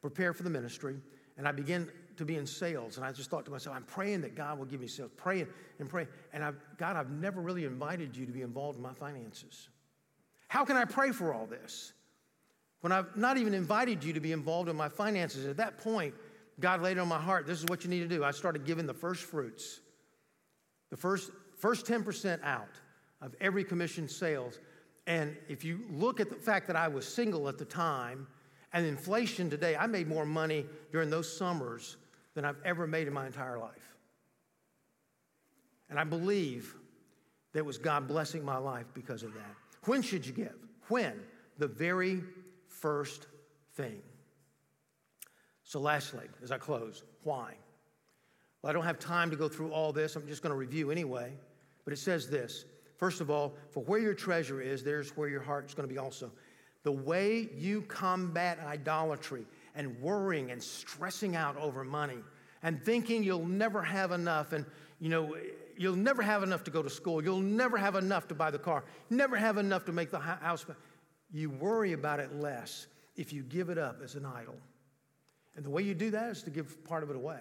prepare 0.00 0.32
for 0.32 0.42
the 0.42 0.50
ministry, 0.50 0.96
and 1.38 1.46
I 1.46 1.52
began 1.52 1.88
to 2.16 2.24
be 2.24 2.36
in 2.36 2.46
sales. 2.46 2.96
And 2.96 3.06
I 3.06 3.12
just 3.12 3.30
thought 3.30 3.44
to 3.44 3.50
myself, 3.50 3.76
I'm 3.76 3.84
praying 3.84 4.22
that 4.22 4.34
God 4.34 4.58
will 4.58 4.64
give 4.64 4.80
me 4.80 4.86
sales, 4.86 5.10
praying 5.16 5.46
and 5.78 5.88
praying. 5.88 6.08
And 6.32 6.42
I've, 6.42 6.56
God, 6.78 6.96
I've 6.96 7.10
never 7.10 7.40
really 7.40 7.64
invited 7.64 8.16
you 8.16 8.26
to 8.26 8.32
be 8.32 8.42
involved 8.42 8.78
in 8.78 8.82
my 8.82 8.94
finances. 8.94 9.68
How 10.48 10.64
can 10.64 10.76
I 10.76 10.84
pray 10.84 11.12
for 11.12 11.34
all 11.34 11.46
this? 11.46 11.92
When 12.80 12.92
I've 12.92 13.16
not 13.16 13.36
even 13.36 13.54
invited 13.54 14.04
you 14.04 14.12
to 14.12 14.20
be 14.20 14.32
involved 14.32 14.68
in 14.68 14.76
my 14.76 14.88
finances, 14.88 15.46
at 15.46 15.56
that 15.56 15.78
point, 15.78 16.14
God 16.60 16.82
laid 16.82 16.98
on 16.98 17.08
my 17.08 17.18
heart, 17.18 17.46
this 17.46 17.58
is 17.58 17.66
what 17.66 17.84
you 17.84 17.90
need 17.90 18.00
to 18.00 18.08
do. 18.08 18.24
I 18.24 18.30
started 18.30 18.64
giving 18.64 18.86
the 18.86 18.94
first 18.94 19.24
fruits, 19.24 19.80
the 20.90 20.96
first, 20.96 21.30
first 21.58 21.86
10% 21.86 22.42
out 22.42 22.68
of 23.20 23.34
every 23.40 23.64
commission 23.64 24.08
sales. 24.08 24.58
And 25.06 25.36
if 25.48 25.64
you 25.64 25.80
look 25.90 26.20
at 26.20 26.28
the 26.28 26.36
fact 26.36 26.66
that 26.68 26.76
I 26.76 26.88
was 26.88 27.06
single 27.06 27.48
at 27.48 27.58
the 27.58 27.64
time 27.64 28.26
and 28.72 28.86
inflation 28.86 29.50
today, 29.50 29.76
I 29.76 29.86
made 29.86 30.08
more 30.08 30.26
money 30.26 30.66
during 30.92 31.10
those 31.10 31.34
summers 31.34 31.96
than 32.34 32.44
I've 32.44 32.60
ever 32.64 32.86
made 32.86 33.06
in 33.06 33.12
my 33.12 33.26
entire 33.26 33.58
life. 33.58 33.96
And 35.88 35.98
I 35.98 36.04
believe 36.04 36.74
that 37.52 37.64
was 37.64 37.78
God 37.78 38.06
blessing 38.06 38.44
my 38.44 38.58
life 38.58 38.86
because 38.94 39.22
of 39.22 39.32
that. 39.34 39.56
When 39.86 40.02
should 40.02 40.26
you 40.26 40.32
give? 40.32 40.54
When? 40.88 41.14
The 41.58 41.68
very 41.68 42.22
first 42.68 43.26
thing. 43.74 44.02
So, 45.64 45.80
lastly, 45.80 46.26
as 46.42 46.52
I 46.52 46.58
close, 46.58 47.02
why? 47.24 47.54
Well, 48.62 48.70
I 48.70 48.72
don't 48.72 48.84
have 48.84 48.98
time 48.98 49.30
to 49.30 49.36
go 49.36 49.48
through 49.48 49.70
all 49.70 49.92
this. 49.92 50.16
I'm 50.16 50.26
just 50.28 50.42
going 50.42 50.52
to 50.52 50.56
review 50.56 50.90
anyway. 50.90 51.32
But 51.84 51.92
it 51.92 51.98
says 51.98 52.28
this 52.28 52.64
First 52.96 53.20
of 53.20 53.30
all, 53.30 53.54
for 53.70 53.82
where 53.84 53.98
your 53.98 54.14
treasure 54.14 54.60
is, 54.60 54.82
there's 54.82 55.16
where 55.16 55.28
your 55.28 55.42
heart's 55.42 55.74
going 55.74 55.88
to 55.88 55.92
be 55.92 55.98
also. 55.98 56.30
The 56.82 56.92
way 56.92 57.48
you 57.54 57.82
combat 57.82 58.58
idolatry 58.64 59.44
and 59.74 60.00
worrying 60.00 60.50
and 60.50 60.62
stressing 60.62 61.36
out 61.36 61.56
over 61.56 61.84
money 61.84 62.18
and 62.62 62.82
thinking 62.82 63.22
you'll 63.22 63.44
never 63.44 63.82
have 63.82 64.12
enough 64.12 64.52
and, 64.52 64.64
you 64.98 65.08
know, 65.08 65.36
you'll 65.76 65.96
never 65.96 66.22
have 66.22 66.42
enough 66.42 66.64
to 66.64 66.70
go 66.70 66.82
to 66.82 66.90
school. 66.90 67.22
You'll 67.22 67.40
never 67.40 67.76
have 67.76 67.96
enough 67.96 68.28
to 68.28 68.34
buy 68.34 68.50
the 68.50 68.58
car. 68.58 68.84
Never 69.10 69.36
have 69.36 69.58
enough 69.58 69.84
to 69.86 69.92
make 69.92 70.10
the 70.10 70.18
house. 70.18 70.66
You 71.32 71.50
worry 71.50 71.92
about 71.92 72.20
it 72.20 72.34
less 72.34 72.86
if 73.16 73.32
you 73.32 73.42
give 73.42 73.68
it 73.68 73.78
up 73.78 74.00
as 74.02 74.14
an 74.14 74.24
idol. 74.24 74.56
And 75.56 75.64
the 75.64 75.70
way 75.70 75.82
you 75.82 75.94
do 75.94 76.10
that 76.10 76.30
is 76.30 76.42
to 76.44 76.50
give 76.50 76.84
part 76.84 77.02
of 77.02 77.10
it 77.10 77.16
away. 77.16 77.40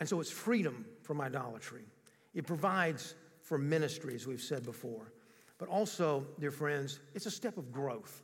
And 0.00 0.08
so 0.08 0.20
it's 0.20 0.30
freedom 0.30 0.86
from 1.02 1.20
idolatry. 1.20 1.84
It 2.34 2.46
provides 2.46 3.14
for 3.42 3.58
ministry, 3.58 4.14
as 4.14 4.26
we've 4.26 4.40
said 4.40 4.64
before. 4.64 5.12
But 5.58 5.68
also, 5.68 6.26
dear 6.38 6.50
friends, 6.50 7.00
it's 7.14 7.26
a 7.26 7.30
step 7.30 7.58
of 7.58 7.72
growth. 7.72 8.22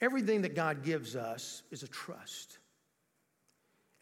Everything 0.00 0.42
that 0.42 0.54
God 0.54 0.82
gives 0.82 1.16
us 1.16 1.62
is 1.70 1.82
a 1.82 1.88
trust. 1.88 2.58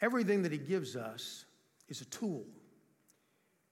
Everything 0.00 0.42
that 0.42 0.52
He 0.52 0.58
gives 0.58 0.96
us 0.96 1.44
is 1.88 2.00
a 2.00 2.06
tool. 2.06 2.44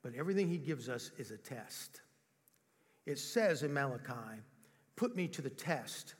But 0.09 0.19
everything 0.19 0.49
he 0.49 0.57
gives 0.57 0.89
us 0.89 1.11
is 1.19 1.33
a 1.33 1.37
test. 1.37 2.01
It 3.05 3.19
says 3.19 3.63
in 3.63 3.75
Malachi, 3.75 4.41
Put 4.97 5.15
me 5.15 5.29
to 5.29 5.43
the 5.43 5.51
test, 5.51 6.15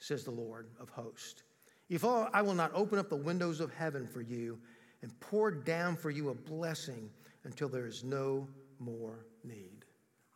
says 0.00 0.24
the 0.24 0.32
Lord 0.32 0.66
of 0.80 0.88
hosts. 0.88 1.44
If 1.88 2.04
I 2.04 2.42
will 2.42 2.54
not 2.54 2.72
open 2.74 2.98
up 2.98 3.08
the 3.08 3.14
windows 3.14 3.60
of 3.60 3.72
heaven 3.72 4.08
for 4.08 4.20
you 4.20 4.58
and 5.02 5.12
pour 5.20 5.52
down 5.52 5.94
for 5.94 6.10
you 6.10 6.30
a 6.30 6.34
blessing 6.34 7.08
until 7.44 7.68
there 7.68 7.86
is 7.86 8.02
no 8.02 8.48
more 8.80 9.26
need. 9.44 9.84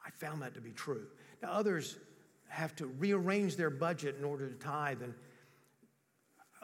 I 0.07 0.11
found 0.11 0.40
that 0.42 0.55
to 0.55 0.61
be 0.61 0.70
true. 0.70 1.09
Now, 1.42 1.51
others 1.51 1.99
have 2.47 2.76
to 2.76 2.86
rearrange 2.86 3.57
their 3.57 3.70
budget 3.70 4.14
in 4.16 4.24
order 4.24 4.49
to 4.49 4.55
tithe. 4.55 5.03
And 5.03 5.14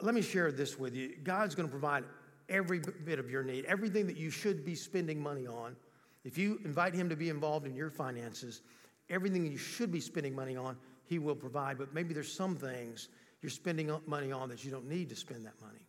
let 0.01 0.15
me 0.15 0.21
share 0.21 0.49
this 0.53 0.79
with 0.79 0.95
you 0.95 1.13
God's 1.25 1.55
going 1.55 1.67
to 1.67 1.71
provide 1.71 2.05
every 2.47 2.79
bit 3.03 3.19
of 3.19 3.29
your 3.29 3.43
need, 3.43 3.65
everything 3.65 4.07
that 4.07 4.15
you 4.15 4.29
should 4.29 4.63
be 4.63 4.75
spending 4.75 5.21
money 5.21 5.45
on 5.45 5.75
if 6.23 6.37
you 6.37 6.59
invite 6.63 6.93
him 6.93 7.09
to 7.09 7.15
be 7.15 7.29
involved 7.29 7.65
in 7.65 7.75
your 7.75 7.89
finances, 7.89 8.61
everything 9.09 9.45
you 9.45 9.57
should 9.57 9.91
be 9.91 9.99
spending 9.99 10.35
money 10.35 10.55
on, 10.55 10.77
he 11.05 11.19
will 11.19 11.35
provide. 11.35 11.77
But 11.77 11.93
maybe 11.93 12.13
there's 12.13 12.31
some 12.31 12.55
things 12.55 13.09
you're 13.41 13.49
spending 13.49 13.91
money 14.05 14.31
on 14.31 14.49
that 14.49 14.63
you 14.63 14.71
don't 14.71 14.87
need 14.87 15.09
to 15.09 15.15
spend 15.15 15.45
that 15.45 15.59
money. 15.61 15.87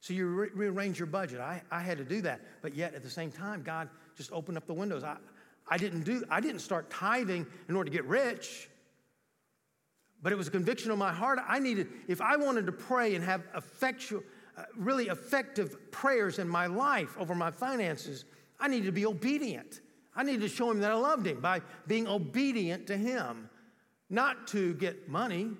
So 0.00 0.12
you 0.12 0.26
re- 0.26 0.50
rearrange 0.54 0.98
your 0.98 1.06
budget. 1.06 1.40
I, 1.40 1.62
I 1.70 1.80
had 1.80 1.96
to 1.96 2.04
do 2.04 2.20
that. 2.22 2.42
But 2.60 2.74
yet 2.74 2.94
at 2.94 3.02
the 3.02 3.08
same 3.08 3.32
time, 3.32 3.62
God 3.62 3.88
just 4.16 4.30
opened 4.32 4.58
up 4.58 4.66
the 4.66 4.74
windows. 4.74 5.02
I, 5.02 5.16
I 5.66 5.78
didn't 5.78 6.02
do, 6.02 6.22
I 6.30 6.40
didn't 6.40 6.60
start 6.60 6.90
tithing 6.90 7.46
in 7.68 7.74
order 7.74 7.90
to 7.90 7.96
get 7.96 8.04
rich. 8.04 8.68
But 10.22 10.32
it 10.32 10.36
was 10.36 10.48
a 10.48 10.50
conviction 10.50 10.90
of 10.90 10.98
my 10.98 11.12
heart. 11.12 11.38
I 11.46 11.58
needed, 11.58 11.88
if 12.06 12.20
I 12.20 12.36
wanted 12.36 12.66
to 12.66 12.72
pray 12.72 13.14
and 13.14 13.24
have 13.24 13.42
effectual, 13.56 14.22
uh, 14.58 14.64
really 14.76 15.08
effective 15.08 15.90
prayers 15.90 16.38
in 16.38 16.48
my 16.48 16.66
life 16.66 17.16
over 17.18 17.34
my 17.34 17.50
finances, 17.50 18.26
I 18.64 18.68
needed 18.68 18.86
to 18.86 18.92
be 18.92 19.04
obedient. 19.04 19.82
I 20.16 20.22
needed 20.22 20.40
to 20.40 20.48
show 20.48 20.70
him 20.70 20.80
that 20.80 20.90
I 20.90 20.94
loved 20.94 21.26
him 21.26 21.38
by 21.40 21.60
being 21.86 22.08
obedient 22.08 22.86
to 22.86 22.96
him, 22.96 23.50
not 24.08 24.46
to 24.48 24.72
get 24.74 25.06
money. 25.06 25.50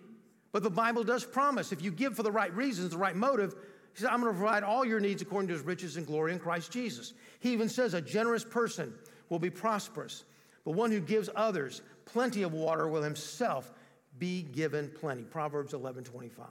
But 0.52 0.62
the 0.62 0.70
Bible 0.70 1.05
does 1.05 1.22
promise 1.22 1.70
if 1.70 1.82
you 1.82 1.90
give 1.90 2.16
for 2.16 2.22
the 2.22 2.32
right 2.32 2.55
reasons, 2.55 2.92
the 2.92 2.96
right 2.96 3.14
motive, 3.14 3.55
he 3.92 4.00
said, 4.00 4.09
I'm 4.09 4.22
going 4.22 4.32
to 4.32 4.38
provide 4.38 4.62
all 4.62 4.86
your 4.86 5.00
needs 5.00 5.20
according 5.20 5.48
to 5.48 5.55
his 5.55 5.62
riches 5.62 5.98
and 5.98 6.07
glory 6.07 6.32
in 6.32 6.38
Christ 6.38 6.72
Jesus. 6.72 7.12
He 7.40 7.52
even 7.52 7.68
says 7.68 7.92
a 7.92 8.00
generous 8.00 8.42
person 8.42 8.94
will 9.28 9.38
be 9.38 9.50
prosperous, 9.50 10.24
but 10.64 10.70
one 10.70 10.90
who 10.90 11.00
gives 11.00 11.28
others 11.36 11.82
plenty 12.07 12.42
of 12.42 12.55
water 12.55 12.88
will 12.88 13.02
himself 13.02 13.70
be 14.18 14.44
given 14.44 14.90
plenty. 14.98 15.24
Proverbs 15.24 15.74
11 15.74 16.05
25. 16.05 16.46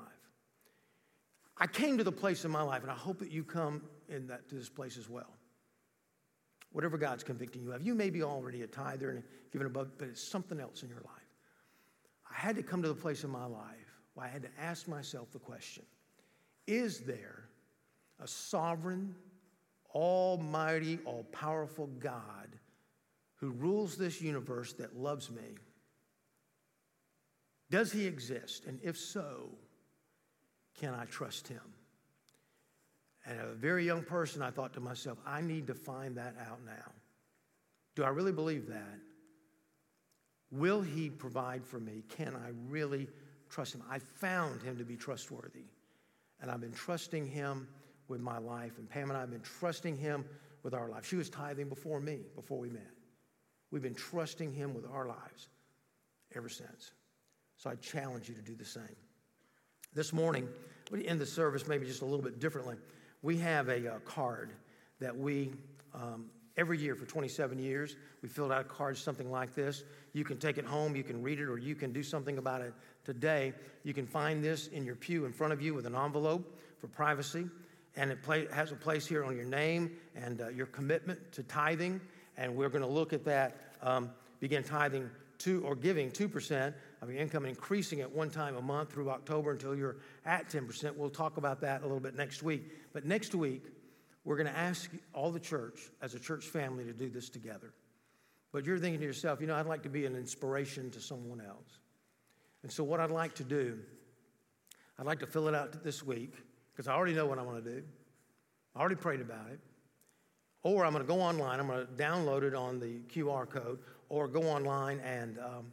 I 1.58 1.66
came 1.66 1.98
to 1.98 2.04
the 2.04 2.12
place 2.12 2.46
in 2.46 2.52
my 2.52 2.62
life, 2.62 2.84
and 2.84 2.92
I 2.92 2.96
hope 2.96 3.18
that 3.20 3.32
you 3.32 3.44
come 3.44 3.82
in 4.08 4.28
that, 4.28 4.50
to 4.50 4.56
this 4.56 4.70
place 4.70 4.98
as 4.98 5.10
well. 5.10 5.34
Whatever 6.74 6.98
God's 6.98 7.24
convicting 7.24 7.64
you 7.64 7.72
of, 7.72 7.82
you 7.82 7.96
may 7.96 8.10
be 8.10 8.24
already 8.24 8.64
a 8.64 8.68
tither 8.68 9.12
and 9.12 9.24
given 9.52 9.68
above, 9.68 9.92
but 9.98 10.10
it's 10.10 10.22
something 10.22 10.60
else 10.60 10.84
in 10.84 10.90
your 10.90 11.02
life. 11.02 11.08
I 12.30 12.34
had 12.34 12.56
to 12.56 12.64
come 12.64 12.82
to 12.82 12.88
the 12.88 12.96
place 12.96 13.24
in 13.24 13.30
my 13.30 13.46
life 13.46 14.02
where 14.16 14.26
I 14.26 14.30
had 14.30 14.42
to 14.42 14.50
ask 14.60 14.88
myself 14.88 15.32
the 15.32 15.40
question 15.40 15.86
Is 16.68 17.00
there 17.02 17.46
a 18.20 18.28
sovereign, 18.28 19.16
almighty, 19.94 21.00
all 21.06 21.24
powerful 21.32 21.88
God 22.00 22.50
who 23.36 23.52
rules 23.52 23.96
this 23.96 24.20
universe 24.22 24.74
that 24.74 24.98
loves 24.98 25.30
me? 25.30 25.58
Does 27.70 27.92
he 27.92 28.06
exist? 28.06 28.66
And 28.66 28.80
if 28.84 28.98
so, 28.98 29.50
can 30.80 30.94
I 30.94 31.06
trust 31.06 31.48
him? 31.48 31.62
And 33.26 33.40
a 33.40 33.54
very 33.54 33.86
young 33.86 34.04
person, 34.04 34.42
I 34.42 34.52
thought 34.52 34.74
to 34.74 34.80
myself, 34.80 35.18
I 35.26 35.42
need 35.42 35.68
to 35.68 35.74
find 35.74 36.18
that 36.18 36.36
out 36.50 36.60
now. 36.66 36.92
Do 37.96 38.04
I 38.04 38.10
really 38.10 38.32
believe 38.32 38.68
that? 38.68 39.00
Will 40.52 40.82
he 40.82 41.10
provide 41.10 41.66
for 41.66 41.80
me? 41.80 42.04
Can 42.10 42.36
I 42.36 42.52
really 42.70 43.08
trust 43.50 43.76
him? 43.76 43.84
I 43.90 44.00
found 44.00 44.62
him 44.62 44.78
to 44.78 44.84
be 44.84 44.96
trustworthy. 44.96 45.66
And 46.42 46.52
I've 46.52 46.62
been 46.62 46.74
trusting 46.74 47.28
him 47.28 47.68
with 48.08 48.20
my 48.20 48.38
life. 48.38 48.78
And 48.78 48.90
Pam 48.90 49.10
and 49.10 49.18
I 49.18 49.22
have 49.22 49.32
been 49.32 49.42
trusting 49.42 49.98
him 49.98 50.26
with 50.62 50.74
our 50.74 50.90
life. 50.90 51.08
She 51.08 51.16
was 51.16 51.30
tithing 51.30 51.70
before 51.70 52.00
me, 52.00 52.20
before 52.36 52.60
we 52.60 52.70
met. 52.70 52.92
We've 53.72 53.82
been 53.82 53.96
trusting 53.96 54.54
him 54.54 54.74
with 54.74 54.86
our 54.86 55.08
lives 55.08 55.50
ever 56.36 56.50
since. 56.50 56.92
So 57.58 57.70
I 57.70 57.76
challenge 57.76 58.28
you 58.28 58.36
to 58.36 58.42
do 58.42 58.56
the 58.56 58.66
same. 58.66 58.84
This 59.94 60.12
morning, 60.12 60.48
we 60.92 61.08
end 61.08 61.22
the 61.22 61.26
service 61.26 61.68
maybe 61.68 61.86
just 61.86 62.02
a 62.02 62.06
little 62.06 62.24
bit 62.24 62.40
differently. 62.40 62.76
We 63.24 63.38
have 63.38 63.70
a 63.70 63.94
uh, 63.94 64.00
card 64.00 64.52
that 65.00 65.18
we, 65.18 65.54
um, 65.94 66.26
every 66.58 66.78
year 66.78 66.94
for 66.94 67.06
27 67.06 67.58
years, 67.58 67.96
we 68.22 68.28
filled 68.28 68.52
out 68.52 68.62
a 68.62 68.66
card 68.66 68.98
something 68.98 69.32
like 69.32 69.56
this. 69.56 69.86
You 70.12 70.26
can 70.26 70.38
take 70.38 70.58
it 70.58 70.66
home, 70.66 70.94
you 70.94 71.04
can 71.04 71.24
read 71.24 71.40
it, 71.40 71.46
or 71.46 71.58
you 71.58 71.74
can 71.74 71.94
do 71.94 72.04
something 72.04 72.38
about 72.38 72.60
it 72.60 72.74
today. 73.06 73.54
You 73.84 73.94
can 73.94 74.06
find 74.06 74.44
this 74.44 74.68
in 74.68 74.84
your 74.84 74.96
pew 74.96 75.24
in 75.24 75.32
front 75.32 75.54
of 75.54 75.62
you 75.62 75.74
with 75.74 75.86
an 75.86 75.96
envelope 75.96 76.60
for 76.80 76.88
privacy. 76.88 77.46
And 77.96 78.12
it 78.12 78.22
play, 78.24 78.46
has 78.52 78.74
a 78.74 78.76
place 78.76 79.08
here 79.08 79.24
on 79.24 79.38
your 79.38 79.46
name 79.46 79.92
and 80.16 80.42
uh, 80.42 80.50
your 80.50 80.66
commitment 80.66 81.32
to 81.32 81.44
tithing. 81.44 82.02
And 82.36 82.58
we're 82.58 82.70
going 82.70 82.84
to 82.84 82.90
look 82.90 83.14
at 83.14 83.24
that, 83.24 83.56
um, 83.82 84.10
begin 84.42 84.64
tithing 84.64 85.10
two 85.38 85.64
or 85.64 85.76
giving 85.76 86.12
2% 86.12 86.74
of 87.04 87.12
your 87.12 87.22
income 87.22 87.46
increasing 87.46 88.00
it 88.00 88.12
one 88.12 88.30
time 88.30 88.56
a 88.56 88.62
month 88.62 88.94
through 88.94 89.10
October 89.10 89.52
until 89.52 89.76
you're 89.76 89.98
at 90.26 90.50
10%. 90.50 90.96
We'll 90.96 91.10
talk 91.10 91.38
about 91.38 91.62
that 91.62 91.82
a 91.82 91.84
little 91.84 92.00
bit 92.00 92.16
next 92.16 92.44
week. 92.44 92.64
But 92.94 93.06
next 93.06 93.36
week, 93.36 93.64
we're 94.24 94.38
going 94.38 94.48
to 94.48 94.58
ask 94.58 94.90
all 95.14 95.30
the 95.30 95.40
church 95.40 95.80
as 96.02 96.16
a 96.16 96.20
church 96.20 96.46
family 96.46 96.86
to 96.86 96.94
do 96.94 97.10
this 97.10 97.30
together. 97.30 97.74
But 98.54 98.66
you're 98.66 98.78
thinking 98.78 99.00
to 99.00 99.06
yourself, 99.06 99.42
you 99.42 99.48
know, 99.48 99.56
I'd 99.56 99.66
like 99.66 99.84
to 99.84 99.90
be 99.90 100.06
an 100.06 100.16
inspiration 100.16 100.92
to 100.92 101.02
someone 101.02 101.42
else. 101.42 101.80
And 102.62 102.72
so, 102.72 102.84
what 102.84 103.00
I'd 103.00 103.12
like 103.12 103.36
to 103.36 103.44
do, 103.44 103.80
I'd 104.98 105.06
like 105.06 105.20
to 105.20 105.28
fill 105.28 105.48
it 105.50 105.56
out 105.56 105.84
this 105.84 106.04
week 106.04 106.34
because 106.72 106.88
I 106.88 106.94
already 106.94 107.14
know 107.14 107.26
what 107.26 107.40
I 107.40 107.42
want 107.42 107.64
to 107.64 107.70
do. 107.70 107.84
I 108.76 108.80
already 108.80 108.96
prayed 108.96 109.20
about 109.22 109.50
it. 109.52 109.60
Or 110.62 110.86
I'm 110.86 110.94
going 110.94 111.04
to 111.04 111.08
go 111.08 111.20
online, 111.20 111.60
I'm 111.60 111.68
going 111.68 111.86
to 111.86 111.92
download 111.92 112.44
it 112.44 112.56
on 112.56 112.80
the 112.80 113.02
QR 113.14 113.50
code, 113.50 113.80
or 114.08 114.30
go 114.30 114.44
online 114.44 115.00
and 115.02 115.38
um, 115.40 115.66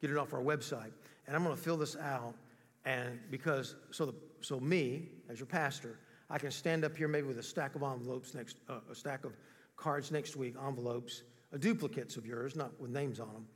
get 0.00 0.10
it 0.10 0.16
off 0.16 0.32
our 0.32 0.42
website. 0.42 0.92
And 1.26 1.36
I'm 1.36 1.44
going 1.44 1.54
to 1.54 1.62
fill 1.62 1.76
this 1.76 1.96
out. 1.96 2.34
And 2.84 3.18
because, 3.30 3.76
so, 3.90 4.06
the, 4.06 4.14
so 4.40 4.58
me, 4.58 5.08
as 5.28 5.38
your 5.38 5.46
pastor, 5.46 5.98
I 6.30 6.38
can 6.38 6.50
stand 6.50 6.84
up 6.84 6.96
here 6.96 7.08
maybe 7.08 7.26
with 7.26 7.38
a 7.38 7.42
stack 7.42 7.74
of 7.74 7.82
envelopes 7.82 8.34
next, 8.34 8.56
uh, 8.68 8.78
a 8.90 8.94
stack 8.94 9.24
of 9.24 9.36
cards 9.76 10.10
next 10.10 10.36
week, 10.36 10.54
envelopes, 10.64 11.22
uh, 11.52 11.58
duplicates 11.58 12.16
of 12.16 12.26
yours, 12.26 12.56
not 12.56 12.78
with 12.80 12.90
names 12.90 13.20
on 13.20 13.32
them. 13.32 13.46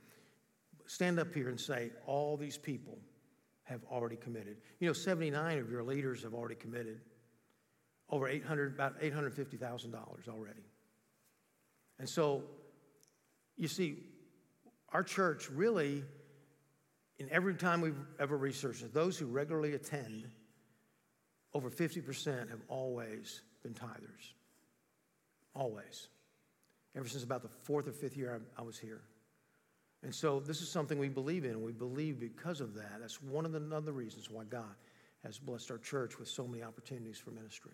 Stand 0.85 1.19
up 1.19 1.33
here 1.33 1.49
and 1.49 1.59
say, 1.59 1.91
all 2.05 2.37
these 2.37 2.57
people 2.57 2.99
have 3.63 3.83
already 3.91 4.15
committed. 4.15 4.57
You 4.79 4.87
know, 4.87 4.93
79 4.93 5.57
of 5.57 5.71
your 5.71 5.83
leaders 5.83 6.21
have 6.23 6.33
already 6.33 6.55
committed 6.55 7.01
over 8.09 8.27
800, 8.27 8.75
about 8.75 8.99
$850,000 9.01 9.95
already. 10.29 10.61
And 11.97 12.07
so, 12.07 12.43
you 13.57 13.67
see, 13.67 14.03
our 14.89 15.01
church 15.01 15.49
really 15.49 16.03
in 17.19 17.29
every 17.31 17.55
time 17.55 17.81
we've 17.81 17.99
ever 18.19 18.37
researched 18.37 18.83
it, 18.83 18.93
those 18.93 19.17
who 19.17 19.25
regularly 19.25 19.73
attend, 19.73 20.27
over 21.53 21.69
50% 21.69 22.49
have 22.49 22.61
always 22.67 23.41
been 23.63 23.73
tithers. 23.73 24.33
Always. 25.53 26.09
Ever 26.95 27.07
since 27.07 27.23
about 27.23 27.41
the 27.41 27.49
fourth 27.63 27.87
or 27.87 27.91
fifth 27.91 28.17
year 28.17 28.41
I, 28.57 28.61
I 28.61 28.63
was 28.63 28.77
here. 28.77 29.01
And 30.03 30.13
so 30.13 30.39
this 30.39 30.61
is 30.61 30.69
something 30.69 30.99
we 30.99 31.09
believe 31.09 31.45
in. 31.45 31.63
We 31.63 31.71
believe 31.71 32.19
because 32.19 32.61
of 32.61 32.75
that. 32.75 32.99
That's 32.99 33.21
one 33.21 33.45
of 33.45 33.51
the 33.51 33.75
other 33.75 33.91
reasons 33.91 34.29
why 34.29 34.43
God 34.43 34.75
has 35.23 35.39
blessed 35.39 35.71
our 35.71 35.77
church 35.77 36.19
with 36.19 36.27
so 36.27 36.45
many 36.47 36.63
opportunities 36.63 37.17
for 37.17 37.31
ministry. 37.31 37.71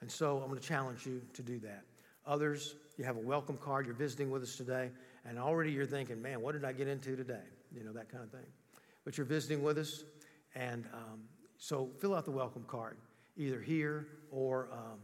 And 0.00 0.10
so 0.10 0.38
I'm 0.38 0.48
going 0.48 0.60
to 0.60 0.66
challenge 0.66 1.06
you 1.06 1.22
to 1.34 1.42
do 1.42 1.58
that. 1.60 1.84
Others, 2.26 2.74
you 2.96 3.04
have 3.04 3.16
a 3.16 3.20
welcome 3.20 3.56
card, 3.56 3.86
you're 3.86 3.94
visiting 3.94 4.30
with 4.30 4.42
us 4.42 4.56
today, 4.56 4.90
and 5.24 5.38
already 5.38 5.70
you're 5.70 5.86
thinking, 5.86 6.20
man, 6.20 6.40
what 6.40 6.52
did 6.52 6.64
I 6.64 6.72
get 6.72 6.88
into 6.88 7.16
today? 7.16 7.44
You 7.74 7.84
know, 7.84 7.92
that 7.92 8.08
kind 8.10 8.24
of 8.24 8.30
thing. 8.30 8.46
But 9.04 9.16
you're 9.16 9.26
visiting 9.26 9.62
with 9.62 9.78
us, 9.78 10.04
and 10.54 10.86
um, 10.92 11.20
so 11.56 11.90
fill 12.00 12.14
out 12.14 12.24
the 12.24 12.30
welcome 12.30 12.64
card, 12.66 12.96
either 13.36 13.60
here 13.60 14.06
or 14.30 14.68
um, 14.72 14.98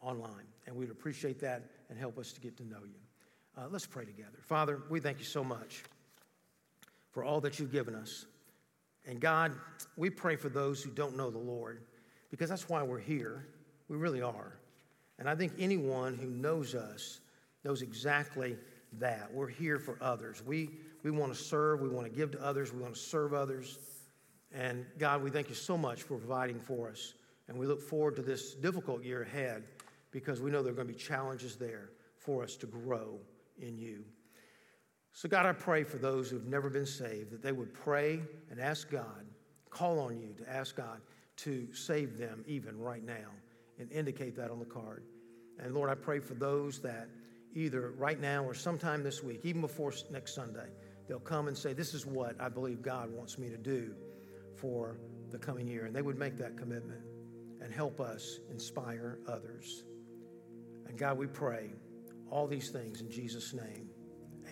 online. 0.00 0.46
And 0.66 0.76
we'd 0.76 0.90
appreciate 0.90 1.40
that 1.40 1.64
and 1.88 1.98
help 1.98 2.18
us 2.18 2.32
to 2.32 2.40
get 2.40 2.56
to 2.58 2.64
know 2.64 2.80
you. 2.84 3.00
Uh, 3.56 3.66
let's 3.70 3.86
pray 3.86 4.04
together. 4.04 4.38
Father, 4.42 4.82
we 4.88 5.00
thank 5.00 5.18
you 5.18 5.24
so 5.24 5.42
much 5.42 5.82
for 7.10 7.24
all 7.24 7.40
that 7.40 7.58
you've 7.58 7.72
given 7.72 7.94
us. 7.94 8.26
And 9.06 9.20
God, 9.20 9.52
we 9.96 10.10
pray 10.10 10.36
for 10.36 10.48
those 10.48 10.82
who 10.82 10.90
don't 10.90 11.16
know 11.16 11.30
the 11.30 11.38
Lord 11.38 11.82
because 12.30 12.48
that's 12.48 12.68
why 12.68 12.82
we're 12.82 13.00
here. 13.00 13.46
We 13.88 13.96
really 13.96 14.22
are. 14.22 14.58
And 15.18 15.28
I 15.28 15.34
think 15.34 15.52
anyone 15.58 16.16
who 16.16 16.28
knows 16.28 16.74
us 16.74 17.20
knows 17.64 17.82
exactly 17.82 18.56
that. 18.98 19.32
We're 19.32 19.48
here 19.48 19.78
for 19.78 19.98
others. 20.00 20.42
We 20.44 20.70
we 21.02 21.10
want 21.10 21.32
to 21.32 21.38
serve. 21.38 21.80
We 21.80 21.88
want 21.88 22.06
to 22.06 22.12
give 22.12 22.30
to 22.32 22.44
others. 22.44 22.72
We 22.72 22.80
want 22.80 22.94
to 22.94 23.00
serve 23.00 23.32
others. 23.32 23.78
And 24.52 24.84
God, 24.98 25.22
we 25.22 25.30
thank 25.30 25.48
you 25.48 25.54
so 25.54 25.78
much 25.78 26.02
for 26.02 26.16
providing 26.16 26.58
for 26.58 26.88
us. 26.88 27.14
And 27.48 27.58
we 27.58 27.66
look 27.66 27.80
forward 27.80 28.16
to 28.16 28.22
this 28.22 28.54
difficult 28.54 29.04
year 29.04 29.22
ahead 29.22 29.64
because 30.10 30.40
we 30.40 30.50
know 30.50 30.62
there 30.62 30.72
are 30.72 30.76
going 30.76 30.88
to 30.88 30.92
be 30.92 30.98
challenges 30.98 31.56
there 31.56 31.90
for 32.18 32.42
us 32.42 32.56
to 32.56 32.66
grow 32.66 33.18
in 33.60 33.78
you. 33.78 34.04
So, 35.12 35.28
God, 35.28 35.46
I 35.46 35.52
pray 35.52 35.82
for 35.82 35.98
those 35.98 36.30
who've 36.30 36.46
never 36.46 36.70
been 36.70 36.86
saved 36.86 37.30
that 37.32 37.42
they 37.42 37.52
would 37.52 37.74
pray 37.74 38.20
and 38.50 38.60
ask 38.60 38.90
God, 38.90 39.26
call 39.68 39.98
on 39.98 40.18
you 40.18 40.34
to 40.38 40.48
ask 40.48 40.76
God 40.76 41.00
to 41.38 41.72
save 41.72 42.18
them 42.18 42.44
even 42.46 42.78
right 42.78 43.04
now 43.04 43.30
and 43.78 43.90
indicate 43.90 44.36
that 44.36 44.50
on 44.50 44.58
the 44.58 44.64
card. 44.64 45.04
And 45.58 45.74
Lord, 45.74 45.90
I 45.90 45.94
pray 45.94 46.20
for 46.20 46.34
those 46.34 46.80
that 46.80 47.08
either 47.54 47.92
right 47.98 48.20
now 48.20 48.44
or 48.44 48.54
sometime 48.54 49.02
this 49.02 49.22
week, 49.22 49.40
even 49.44 49.60
before 49.60 49.92
next 50.10 50.34
Sunday, 50.34 50.68
they'll 51.10 51.18
come 51.18 51.48
and 51.48 51.58
say, 51.58 51.72
This 51.72 51.92
is 51.92 52.06
what 52.06 52.40
I 52.40 52.48
believe 52.48 52.82
God 52.82 53.10
wants 53.10 53.36
me 53.36 53.50
to 53.50 53.58
do 53.58 53.92
for 54.54 55.00
the 55.30 55.38
coming 55.38 55.66
year. 55.66 55.86
And 55.86 55.94
they 55.94 56.02
would 56.02 56.16
make 56.16 56.38
that 56.38 56.56
commitment 56.56 57.00
and 57.60 57.72
help 57.72 58.00
us 58.00 58.38
inspire 58.48 59.18
others. 59.26 59.82
And 60.86 60.96
God, 60.96 61.18
we 61.18 61.26
pray 61.26 61.72
all 62.30 62.46
these 62.46 62.70
things 62.70 63.00
in 63.00 63.10
Jesus' 63.10 63.52
name. 63.52 63.90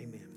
Amen. 0.01 0.29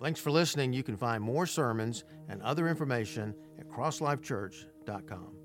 Thanks 0.00 0.18
for 0.18 0.30
listening. 0.30 0.72
You 0.72 0.82
can 0.82 0.96
find 0.96 1.22
more 1.22 1.44
sermons 1.46 2.04
and 2.28 2.40
other 2.42 2.68
information 2.68 3.34
at 3.58 3.68
crosslifechurch.com. 3.68 5.35